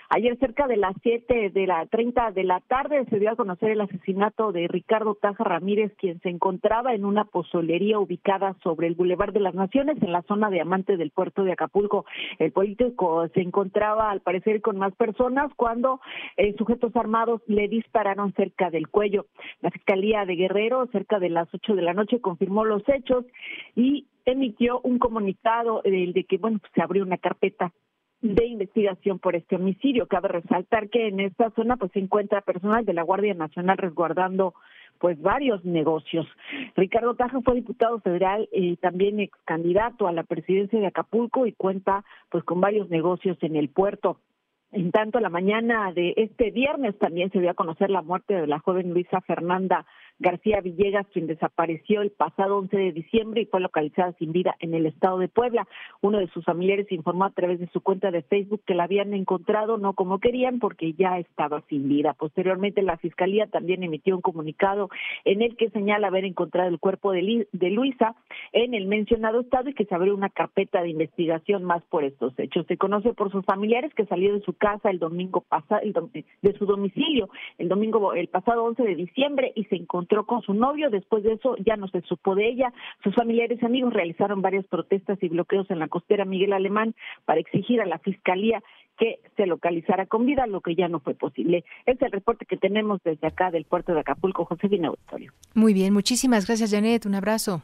Ayer 0.09 0.37
cerca 0.39 0.67
de 0.67 0.77
las 0.77 0.95
7 1.03 1.49
de 1.49 1.67
la 1.67 1.85
30 1.85 2.31
de 2.31 2.43
la 2.43 2.61
tarde 2.61 3.05
se 3.09 3.19
dio 3.19 3.31
a 3.31 3.35
conocer 3.35 3.71
el 3.71 3.81
asesinato 3.81 4.51
de 4.51 4.67
Ricardo 4.67 5.15
Taja 5.15 5.43
Ramírez 5.43 5.93
quien 5.97 6.19
se 6.21 6.29
encontraba 6.29 6.93
en 6.93 7.05
una 7.05 7.25
pozolería 7.25 7.99
ubicada 7.99 8.55
sobre 8.63 8.87
el 8.87 8.95
Boulevard 8.95 9.33
de 9.33 9.41
las 9.41 9.55
Naciones 9.55 10.01
en 10.01 10.11
la 10.11 10.21
zona 10.23 10.49
de 10.49 10.61
Amante 10.61 10.97
del 10.97 11.11
puerto 11.11 11.43
de 11.43 11.51
Acapulco. 11.51 12.05
El 12.39 12.51
político 12.51 13.27
se 13.33 13.41
encontraba 13.41 14.11
al 14.11 14.21
parecer 14.21 14.61
con 14.61 14.77
más 14.77 14.93
personas 14.95 15.51
cuando 15.55 15.99
eh, 16.37 16.55
sujetos 16.57 16.95
armados 16.95 17.26
le 17.47 17.67
dispararon 17.67 18.33
cerca 18.33 18.69
del 18.69 18.87
cuello. 18.87 19.25
La 19.61 19.71
Fiscalía 19.71 20.25
de 20.25 20.35
Guerrero, 20.35 20.87
cerca 20.91 21.19
de 21.19 21.29
las 21.29 21.53
ocho 21.53 21.75
de 21.75 21.81
la 21.81 21.93
noche, 21.93 22.21
confirmó 22.21 22.65
los 22.65 22.83
hechos 22.87 23.25
y 23.75 24.07
emitió 24.25 24.81
un 24.81 24.99
comunicado 24.99 25.81
de 25.83 26.25
que, 26.27 26.37
bueno, 26.37 26.59
pues, 26.59 26.71
se 26.73 26.81
abrió 26.81 27.03
una 27.03 27.17
carpeta 27.17 27.71
de 28.21 28.45
investigación 28.45 29.19
por 29.19 29.35
este 29.35 29.55
homicidio. 29.55 30.07
Cabe 30.07 30.27
resaltar 30.29 30.89
que 30.89 31.07
en 31.07 31.19
esta 31.19 31.51
zona 31.51 31.77
pues 31.77 31.91
se 31.91 31.99
encuentra 31.99 32.41
personal 32.41 32.83
de 32.85 32.93
la 32.93 33.03
Guardia 33.03 33.33
Nacional 33.33 33.77
resguardando 33.77 34.53
pues 34.99 35.21
varios 35.21 35.63
negocios. 35.63 36.25
Ricardo 36.75 37.15
Taja 37.15 37.39
fue 37.41 37.55
diputado 37.55 37.99
federal 37.99 38.49
y 38.51 38.77
también 38.77 39.19
ex 39.19 39.37
candidato 39.45 40.07
a 40.07 40.11
la 40.11 40.23
presidencia 40.23 40.79
de 40.79 40.87
Acapulco 40.87 41.45
y 41.45 41.53
cuenta 41.53 42.03
pues 42.29 42.43
con 42.43 42.59
varios 42.59 42.89
negocios 42.89 43.37
en 43.41 43.55
el 43.55 43.69
puerto. 43.69 44.19
En 44.71 44.91
tanto, 44.91 45.19
la 45.19 45.29
mañana 45.29 45.91
de 45.93 46.13
este 46.17 46.51
viernes 46.51 46.97
también 46.99 47.31
se 47.31 47.39
dio 47.39 47.49
a 47.49 47.55
conocer 47.55 47.89
la 47.89 48.01
muerte 48.01 48.33
de 48.33 48.47
la 48.47 48.59
joven 48.59 48.89
Luisa 48.89 49.21
Fernanda 49.21 49.85
García 50.19 50.61
Villegas, 50.61 51.05
quien 51.13 51.27
desapareció 51.27 52.01
el 52.01 52.11
pasado 52.11 52.57
11 52.57 52.75
de 52.75 52.91
diciembre 52.91 53.41
y 53.41 53.45
fue 53.45 53.59
localizada 53.59 54.13
sin 54.13 54.31
vida 54.31 54.55
en 54.59 54.73
el 54.73 54.85
estado 54.85 55.19
de 55.19 55.27
Puebla. 55.27 55.67
Uno 56.01 56.17
de 56.17 56.27
sus 56.27 56.43
familiares 56.43 56.91
informó 56.91 57.25
a 57.25 57.31
través 57.31 57.59
de 57.59 57.67
su 57.67 57.81
cuenta 57.81 58.09
de 58.09 58.23
Facebook 58.23 58.61
que 58.65 58.73
la 58.73 58.85
habían 58.85 59.13
encontrado 59.13 59.77
no 59.77 59.93
como 59.93 60.19
querían 60.19 60.59
porque 60.59 60.93
ya 60.93 61.19
estaba 61.19 61.61
sin 61.69 61.87
vida. 61.87 62.13
Posteriormente, 62.13 62.81
la 62.81 62.97
Fiscalía 62.97 63.47
también 63.47 63.83
emitió 63.83 64.15
un 64.15 64.21
comunicado 64.21 64.89
en 65.25 65.41
el 65.41 65.55
que 65.55 65.69
señala 65.69 66.07
haber 66.07 66.25
encontrado 66.25 66.69
el 66.69 66.79
cuerpo 66.79 67.11
de, 67.11 67.47
Luisa 67.69 68.15
en 68.53 68.73
el 68.73 68.87
mencionado 68.87 69.41
estado 69.41 69.69
y 69.69 69.73
que 69.73 69.85
se 69.85 69.93
abrió 69.93 70.15
una 70.15 70.29
carpeta 70.29 70.81
de 70.81 70.89
investigación 70.89 71.63
más 71.63 71.83
por 71.83 72.03
estos 72.03 72.33
hechos. 72.39 72.65
Se 72.67 72.77
conoce 72.77 73.13
por 73.13 73.31
sus 73.31 73.45
familiares 73.45 73.93
que 73.93 74.05
salió 74.05 74.33
de 74.33 74.41
su 74.41 74.53
casa 74.53 74.89
el 74.89 74.99
domingo 74.99 75.41
pasado, 75.41 75.81
de 76.41 76.53
su 76.57 76.65
domicilio 76.65 77.29
el 77.57 77.69
domingo, 77.69 78.13
el 78.13 78.27
pasado 78.27 78.63
11 78.63 78.83
de 78.83 78.95
diciembre 78.95 79.51
y 79.55 79.65
se 79.65 79.75
encontró 79.75 80.06
con 80.25 80.41
su 80.41 80.53
novio. 80.53 80.89
Después 80.89 81.23
de 81.23 81.33
eso 81.33 81.55
ya 81.65 81.75
no 81.75 81.87
se 81.87 82.01
supo 82.01 82.35
de 82.35 82.49
ella. 82.49 82.73
Sus 83.03 83.13
familiares 83.15 83.59
y 83.61 83.65
amigos 83.65 83.93
realizaron 83.93 84.41
varias 84.41 84.65
protestas 84.65 85.17
y 85.21 85.29
bloqueos 85.29 85.69
en 85.69 85.79
la 85.79 85.87
costera 85.87 86.25
Miguel 86.25 86.53
Alemán 86.53 86.95
para 87.25 87.39
exigir 87.39 87.81
a 87.81 87.85
la 87.85 87.99
fiscalía 87.99 88.63
que 88.97 89.19
se 89.35 89.45
localizara 89.45 90.07
con 90.07 90.25
vida, 90.25 90.47
lo 90.47 90.61
que 90.61 90.75
ya 90.75 90.87
no 90.87 90.99
fue 90.99 91.13
posible. 91.13 91.63
Es 91.85 92.01
el 92.01 92.11
reporte 92.11 92.45
que 92.45 92.57
tenemos 92.57 92.99
desde 93.03 93.27
acá 93.27 93.51
del 93.51 93.65
puerto 93.65 93.93
de 93.93 93.99
Acapulco, 93.99 94.45
José 94.45 94.67
Auditorio. 94.83 95.31
Muy 95.53 95.73
bien, 95.73 95.93
muchísimas 95.93 96.47
gracias, 96.47 96.71
Janet. 96.71 97.05
Un 97.05 97.15
abrazo. 97.15 97.61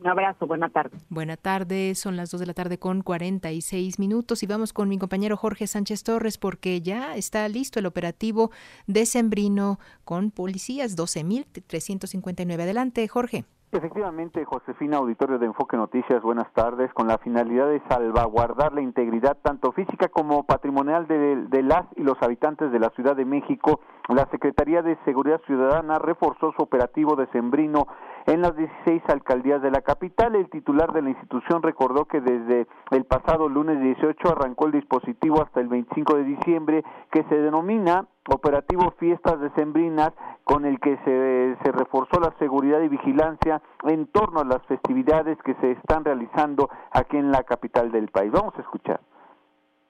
Un 0.00 0.06
abrazo, 0.06 0.46
buena 0.46 0.68
tarde. 0.68 0.96
Buena 1.08 1.36
tarde, 1.36 1.94
son 1.94 2.16
las 2.16 2.30
2 2.30 2.40
de 2.40 2.46
la 2.46 2.54
tarde 2.54 2.78
con 2.78 3.02
46 3.02 3.98
minutos 3.98 4.42
y 4.42 4.46
vamos 4.46 4.72
con 4.72 4.88
mi 4.88 4.98
compañero 4.98 5.36
Jorge 5.36 5.66
Sánchez 5.66 6.04
Torres 6.04 6.38
porque 6.38 6.80
ya 6.80 7.16
está 7.16 7.48
listo 7.48 7.80
el 7.80 7.86
operativo 7.86 8.50
decembrino 8.86 9.78
con 10.04 10.30
policías 10.30 10.96
12.359. 10.96 12.62
Adelante, 12.62 13.08
Jorge. 13.08 13.44
Efectivamente, 13.70 14.46
Josefina, 14.46 14.96
auditorio 14.96 15.38
de 15.38 15.44
Enfoque 15.44 15.76
Noticias, 15.76 16.22
buenas 16.22 16.50
tardes. 16.54 16.90
Con 16.94 17.06
la 17.06 17.18
finalidad 17.18 17.68
de 17.68 17.82
salvaguardar 17.86 18.72
la 18.72 18.80
integridad 18.80 19.36
tanto 19.42 19.72
física 19.72 20.08
como 20.08 20.44
patrimonial 20.44 21.06
de, 21.06 21.62
las 21.62 21.84
y 21.94 22.02
los 22.02 22.16
habitantes 22.22 22.72
de 22.72 22.78
la 22.78 22.88
Ciudad 22.90 23.14
de 23.14 23.26
México, 23.26 23.80
la 24.08 24.26
Secretaría 24.30 24.80
de 24.80 24.96
Seguridad 25.04 25.42
Ciudadana 25.44 25.98
reforzó 25.98 26.54
su 26.56 26.62
operativo 26.62 27.14
de 27.14 27.26
sembrino 27.26 27.88
en 28.28 28.42
las 28.42 28.54
16 28.56 29.02
alcaldías 29.08 29.62
de 29.62 29.70
la 29.70 29.80
capital. 29.80 30.36
El 30.36 30.50
titular 30.50 30.92
de 30.92 31.00
la 31.00 31.10
institución 31.10 31.62
recordó 31.62 32.04
que 32.04 32.20
desde 32.20 32.66
el 32.90 33.04
pasado 33.04 33.48
lunes 33.48 33.80
18 33.80 34.28
arrancó 34.28 34.66
el 34.66 34.72
dispositivo 34.72 35.42
hasta 35.42 35.60
el 35.60 35.68
25 35.68 36.16
de 36.16 36.24
diciembre 36.24 36.84
que 37.10 37.24
se 37.24 37.36
denomina 37.36 38.06
operativo 38.28 38.94
Fiestas 38.98 39.40
Decembrinas 39.40 40.12
con 40.44 40.66
el 40.66 40.78
que 40.78 40.98
se, 41.04 41.56
se, 41.64 41.72
reforzó 41.72 42.20
la 42.20 42.34
seguridad 42.38 42.82
y 42.82 42.88
vigilancia 42.88 43.62
en 43.84 44.06
torno 44.08 44.40
a 44.40 44.44
las 44.44 44.62
festividades 44.66 45.38
que 45.42 45.54
se 45.62 45.72
están 45.72 46.04
realizando 46.04 46.68
aquí 46.92 47.16
en 47.16 47.30
la 47.30 47.44
capital 47.44 47.90
del 47.90 48.08
país. 48.08 48.30
Vamos 48.30 48.54
a 48.58 48.60
escuchar. 48.60 49.00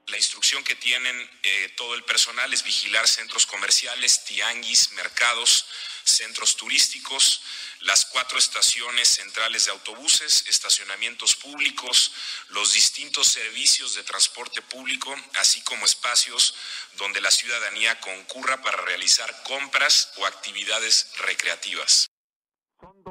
La 0.06 0.16
instrucción 0.16 0.64
que 0.64 0.74
tienen 0.76 1.16
eh, 1.42 1.68
todo 1.76 1.94
el 1.94 2.02
personal 2.04 2.50
es 2.52 2.64
vigilar 2.64 3.06
centros 3.06 3.44
comerciales, 3.46 4.24
tianguis, 4.24 4.92
mercados, 4.94 5.66
centros 6.04 6.56
turísticos, 6.56 7.42
las 7.82 8.04
cuatro 8.06 8.38
estaciones 8.38 9.08
centrales 9.08 9.66
de 9.66 9.70
autobuses, 9.72 10.46
estacionamientos 10.48 11.36
públicos, 11.36 12.12
los 12.48 12.72
distintos 12.72 13.28
servicios 13.28 13.94
de 13.94 14.02
transporte 14.02 14.62
público, 14.62 15.14
así 15.38 15.62
como 15.62 15.84
espacios 15.84 16.54
donde 16.96 17.20
la 17.20 17.30
ciudadanía 17.30 17.98
concurra 18.00 18.60
para 18.62 18.82
realizar 18.82 19.42
compras 19.44 20.12
o 20.16 20.26
actividades 20.26 21.12
recreativas. 21.18 22.08
Son 22.80 23.02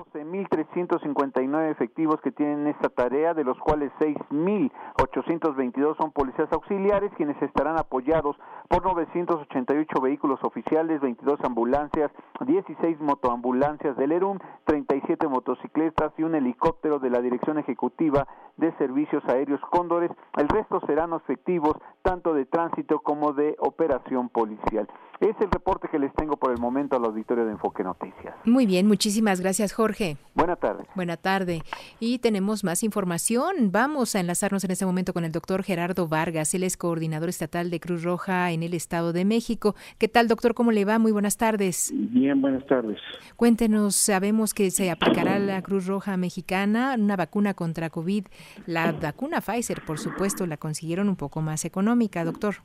12.359 0.86 1.71
efectivos 1.71 2.21
que 2.21 2.32
tienen 2.32 2.67
esta 2.67 2.89
tarea, 2.89 3.34
de 3.34 3.43
los 3.43 3.57
cuales 3.57 3.91
6.822 3.99 5.97
son 5.97 6.11
policías 6.11 6.51
auxiliares, 6.51 7.11
quienes 7.17 7.41
estarán 7.41 7.80
apoyados 7.80 8.36
por 8.69 8.84
988 8.84 10.01
vehículos 10.01 10.39
oficiales, 10.43 11.01
22 11.01 11.39
ambulancias, 11.43 12.11
16 12.45 12.99
motoambulancias 12.99 13.97
del 13.97 14.11
ERUM, 14.11 14.38
37 14.65 15.28
motocicletas 15.28 16.11
y 16.17 16.23
un 16.23 16.36
helicóptero 16.36 16.99
de 16.99 17.09
la 17.09 17.21
Dirección 17.21 17.57
Ejecutiva 17.57 18.28
de 18.57 18.71
Servicios 18.73 19.23
Aéreos 19.28 19.61
Cóndores. 19.71 20.11
El 20.38 20.47
resto 20.49 20.80
serán 20.86 21.13
efectivos 21.13 21.75
tanto 22.01 22.34
de 22.34 22.45
tránsito 22.45 22.99
como 22.99 23.34
de 23.34 23.55
operación 23.59 24.30
policial. 24.30 24.88
Es 25.20 25.36
el 25.41 25.49
reporte 25.49 25.88
que 25.91 25.97
les 25.97 26.13
tengo 26.13 26.38
por 26.38 26.51
el 26.51 26.59
momento 26.59 26.95
al 26.95 27.03
auditorio 27.05 27.45
de 27.45 27.51
Enfoque 27.51 27.84
Noticias. 27.84 28.36
Muy 28.45 28.68
bien, 28.68 28.88
muchísimas 28.88 29.41
gracias 29.41 29.74
Jorge. 29.74 30.18
Buena 30.36 30.55
tarde. 30.55 30.84
Buena 30.95 31.18
tarde. 31.18 31.63
Y 31.99 32.20
tenemos 32.20 32.63
más 32.63 32.84
información. 32.84 33.72
Vamos 33.72 34.15
a 34.15 34.20
enlazarnos 34.20 34.63
en 34.63 34.72
este 34.72 34.86
momento 34.86 35.13
con 35.13 35.26
el 35.26 35.32
doctor 35.32 35.63
Gerardo 35.63 36.07
Vargas. 36.07 36.53
Él 36.53 36.63
es 36.63 36.78
coordinador 36.78 37.30
estatal 37.30 37.72
de 37.72 37.80
Cruz 37.80 38.03
Roja 38.03 38.51
en 38.51 38.61
el 38.61 38.76
Estado 38.76 39.11
de 39.11 39.26
México. 39.26 39.76
¿Qué 39.97 40.07
tal, 40.07 40.28
doctor? 40.28 40.53
¿Cómo 40.53 40.72
le 40.72 40.86
va? 40.86 40.99
Muy 40.99 41.11
buenas 41.11 41.38
tardes. 41.38 41.91
Bien, 41.95 42.39
buenas 42.39 42.65
tardes. 42.68 42.99
Cuéntenos, 43.36 43.95
sabemos 43.95 44.53
que 44.53 44.70
se 44.70 44.91
aplicará 44.91 45.39
la 45.39 45.63
Cruz 45.63 45.88
Roja 45.88 46.15
mexicana 46.18 46.95
una 46.97 47.15
vacuna 47.15 47.55
contra 47.55 47.89
COVID. 47.89 48.28
La 48.68 48.91
vacuna 48.91 49.41
Pfizer, 49.41 49.84
por 49.84 49.97
supuesto, 49.97 50.45
la 50.45 50.57
consiguieron 50.57 51.09
un 51.09 51.15
poco 51.15 51.41
más 51.41 51.65
económica, 51.65 52.24
doctor. 52.24 52.57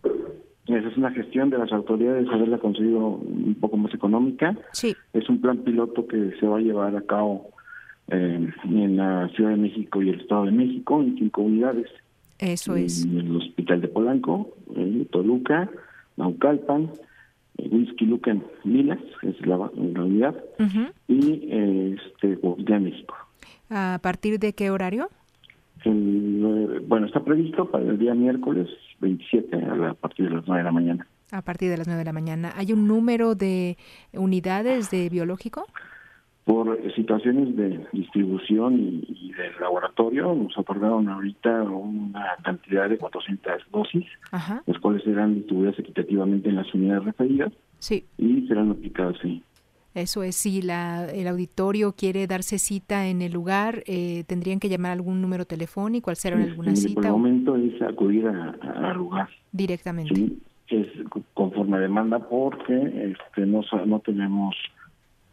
Esa 0.66 0.88
es 0.88 0.96
una 0.96 1.10
gestión 1.10 1.50
de 1.50 1.58
las 1.58 1.72
autoridades 1.72 2.28
haberla 2.28 2.58
conseguido 2.58 3.00
un 3.00 3.56
poco 3.60 3.76
más 3.76 3.92
económica. 3.92 4.56
Sí. 4.72 4.94
Es 5.12 5.28
un 5.28 5.40
plan 5.40 5.58
piloto 5.58 6.06
que 6.06 6.32
se 6.38 6.46
va 6.46 6.58
a 6.58 6.60
llevar 6.60 6.96
a 6.96 7.02
cabo 7.02 7.50
eh, 8.08 8.48
en 8.64 8.96
la 8.96 9.28
Ciudad 9.30 9.50
de 9.50 9.56
México 9.56 10.00
y 10.02 10.10
el 10.10 10.20
Estado 10.20 10.44
de 10.44 10.52
México, 10.52 11.02
en 11.02 11.18
cinco 11.18 11.42
unidades. 11.42 11.88
Eso 12.38 12.76
es. 12.76 13.04
En 13.04 13.18
el 13.18 13.36
Hospital 13.36 13.80
de 13.80 13.88
Polanco, 13.88 14.54
en 14.76 15.04
Toluca, 15.06 15.68
Naucalpan, 16.16 16.90
Whisky 17.58 18.06
Luca 18.06 18.36
Milas, 18.64 18.98
es 19.22 19.46
la, 19.46 19.56
unidad, 19.58 20.34
y 21.08 21.48
eh, 21.50 21.96
este, 21.96 22.36
de 22.36 22.80
México. 22.80 23.14
¿A 23.70 23.98
partir 24.02 24.38
de 24.38 24.52
qué 24.52 24.70
horario? 24.70 25.08
bueno, 25.84 27.06
está 27.06 27.24
previsto 27.24 27.68
para 27.68 27.84
el 27.84 27.98
día 27.98 28.14
miércoles 28.14 28.68
27 29.03 29.57
a, 29.57 29.94
partir 29.94 30.28
de 30.28 30.36
las 30.36 30.46
9 30.46 30.61
de 30.61 30.64
la 30.64 30.72
mañana. 30.72 31.07
A 31.30 31.42
partir 31.42 31.68
de 31.70 31.76
las 31.76 31.86
9 31.86 31.98
de 31.98 32.05
la 32.05 32.12
mañana. 32.12 32.53
¿Hay 32.57 32.72
un 32.72 32.88
número 32.88 33.34
de 33.34 33.76
unidades 34.12 34.90
de 34.90 35.11
biológico? 35.11 35.66
Por 36.44 36.76
situaciones 36.94 37.55
de 37.57 37.86
distribución 37.92 38.74
y, 38.80 39.32
de 39.32 39.53
laboratorio, 39.61 40.34
nos 40.34 40.57
otorgaron 40.59 41.09
ahorita 41.09 41.62
una 41.62 42.36
cantidad 42.42 42.88
de 42.88 42.98
400 42.98 43.62
dosis, 43.70 44.07
las 44.66 44.78
cuales 44.80 45.05
serán 45.05 45.36
distribuidas 45.36 45.78
equitativamente 45.78 46.48
en 46.48 46.57
las 46.57 46.74
unidades 46.74 47.05
referidas 47.05 47.53
sí. 47.78 48.05
y 48.18 48.46
serán 48.48 48.70
aplicadas, 48.72 49.16
sí. 49.22 49.42
Eso 49.95 50.22
es, 50.22 50.36
si 50.36 50.62
la, 50.62 51.05
el 51.11 51.28
auditorio 51.28 51.93
quiere 51.93 52.26
darse 52.26 52.59
cita 52.59 53.09
en 53.09 53.20
el 53.20 53.32
lugar, 53.32 53.82
eh, 53.86 54.24
¿tendrían 54.26 54.59
que 54.59 54.70
llamar 54.70 54.93
algún 54.93 55.20
número 55.20 55.45
telefónico 55.45 56.09
al 56.09 56.12
hacer 56.12 56.32
alguna 56.32 56.74
cita? 56.74 56.95
Por 56.95 57.07
el 57.07 57.12
momento 57.12 57.57
es 57.57 57.80
acudir 57.82 58.26
al 58.26 58.97
lugar. 58.97 59.28
Directamente. 59.53 60.14
Sí, 60.14 60.43
es 60.68 60.86
conforme 61.34 61.78
demanda 61.78 62.18
porque 62.20 63.12
este, 63.12 63.45
no, 63.45 63.61
no 63.84 64.01
tenemos, 64.01 64.57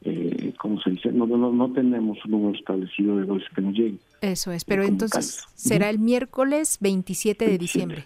eh, 0.01 0.53
¿cómo 0.59 0.81
se 0.81 0.89
dice? 0.91 1.11
No, 1.13 1.25
no, 1.25 1.53
no 1.53 1.71
tenemos 1.71 2.17
un 2.25 2.31
número 2.31 2.57
establecido 2.57 3.15
de 3.15 3.25
dosis 3.25 3.47
que 3.55 3.61
nos 3.61 3.73
llegue. 3.73 3.97
Eso 4.19 4.51
es, 4.51 4.65
pero 4.65 4.83
entonces 4.83 5.45
será 5.55 5.89
el 5.89 5.99
miércoles 5.99 6.79
27 6.81 7.47
de 7.47 7.57
diciembre. 7.57 8.05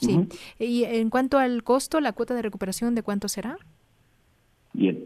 Sí. 0.00 0.26
Y 0.58 0.82
en 0.82 1.10
cuanto 1.10 1.38
al 1.38 1.62
costo, 1.62 2.00
la 2.00 2.12
cuota 2.12 2.34
de 2.34 2.42
recuperación, 2.42 2.96
¿de 2.96 3.04
cuánto 3.04 3.28
será? 3.28 3.56
Bien, 4.72 5.04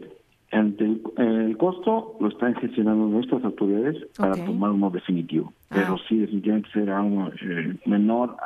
ante 0.51 0.85
el, 1.17 1.57
costo 1.57 2.15
lo 2.19 2.29
están 2.29 2.55
gestionando 2.55 3.05
nuestras 3.07 3.43
autoridades 3.43 3.97
para 4.17 4.33
tomar 4.45 4.71
uno 4.71 4.89
definitivo, 4.89 5.51
ah. 5.69 5.75
pero 5.75 5.97
sí 6.07 6.17
definitivamente 6.19 6.69
será 6.71 7.03
eh, 7.05 7.75
menor 7.85 8.37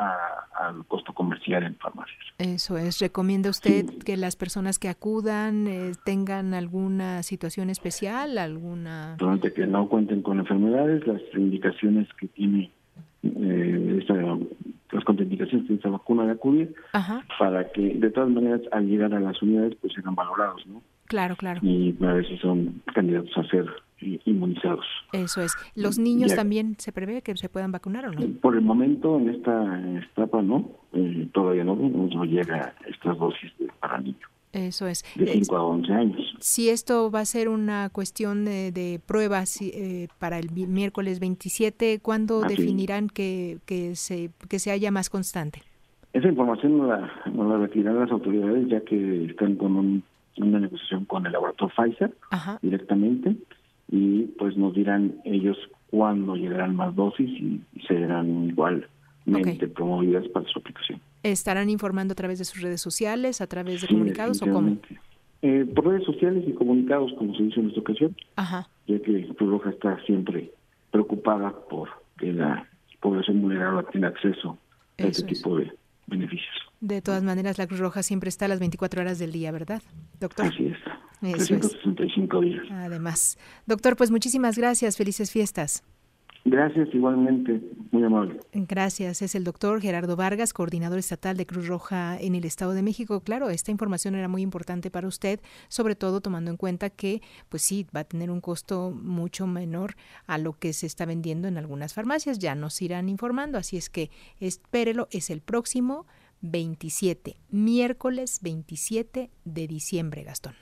al 0.54 0.84
costo 0.86 1.14
comercial 1.14 1.64
en 1.64 1.76
farmacias. 1.76 2.20
Eso 2.40 2.78
es. 2.78 3.00
¿Recomienda 3.00 3.52
usted 3.52 3.86
que 4.04 4.18
las 4.18 4.36
personas 4.36 4.80
que 4.80 4.90
acudan 4.90 5.68
eh, 5.68 5.92
tengan 6.04 6.56
alguna 6.56 7.22
situación 7.22 7.70
especial, 7.70 8.38
alguna? 8.40 9.16
Durante 9.18 9.54
que 9.54 9.68
no 9.68 9.88
cuenten 9.88 10.24
con 10.24 10.40
enfermedades, 10.40 11.06
las 11.06 11.22
indicaciones 11.36 12.08
que 12.20 12.28
tiene 12.28 12.72
eh, 13.24 13.98
esta, 14.02 14.16
las 14.92 15.04
contraindicaciones 15.04 15.68
de 15.68 15.76
esta 15.76 15.90
vacuna 15.90 16.26
de 16.26 16.32
acudir, 16.32 16.74
para 17.38 17.72
que 17.72 17.94
de 17.96 18.10
todas 18.10 18.30
maneras 18.32 18.62
al 18.72 18.88
llegar 18.88 19.14
a 19.14 19.20
las 19.20 19.40
unidades 19.42 19.76
pues 19.80 19.94
sean 19.94 20.16
valorados, 20.16 20.66
¿no? 20.66 20.82
Claro, 21.12 21.36
claro. 21.36 21.60
Y 21.62 21.94
a 22.06 22.24
si 22.24 22.38
son 22.38 22.82
candidatos 22.96 23.38
a 23.38 23.44
ser 23.50 23.66
inmunizados. 24.00 24.86
Eso 25.12 25.42
es. 25.42 25.52
¿Los 25.76 26.00
niños 26.00 26.34
también 26.34 26.76
se 26.78 26.94
prevé 26.94 27.22
que 27.22 27.36
se 27.36 27.50
puedan 27.50 27.74
vacunar 27.74 28.06
o 28.06 28.14
no? 28.14 28.22
Por 28.40 28.56
el 28.56 28.62
momento, 28.62 29.20
en 29.20 29.28
esta 29.28 29.82
etapa 30.14 30.42
no, 30.42 30.70
eh, 30.94 31.28
todavía 31.34 31.66
no, 31.66 31.76
no 31.76 32.24
llega 32.24 32.74
estas 32.88 33.18
dosis 33.18 33.52
para 33.82 34.00
niños. 34.00 34.22
Eso 34.54 34.88
es. 34.88 35.04
De 35.18 35.28
5 35.28 35.58
a 35.58 35.64
11 35.64 35.92
años. 35.92 36.36
Si 36.40 36.70
esto 36.70 37.12
va 37.12 37.20
a 37.20 37.26
ser 37.26 37.50
una 37.50 37.90
cuestión 37.90 38.46
de, 38.46 39.02
pruebas 39.06 39.62
eh, 39.62 40.08
para 40.18 40.40
el 40.40 40.50
miércoles 40.52 41.20
27, 41.20 42.00
¿cuándo 42.02 42.40
definirán 42.40 43.10
que, 43.10 43.58
que, 43.66 43.96
se, 43.96 44.30
que 44.48 44.60
se 44.60 44.72
haya 44.72 44.92
más 44.92 45.10
constante? 45.10 45.62
Esa 46.14 46.30
información 46.30 46.78
nos 46.78 46.88
la, 46.88 47.12
nos 47.34 47.50
la 47.50 47.58
retirarán 47.58 48.00
las 48.00 48.12
autoridades 48.12 48.70
ya 48.70 48.80
que 48.80 49.26
están 49.26 49.58
con 49.58 50.04
una 50.38 50.60
negociación 50.60 51.06
con 51.06 51.26
el 51.26 51.32
laboratorio 51.34 51.74
Pfizer 51.76 52.14
directamente 52.62 53.36
y 53.90 54.24
pues 54.38 54.56
nos 54.58 54.74
dirán 54.74 55.16
ellos 55.26 55.58
cuándo 55.90 56.36
llegarán 56.36 56.76
más 56.76 56.96
dosis 56.96 57.30
y, 57.30 57.62
serán 57.88 58.48
igualmente 58.50 59.68
promovidas 59.68 60.28
para 60.30 60.48
su 60.48 60.60
aplicación. 60.60 61.02
¿Estarán 61.24 61.70
informando 61.70 62.14
a 62.14 62.16
través 62.16 62.40
de 62.40 62.46
sus 62.46 62.62
redes 62.62 62.82
sociales, 62.82 63.42
a 63.42 63.48
través 63.48 63.82
de 63.82 63.88
comunicados 63.88 64.42
o 64.42 64.48
cómo? 64.48 64.78
Eh, 65.42 65.66
por 65.76 65.88
redes 65.88 66.06
sociales 66.06 66.44
y 66.48 66.54
comunicados, 66.54 67.12
como 67.18 67.36
se 67.36 67.44
dice 67.44 67.60
en 67.60 67.70
esta 67.70 67.82
ocasión, 67.82 68.16
Ajá. 68.36 68.70
ya 68.88 69.00
que 69.00 69.28
Cruz 69.36 69.50
Roja 69.50 69.72
está 69.72 70.00
siempre 70.06 70.52
preocupada 70.92 71.54
por 71.70 71.90
que 72.18 72.32
la 72.32 72.68
población 73.02 73.42
vulnerable 73.42 73.84
tenga 73.92 74.10
acceso 74.10 74.58
a 75.00 75.04
este 75.04 75.24
tipo 75.24 75.58
de 75.58 75.72
beneficios. 76.12 76.54
De 76.80 77.02
todas 77.02 77.24
maneras, 77.24 77.58
la 77.58 77.66
Cruz 77.66 77.80
Roja 77.80 78.04
siempre 78.04 78.30
está 78.30 78.46
a 78.46 78.48
las 78.50 78.60
24 78.60 79.02
horas 79.02 79.18
del 79.18 79.32
día, 79.32 79.52
¿verdad, 79.52 79.82
doctor? 80.20 80.46
Así 80.46 80.68
es. 80.68 80.78
365 81.22 82.42
días. 82.42 82.64
Además. 82.72 83.38
Doctor, 83.66 83.96
pues 83.96 84.12
muchísimas 84.12 84.58
gracias. 84.58 84.98
Felices 84.98 85.32
fiestas. 85.32 85.84
Gracias, 86.44 86.90
igualmente, 86.94 87.62
muy 87.92 88.04
amable. 88.04 88.40
Gracias, 88.54 89.22
es 89.22 89.36
el 89.36 89.44
doctor 89.44 89.80
Gerardo 89.80 90.16
Vargas, 90.16 90.54
coordinador 90.54 90.98
estatal 90.98 91.38
de 91.38 91.46
Cruz 91.46 91.68
Roja 91.68 92.18
en 92.20 92.34
el 92.34 92.46
Estado 92.46 92.74
de 92.74 92.82
México. 92.82 93.22
Claro, 93.22 93.52
esta 93.52 93.70
información 93.70 94.16
era 94.16 94.28
muy 94.28 94.42
importante 94.42 94.90
para 94.90 95.08
usted, 95.08 95.40
sobre 95.68 95.96
todo 95.96 96.20
tomando 96.20 96.50
en 96.50 96.58
cuenta 96.58 96.90
que, 96.90 97.22
pues 97.50 97.62
sí, 97.62 97.86
va 97.96 98.02
a 98.02 98.06
tener 98.06 98.32
un 98.32 98.42
costo 98.42 98.90
mucho 98.90 99.46
menor 99.46 99.96
a 100.26 100.40
lo 100.40 100.54
que 100.54 100.74
se 100.74 100.88
está 100.88 101.06
vendiendo 101.06 101.48
en 101.48 101.60
algunas 101.60 101.94
farmacias. 101.94 102.40
Ya 102.40 102.56
nos 102.56 102.82
irán 102.82 103.08
informando, 103.08 103.60
así 103.60 103.78
es 103.78 103.92
que 103.92 104.10
espérelo, 104.40 105.08
es 105.12 105.30
el 105.30 105.42
próximo 105.42 106.08
27, 106.42 107.38
miércoles 107.52 108.40
27 108.42 109.30
de 109.46 109.68
diciembre, 109.68 110.24
Gastón. 110.24 110.56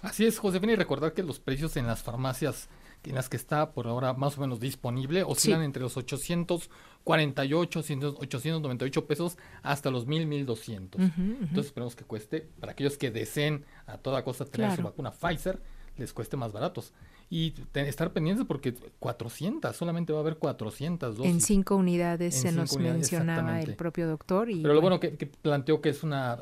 Así 0.00 0.24
es, 0.24 0.38
Josefina, 0.38 0.74
y 0.74 0.76
recordar 0.76 1.14
que 1.14 1.24
los 1.24 1.40
precios 1.40 1.76
en 1.76 1.88
las 1.88 2.04
farmacias 2.04 2.68
en 3.04 3.14
las 3.14 3.28
que 3.28 3.36
está 3.36 3.72
por 3.72 3.86
ahora 3.86 4.12
más 4.12 4.38
o 4.38 4.40
menos 4.40 4.60
disponible 4.60 5.22
oscilan 5.22 5.62
entre 5.62 5.82
los 5.82 5.96
848, 5.96 7.80
898 7.80 9.06
pesos 9.06 9.38
hasta 9.62 9.90
los 9.90 10.06
1000, 10.06 10.26
1200. 10.26 11.00
Entonces 11.00 11.66
esperemos 11.66 11.96
que 11.96 12.04
cueste, 12.04 12.48
para 12.60 12.72
aquellos 12.72 12.96
que 12.96 13.10
deseen 13.10 13.64
a 13.86 13.98
toda 13.98 14.24
costa 14.24 14.44
tener 14.44 14.76
su 14.76 14.82
vacuna 14.82 15.10
Pfizer, 15.10 15.60
les 15.96 16.12
cueste 16.12 16.36
más 16.36 16.52
baratos 16.52 16.92
y 17.30 17.54
estar 17.74 18.12
pendientes 18.12 18.46
porque 18.46 18.74
400, 18.98 19.76
solamente 19.76 20.12
va 20.12 20.20
a 20.20 20.22
haber 20.22 20.36
400 20.36 21.16
dosis. 21.16 21.32
En 21.32 21.40
cinco 21.40 21.76
unidades 21.76 22.34
se 22.34 22.52
nos 22.52 22.76
mencionaba 22.78 23.60
el 23.60 23.74
propio 23.74 24.08
doctor. 24.08 24.48
Y 24.50 24.62
Pero 24.62 24.74
lo 24.74 24.80
bueno 24.80 24.98
que, 24.98 25.10
planteó 25.10 25.80
que 25.80 25.90
es 25.90 26.02
una... 26.02 26.38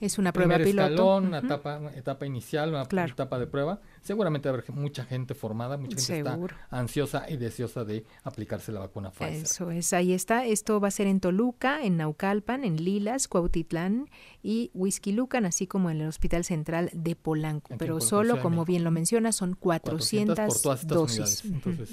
Es 0.00 0.18
una 0.18 0.32
prueba 0.32 0.58
piloto. 0.58 0.90
Escalón, 0.90 1.26
una 1.26 1.38
etapa, 1.38 1.80
etapa 1.94 2.26
inicial, 2.26 2.70
una 2.70 2.82
etapa 2.82 3.38
de 3.38 3.46
prueba. 3.46 3.80
Seguramente 4.04 4.50
va 4.50 4.56
a 4.56 4.58
haber 4.58 4.70
mucha 4.72 5.02
gente 5.02 5.34
formada, 5.34 5.78
mucha 5.78 5.96
gente 5.96 6.30
está 6.30 6.38
ansiosa 6.68 7.24
y 7.28 7.38
deseosa 7.38 7.84
de 7.84 8.04
aplicarse 8.22 8.70
la 8.70 8.80
vacuna 8.80 9.10
Pfizer. 9.10 9.44
Eso 9.44 9.70
es, 9.70 9.94
ahí 9.94 10.12
está. 10.12 10.44
Esto 10.44 10.78
va 10.78 10.88
a 10.88 10.90
ser 10.90 11.06
en 11.06 11.20
Toluca, 11.20 11.82
en 11.82 11.96
Naucalpan, 11.96 12.64
en 12.64 12.76
Lilas, 12.84 13.28
Cuautitlán 13.28 14.10
y 14.42 14.70
Lucan, 15.06 15.46
así 15.46 15.66
como 15.66 15.88
en 15.88 16.02
el 16.02 16.08
Hospital 16.08 16.44
Central 16.44 16.90
de 16.92 17.16
Polanco. 17.16 17.74
Pero 17.78 18.02
solo, 18.02 18.42
como 18.42 18.66
bien 18.66 18.84
lo 18.84 18.90
menciona, 18.90 19.32
son 19.32 19.54
400, 19.54 20.38
por 20.38 20.60
todas 20.60 20.86
dosis. 20.86 21.42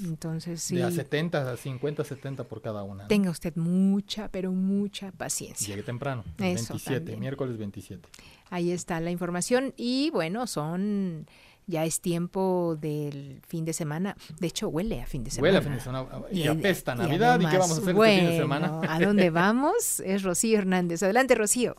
Entonces, 0.04 0.60
sí. 0.60 0.76
De 0.76 0.82
a 0.82 0.90
70, 0.90 1.50
a 1.50 1.56
50, 1.56 2.04
70 2.04 2.44
por 2.44 2.60
cada 2.60 2.82
una. 2.82 3.08
Tenga 3.08 3.30
usted 3.30 3.56
mucha, 3.56 4.28
pero 4.28 4.52
mucha 4.52 5.12
paciencia. 5.12 5.68
Llegue 5.68 5.82
temprano, 5.82 6.24
27, 6.36 7.16
miércoles 7.16 7.56
27. 7.56 8.06
Ahí 8.50 8.70
está 8.70 9.00
la 9.00 9.10
información 9.10 9.72
y 9.78 10.10
bueno, 10.10 10.46
son 10.46 11.26
ya 11.66 11.84
es 11.84 12.00
tiempo 12.00 12.76
del 12.80 13.40
fin 13.46 13.64
de 13.64 13.72
semana. 13.72 14.16
De 14.38 14.46
hecho, 14.46 14.68
huele 14.68 15.02
a 15.02 15.06
fin 15.06 15.24
de 15.24 15.30
semana. 15.30 15.48
Huele 15.48 15.58
a 15.58 15.62
fin 15.62 15.74
de 15.74 15.80
semana. 15.80 16.08
Y, 16.30 16.46
apesta 16.46 16.94
Navidad. 16.94 17.40
¿Y 17.40 17.46
qué 17.46 17.58
vamos 17.58 17.78
a 17.78 17.82
hacer 17.82 17.96
este 17.96 18.18
fin 18.20 18.26
de 18.26 18.36
semana? 18.36 18.80
¿A 18.88 19.00
dónde 19.00 19.30
vamos? 19.30 20.00
Es 20.00 20.22
Rocío 20.22 20.58
Hernández. 20.58 21.02
Adelante, 21.02 21.34
Rocío 21.34 21.76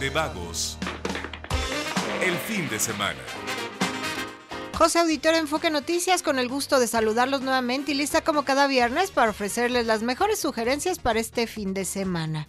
de 0.00 0.08
vagos. 0.08 0.78
El 2.22 2.34
fin 2.34 2.68
de 2.70 2.78
semana. 2.78 3.18
José 4.74 4.98
Auditor 4.98 5.34
Enfoque 5.34 5.68
Noticias, 5.68 6.22
con 6.22 6.38
el 6.38 6.48
gusto 6.48 6.80
de 6.80 6.86
saludarlos 6.86 7.42
nuevamente 7.42 7.92
y 7.92 7.94
lista 7.94 8.24
como 8.24 8.44
cada 8.46 8.66
viernes 8.66 9.10
para 9.10 9.30
ofrecerles 9.30 9.84
las 9.84 10.02
mejores 10.02 10.38
sugerencias 10.38 10.98
para 10.98 11.20
este 11.20 11.46
fin 11.46 11.74
de 11.74 11.84
semana. 11.84 12.46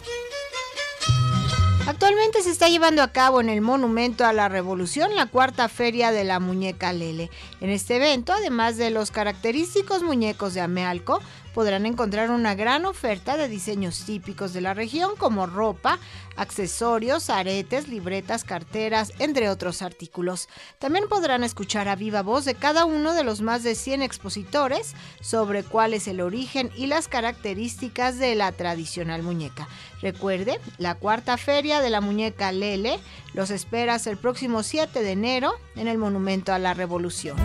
Actualmente 2.01 2.41
se 2.41 2.49
está 2.49 2.67
llevando 2.67 3.03
a 3.03 3.11
cabo 3.11 3.41
en 3.41 3.49
el 3.49 3.61
Monumento 3.61 4.25
a 4.25 4.33
la 4.33 4.49
Revolución 4.49 5.13
la 5.13 5.27
cuarta 5.27 5.69
feria 5.69 6.11
de 6.11 6.23
la 6.23 6.39
muñeca 6.39 6.93
Lele. 6.93 7.29
En 7.59 7.69
este 7.69 7.97
evento, 7.97 8.33
además 8.33 8.75
de 8.75 8.89
los 8.89 9.11
característicos 9.11 10.01
muñecos 10.01 10.55
de 10.55 10.61
Amealco, 10.61 11.21
podrán 11.53 11.85
encontrar 11.85 12.29
una 12.29 12.55
gran 12.55 12.85
oferta 12.85 13.37
de 13.37 13.47
diseños 13.47 14.05
típicos 14.05 14.53
de 14.53 14.61
la 14.61 14.73
región 14.73 15.15
como 15.17 15.45
ropa, 15.45 15.99
accesorios, 16.35 17.29
aretes, 17.29 17.87
libretas, 17.87 18.43
carteras, 18.43 19.13
entre 19.19 19.49
otros 19.49 19.81
artículos. 19.81 20.49
También 20.79 21.07
podrán 21.09 21.43
escuchar 21.43 21.87
a 21.87 21.95
viva 21.95 22.21
voz 22.21 22.45
de 22.45 22.55
cada 22.55 22.85
uno 22.85 23.13
de 23.13 23.23
los 23.23 23.41
más 23.41 23.63
de 23.63 23.75
100 23.75 24.01
expositores 24.01 24.95
sobre 25.21 25.63
cuál 25.63 25.93
es 25.93 26.07
el 26.07 26.21
origen 26.21 26.71
y 26.75 26.87
las 26.87 27.07
características 27.07 28.17
de 28.17 28.35
la 28.35 28.51
tradicional 28.51 29.23
muñeca. 29.23 29.67
Recuerde, 30.01 30.59
la 30.77 30.95
cuarta 30.95 31.37
feria 31.37 31.81
de 31.81 31.89
la 31.89 32.01
muñeca 32.01 32.51
Lele 32.51 32.99
los 33.33 33.51
esperas 33.51 34.07
el 34.07 34.17
próximo 34.17 34.63
7 34.63 35.01
de 35.01 35.11
enero 35.11 35.53
en 35.75 35.87
el 35.87 35.97
Monumento 35.97 36.53
a 36.53 36.59
la 36.59 36.73
Revolución. 36.73 37.37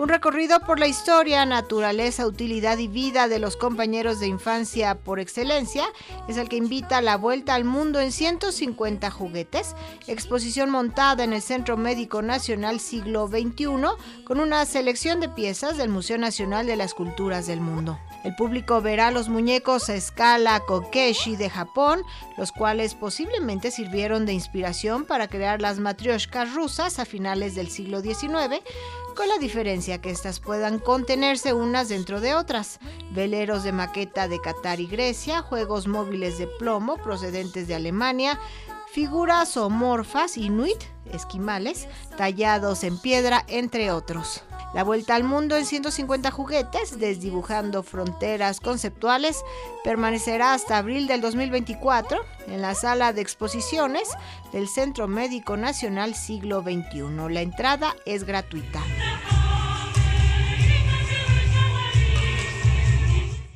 Un 0.00 0.08
recorrido 0.08 0.60
por 0.60 0.80
la 0.80 0.86
historia, 0.86 1.44
naturaleza, 1.44 2.26
utilidad 2.26 2.78
y 2.78 2.88
vida 2.88 3.28
de 3.28 3.38
los 3.38 3.58
compañeros 3.58 4.18
de 4.18 4.28
infancia 4.28 4.94
por 4.94 5.20
excelencia 5.20 5.84
es 6.26 6.38
el 6.38 6.48
que 6.48 6.56
invita 6.56 6.96
a 6.96 7.02
la 7.02 7.18
vuelta 7.18 7.54
al 7.54 7.64
mundo 7.64 8.00
en 8.00 8.10
150 8.10 9.10
juguetes, 9.10 9.76
exposición 10.06 10.70
montada 10.70 11.22
en 11.22 11.34
el 11.34 11.42
Centro 11.42 11.76
Médico 11.76 12.22
Nacional 12.22 12.80
Siglo 12.80 13.28
XXI 13.28 14.24
con 14.24 14.40
una 14.40 14.64
selección 14.64 15.20
de 15.20 15.28
piezas 15.28 15.76
del 15.76 15.90
Museo 15.90 16.16
Nacional 16.16 16.66
de 16.66 16.76
las 16.76 16.94
Culturas 16.94 17.46
del 17.46 17.60
Mundo. 17.60 17.98
El 18.24 18.34
público 18.36 18.82
verá 18.82 19.10
los 19.10 19.28
muñecos 19.28 19.88
a 19.88 19.94
escala 19.94 20.60
Kokeshi 20.60 21.36
de 21.36 21.48
Japón, 21.48 22.02
los 22.36 22.52
cuales 22.52 22.94
posiblemente 22.94 23.70
sirvieron 23.70 24.26
de 24.26 24.34
inspiración 24.34 25.06
para 25.06 25.28
crear 25.28 25.60
las 25.60 25.78
matrioshkas 25.78 26.54
rusas 26.54 26.98
a 26.98 27.06
finales 27.06 27.54
del 27.54 27.70
siglo 27.70 28.02
XIX, 28.02 28.62
con 29.20 29.28
la 29.28 29.36
diferencia 29.36 30.00
que 30.00 30.08
éstas 30.08 30.40
puedan 30.40 30.78
contenerse 30.78 31.52
unas 31.52 31.90
dentro 31.90 32.22
de 32.22 32.34
otras. 32.34 32.78
Veleros 33.10 33.64
de 33.64 33.70
maqueta 33.70 34.28
de 34.28 34.40
Qatar 34.40 34.80
y 34.80 34.86
Grecia, 34.86 35.42
juegos 35.42 35.86
móviles 35.86 36.38
de 36.38 36.46
plomo 36.46 36.96
procedentes 36.96 37.68
de 37.68 37.74
Alemania, 37.74 38.40
figuras 38.90 39.58
morfas 39.58 40.38
inuit, 40.38 40.78
esquimales, 41.12 41.86
tallados 42.16 42.82
en 42.82 42.96
piedra, 42.96 43.44
entre 43.48 43.90
otros. 43.90 44.42
La 44.72 44.84
vuelta 44.84 45.16
al 45.16 45.24
mundo 45.24 45.54
en 45.58 45.66
150 45.66 46.30
juguetes, 46.30 46.98
desdibujando 46.98 47.82
fronteras 47.82 48.58
conceptuales, 48.58 49.42
permanecerá 49.84 50.54
hasta 50.54 50.78
abril 50.78 51.06
del 51.08 51.20
2024 51.20 52.24
en 52.46 52.62
la 52.62 52.74
sala 52.74 53.12
de 53.12 53.20
exposiciones 53.20 54.08
del 54.52 54.66
Centro 54.66 55.08
Médico 55.08 55.58
Nacional 55.58 56.14
Siglo 56.14 56.62
XXI. 56.62 57.02
La 57.28 57.42
entrada 57.42 57.96
es 58.06 58.24
gratuita. 58.24 58.80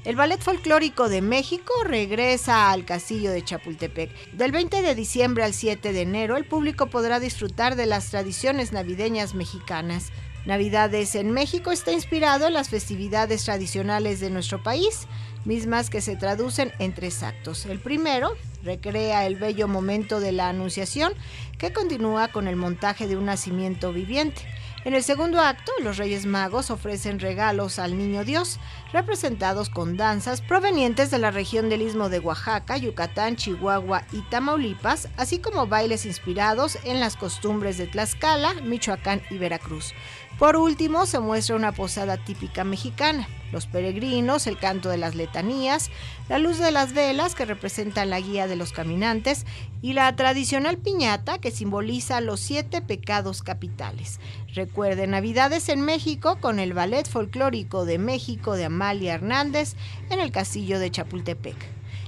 El 0.04 0.16
Ballet 0.16 0.38
Folclórico 0.38 1.08
de 1.08 1.22
México 1.22 1.72
regresa 1.82 2.70
al 2.70 2.84
Castillo 2.84 3.30
de 3.30 3.42
Chapultepec. 3.42 4.32
Del 4.32 4.52
20 4.52 4.82
de 4.82 4.94
diciembre 4.94 5.44
al 5.44 5.54
7 5.54 5.94
de 5.94 6.02
enero, 6.02 6.36
el 6.36 6.44
público 6.44 6.88
podrá 6.88 7.20
disfrutar 7.20 7.74
de 7.74 7.86
las 7.86 8.10
tradiciones 8.10 8.70
navideñas 8.70 9.34
mexicanas. 9.34 10.12
Navidades 10.44 11.14
en 11.14 11.30
México 11.30 11.72
está 11.72 11.90
inspirado 11.90 12.46
en 12.46 12.52
las 12.52 12.68
festividades 12.68 13.46
tradicionales 13.46 14.20
de 14.20 14.28
nuestro 14.28 14.62
país, 14.62 15.06
mismas 15.46 15.88
que 15.88 16.02
se 16.02 16.16
traducen 16.16 16.70
en 16.78 16.92
tres 16.92 17.22
actos. 17.22 17.64
El 17.64 17.80
primero 17.80 18.34
recrea 18.62 19.24
el 19.24 19.36
bello 19.36 19.68
momento 19.68 20.20
de 20.20 20.32
la 20.32 20.50
Anunciación, 20.50 21.14
que 21.56 21.72
continúa 21.72 22.28
con 22.28 22.46
el 22.46 22.56
montaje 22.56 23.06
de 23.06 23.16
un 23.16 23.24
nacimiento 23.24 23.90
viviente. 23.90 24.42
En 24.84 24.92
el 24.92 25.02
segundo 25.02 25.40
acto, 25.40 25.72
los 25.82 25.96
Reyes 25.96 26.26
Magos 26.26 26.70
ofrecen 26.70 27.18
regalos 27.18 27.78
al 27.78 27.96
Niño 27.96 28.22
Dios, 28.22 28.60
representados 28.92 29.70
con 29.70 29.96
danzas 29.96 30.42
provenientes 30.42 31.10
de 31.10 31.18
la 31.18 31.30
región 31.30 31.70
del 31.70 31.80
Istmo 31.80 32.10
de 32.10 32.18
Oaxaca, 32.18 32.76
Yucatán, 32.76 33.36
Chihuahua 33.36 34.02
y 34.12 34.20
Tamaulipas, 34.28 35.08
así 35.16 35.38
como 35.38 35.66
bailes 35.66 36.04
inspirados 36.04 36.78
en 36.84 37.00
las 37.00 37.16
costumbres 37.16 37.78
de 37.78 37.86
Tlaxcala, 37.86 38.52
Michoacán 38.60 39.22
y 39.30 39.38
Veracruz. 39.38 39.94
Por 40.38 40.56
último, 40.56 41.06
se 41.06 41.20
muestra 41.20 41.54
una 41.54 41.70
posada 41.70 42.16
típica 42.16 42.64
mexicana, 42.64 43.28
los 43.52 43.66
peregrinos, 43.66 44.48
el 44.48 44.58
canto 44.58 44.88
de 44.88 44.98
las 44.98 45.14
letanías, 45.14 45.92
la 46.28 46.40
luz 46.40 46.58
de 46.58 46.72
las 46.72 46.92
velas 46.92 47.36
que 47.36 47.44
representan 47.44 48.10
la 48.10 48.20
guía 48.20 48.48
de 48.48 48.56
los 48.56 48.72
caminantes 48.72 49.46
y 49.80 49.92
la 49.92 50.14
tradicional 50.16 50.76
piñata 50.78 51.38
que 51.38 51.52
simboliza 51.52 52.20
los 52.20 52.40
siete 52.40 52.82
pecados 52.82 53.42
capitales. 53.42 54.18
Recuerde 54.54 55.06
Navidades 55.06 55.68
en 55.68 55.82
México 55.82 56.38
con 56.40 56.58
el 56.58 56.74
Ballet 56.74 57.08
Folclórico 57.08 57.84
de 57.84 57.98
México 57.98 58.54
de 58.56 58.64
Amalia 58.64 59.14
Hernández 59.14 59.74
en 60.10 60.18
el 60.18 60.32
Castillo 60.32 60.80
de 60.80 60.90
Chapultepec. 60.90 61.56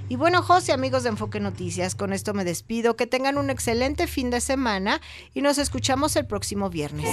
Y 0.09 0.15
bueno, 0.15 0.41
José, 0.41 0.73
amigos 0.73 1.03
de 1.03 1.09
Enfoque 1.09 1.39
Noticias, 1.39 1.95
con 1.95 2.13
esto 2.13 2.33
me 2.33 2.45
despido. 2.45 2.95
Que 2.95 3.07
tengan 3.07 3.37
un 3.37 3.49
excelente 3.49 4.07
fin 4.07 4.29
de 4.29 4.39
semana 4.39 5.01
y 5.33 5.41
nos 5.41 5.57
escuchamos 5.57 6.15
el 6.15 6.25
próximo 6.25 6.69
viernes. 6.69 7.09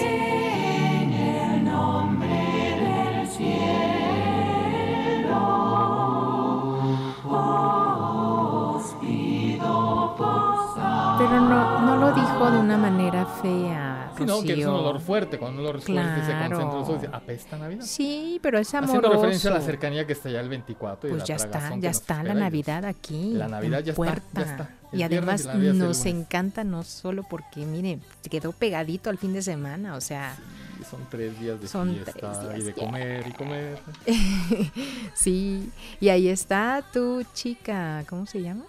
Pero 11.19 11.41
no, 11.41 11.81
no 11.81 11.97
lo 11.97 12.13
dijo 12.13 12.51
de 12.51 12.59
una 12.59 12.77
manera 12.77 13.25
fea. 13.25 14.13
Sí, 14.17 14.25
no, 14.25 14.43
que 14.43 14.53
es 14.53 14.67
un 14.67 14.75
olor 14.75 15.01
fuerte. 15.01 15.39
Cuando 15.39 15.63
un 15.63 15.69
olor 15.69 15.81
fuerte 15.81 16.27
se 16.27 16.33
concentra, 16.33 16.81
eso 16.83 16.95
dice, 16.95 17.09
apesta 17.13 17.57
Navidad. 17.57 17.85
Sí, 17.85 18.39
pero 18.43 18.59
es 18.59 18.75
amoroso. 18.75 18.99
Haciendo 18.99 19.17
referencia 19.17 19.51
a 19.51 19.55
la 19.55 19.61
cercanía 19.61 20.07
que 20.07 20.13
está 20.13 20.29
ya 20.29 20.41
el 20.41 20.49
24. 20.49 21.11
Pues 21.11 21.23
y 21.23 21.27
ya 21.27 21.37
está, 21.37 21.77
ya 21.79 21.91
está 21.91 22.23
la 22.23 22.35
Navidad 22.35 22.85
aquí. 22.85 23.33
La 23.35 23.49
Navidad 23.49 23.81
ya 23.81 23.93
está, 23.93 24.23
ya 24.35 24.43
está. 24.43 24.71
y 24.93 25.03
además 25.03 25.47
nos 25.47 26.05
encanta 26.07 26.65
no 26.65 26.83
solo 26.83 27.23
porque, 27.23 27.65
mire, 27.65 28.01
quedó 28.31 28.53
pegadito 28.53 29.09
al 29.09 29.19
fin 29.19 29.33
de 29.33 29.43
semana, 29.43 29.95
o 29.97 30.01
sea... 30.01 30.37
Son 30.85 31.07
tres 31.11 31.39
días 31.39 31.61
de 31.61 31.69
son 31.69 31.95
fiesta 31.95 32.43
días, 32.49 32.59
y 32.59 32.63
de 32.63 32.73
comer 32.73 33.27
y 33.27 33.33
comer. 33.33 33.79
sí, 35.15 35.71
y 36.01 36.09
ahí 36.09 36.29
está 36.29 36.85
tu 36.93 37.25
chica, 37.35 38.05
¿cómo 38.09 38.27
se 38.27 38.43
llama? 38.43 38.65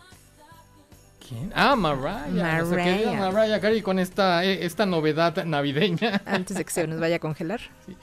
¿Quién? 1.28 1.52
Ah, 1.56 1.76
Mariah. 1.76 2.64
Mariah. 2.64 3.32
Mariah 3.32 3.60
Carey 3.60 3.82
con 3.82 3.98
esta, 3.98 4.46
eh, 4.46 4.66
esta 4.66 4.86
novedad 4.86 5.44
navideña. 5.44 6.22
Antes 6.26 6.58
de 6.58 6.64
que 6.64 6.72
se 6.72 6.88
nos 6.88 7.00
vaya 7.00 7.16
a 7.16 7.20
congelar. 7.20 7.62
Sí. 7.86 7.96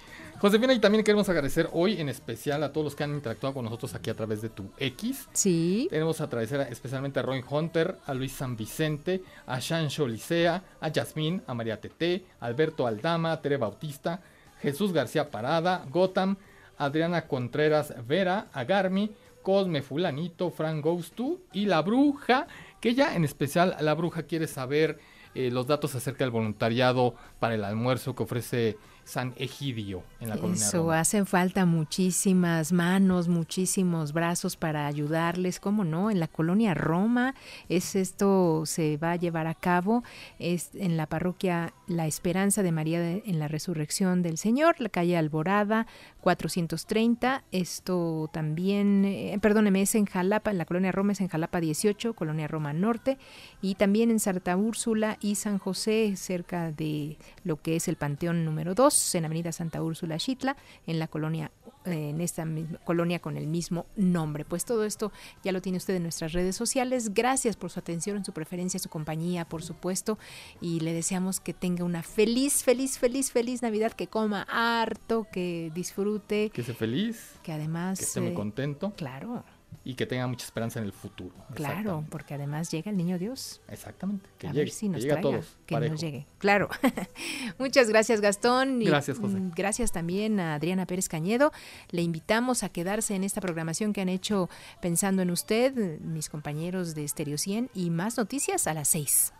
Josefina, 0.43 0.73
y 0.73 0.81
también 0.81 1.05
queremos 1.05 1.29
agradecer 1.29 1.69
hoy 1.73 2.01
en 2.01 2.09
especial 2.09 2.65
a 2.65 2.73
todos 2.73 2.87
los 2.87 2.97
que 2.97 3.05
han 3.05 3.15
interactuado 3.15 3.55
con 3.55 3.65
nosotros 3.65 3.95
aquí 3.95 4.11
a 4.11 4.15
través 4.15 4.43
de 4.43 4.49
tu 4.49 4.73
X. 4.77 5.29
Sí. 5.33 5.87
Tenemos 5.89 6.21
a 6.21 6.25
agradecer 6.25 6.67
especialmente 6.69 7.21
a 7.21 7.23
Roy 7.23 7.45
Hunter, 7.49 7.99
a 8.05 8.13
Luis 8.13 8.33
San 8.33 8.57
Vicente, 8.57 9.23
a 9.47 9.61
Shancho 9.61 10.05
Licea, 10.05 10.65
a 10.81 10.89
Yasmín, 10.89 11.45
a 11.47 11.55
María 11.55 11.81
Tete, 11.81 12.25
Alberto 12.41 12.89
Aldama, 12.89 13.31
a 13.31 13.41
Tere 13.41 13.57
Bautista, 13.57 14.21
Jesús 14.61 14.93
García 14.93 15.31
Parada, 15.31 15.87
Gotham, 15.89 16.37
Adriana 16.77 17.29
Contreras 17.29 17.95
Vera, 18.05 18.49
a 18.53 18.65
Garmi, 18.65 19.13
Cosme 19.43 19.81
Fulanito, 19.81 20.51
Frank 20.51 20.83
Ghostu 20.85 21.43
y 21.53 21.67
la 21.67 21.83
Bruja 21.83 22.49
que 22.81 22.89
ella 22.89 23.15
en 23.15 23.25
especial 23.25 23.77
la 23.81 23.95
bruja 23.95 24.25
quiere 24.25 24.49
saber 24.49 24.99
eh, 25.37 25.53
los 25.53 25.69
datos 25.69 25.95
acerca 25.95 26.25
del 26.25 26.33
voluntariado 26.33 27.15
para 27.39 27.55
el 27.55 27.63
almuerzo 27.65 28.17
que 28.17 28.25
ofrece 28.25 28.77
San 29.05 29.35
Egidio 29.37 30.03
en 30.21 30.29
la 30.29 30.37
colonia 30.37 30.67
Eso, 30.67 30.93
hacen 30.93 31.27
falta 31.27 31.67
muchísimas 31.67 32.73
manos, 32.73 33.29
muchísimos 33.29 34.13
brazos 34.13 34.57
para 34.57 34.87
ayudarles, 34.87 35.61
¿cómo 35.61 35.85
no? 35.85 36.11
En 36.11 36.21
la 36.21 36.29
colonia 36.29 36.75
Roma 36.75 37.35
es 37.69 37.97
esto 37.97 38.65
se 38.67 38.97
va 38.97 39.13
a 39.13 39.17
llevar 39.17 39.47
a 39.47 39.55
cabo 39.55 40.03
es 40.39 40.71
en 40.75 40.97
la 40.97 41.07
parroquia 41.07 41.73
La 41.93 42.07
Esperanza 42.07 42.63
de 42.63 42.73
María 42.73 43.07
en 43.11 43.39
la 43.39 43.49
Resurrección 43.49 44.23
del 44.23 44.39
Señor, 44.39 44.81
la 44.81 44.89
calle 44.89 45.19
Alborada 45.19 45.87
430. 46.23 47.45
Esto 47.53 48.31
también, 48.33 49.05
eh, 49.05 49.39
perdóneme, 49.43 49.83
es 49.83 49.95
en 49.95 50.07
Jalapa, 50.07 50.51
en 50.51 50.59
la 50.59 50.65
colonia 50.65 50.91
Roma 50.91 51.13
es 51.13 51.21
en 51.21 51.29
Jalapa 51.29 51.61
18, 51.61 52.15
colonia 52.15 52.49
Roma 52.49 52.73
Norte 52.73 53.19
y 53.61 53.75
también 53.75 54.11
en 54.11 54.21
Santa 54.21 54.57
Úrsula 54.57 55.19
y 55.21 55.35
San 55.35 55.59
José 55.59 56.15
cerca 56.17 56.73
de 56.73 57.19
lo 57.45 57.61
que 57.61 57.77
es 57.77 57.89
el 57.89 57.97
Panteón 57.97 58.47
número 58.47 58.75
2 58.75 59.15
en 59.17 59.27
Avenida 59.27 59.53
Santa 59.53 59.83
Úrsula 59.83 60.17
Chitla, 60.17 60.57
en 60.87 60.99
la 60.99 61.09
colonia 61.09 61.51
en 61.85 62.21
esta 62.21 62.45
misma 62.45 62.79
colonia 62.79 63.19
con 63.19 63.37
el 63.37 63.47
mismo 63.47 63.87
nombre. 63.97 64.45
Pues 64.45 64.65
todo 64.65 64.85
esto 64.85 65.13
ya 65.43 65.53
lo 65.53 65.61
tiene 65.61 65.79
usted 65.79 65.95
en 65.95 66.03
nuestras 66.03 66.33
redes 66.33 66.57
sociales. 66.57 67.15
Gracias 67.15 67.57
por 67.57 67.71
su 67.71 67.81
atención, 67.81 68.25
su 68.25 68.33
preferencia, 68.33 68.79
su 68.81 68.89
compañía, 68.89 69.45
por 69.45 69.63
supuesto. 69.63 70.19
Y 70.61 70.81
le 70.81 70.93
deseamos 70.93 71.41
que 71.41 71.55
tenga 71.55 71.85
una 71.85 72.03
feliz, 72.03 72.63
feliz, 72.63 72.99
feliz, 72.99 73.33
feliz 73.33 73.63
Navidad, 73.63 73.93
que 73.93 74.07
coma 74.07 74.47
harto, 74.51 75.27
que 75.33 75.71
disfrute. 75.75 76.51
Que 76.51 76.63
sea 76.63 76.75
feliz. 76.75 77.35
Que 77.43 77.53
además... 77.53 77.99
Que 77.99 78.05
esté 78.05 78.21
muy 78.21 78.31
eh, 78.31 78.35
contento. 78.35 78.93
Claro 78.97 79.45
y 79.85 79.95
que 79.95 80.07
tenga 80.07 80.27
mucha 80.27 80.45
esperanza 80.45 80.79
en 80.79 80.85
el 80.87 80.93
futuro. 80.93 81.35
Claro, 81.55 82.05
porque 82.11 82.35
además 82.35 82.71
llega 82.71 82.91
el 82.91 82.97
niño 82.97 83.19
Dios. 83.19 83.61
Exactamente, 83.69 84.29
que 84.39 84.47
a 84.47 84.51
llegue, 84.51 84.65
ver 84.65 84.71
si 84.71 84.89
nos 84.89 84.97
que 84.99 85.03
llegue 85.03 85.13
traiga, 85.21 85.29
a 85.29 85.33
todos. 85.41 85.57
que 85.67 85.75
parejo. 85.75 85.93
nos 85.93 86.01
llegue. 86.01 86.27
Claro. 86.39 86.69
Muchas 87.59 87.89
gracias, 87.89 88.21
Gastón. 88.21 88.81
Y, 88.83 88.87
Gracias, 88.87 89.19
José. 89.19 89.37
mm, 89.37 89.51
Gracias 89.57 89.93
también 89.93 90.39
a 90.41 90.55
Adriana 90.55 90.87
Pérez 90.87 91.09
Cañedo. 91.09 91.53
Le 91.91 92.03
invitamos 92.03 92.63
a 92.63 92.69
quedarse 92.69 93.15
en 93.15 93.25
esta 93.25 93.41
programación 93.41 93.93
que 93.93 94.01
han 94.01 94.09
hecho 94.09 94.49
pensando 94.81 95.23
en 95.23 95.31
usted, 95.31 96.01
mis 96.01 96.29
compañeros 96.29 96.95
de 96.95 97.07
Stereo 97.09 97.39
100 97.39 97.71
y 97.75 97.91
más 97.91 98.17
noticias 98.17 98.67
a 98.67 98.75
las 98.75 98.89
6. 98.89 99.33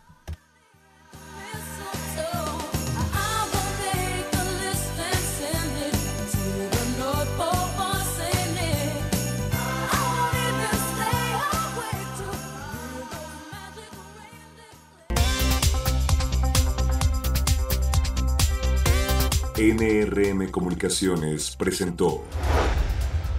NRM 19.55 20.49
Comunicaciones 20.49 21.55
presentó 21.55 22.23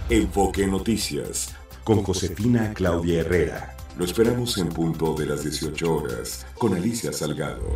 Enfoque 0.09 0.65
Noticias 0.65 1.53
con 1.83 2.03
Josefina 2.03 2.73
Claudia 2.73 3.19
Herrera. 3.19 3.75
Lo 3.97 4.05
esperamos 4.05 4.57
en 4.57 4.69
punto 4.69 5.13
de 5.13 5.25
las 5.25 5.43
18 5.43 5.93
horas 5.93 6.47
con 6.57 6.73
Alicia 6.73 7.11
Salgado. 7.11 7.75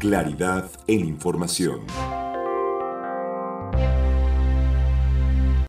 Claridad 0.00 0.68
en 0.88 1.06
información. 1.06 1.82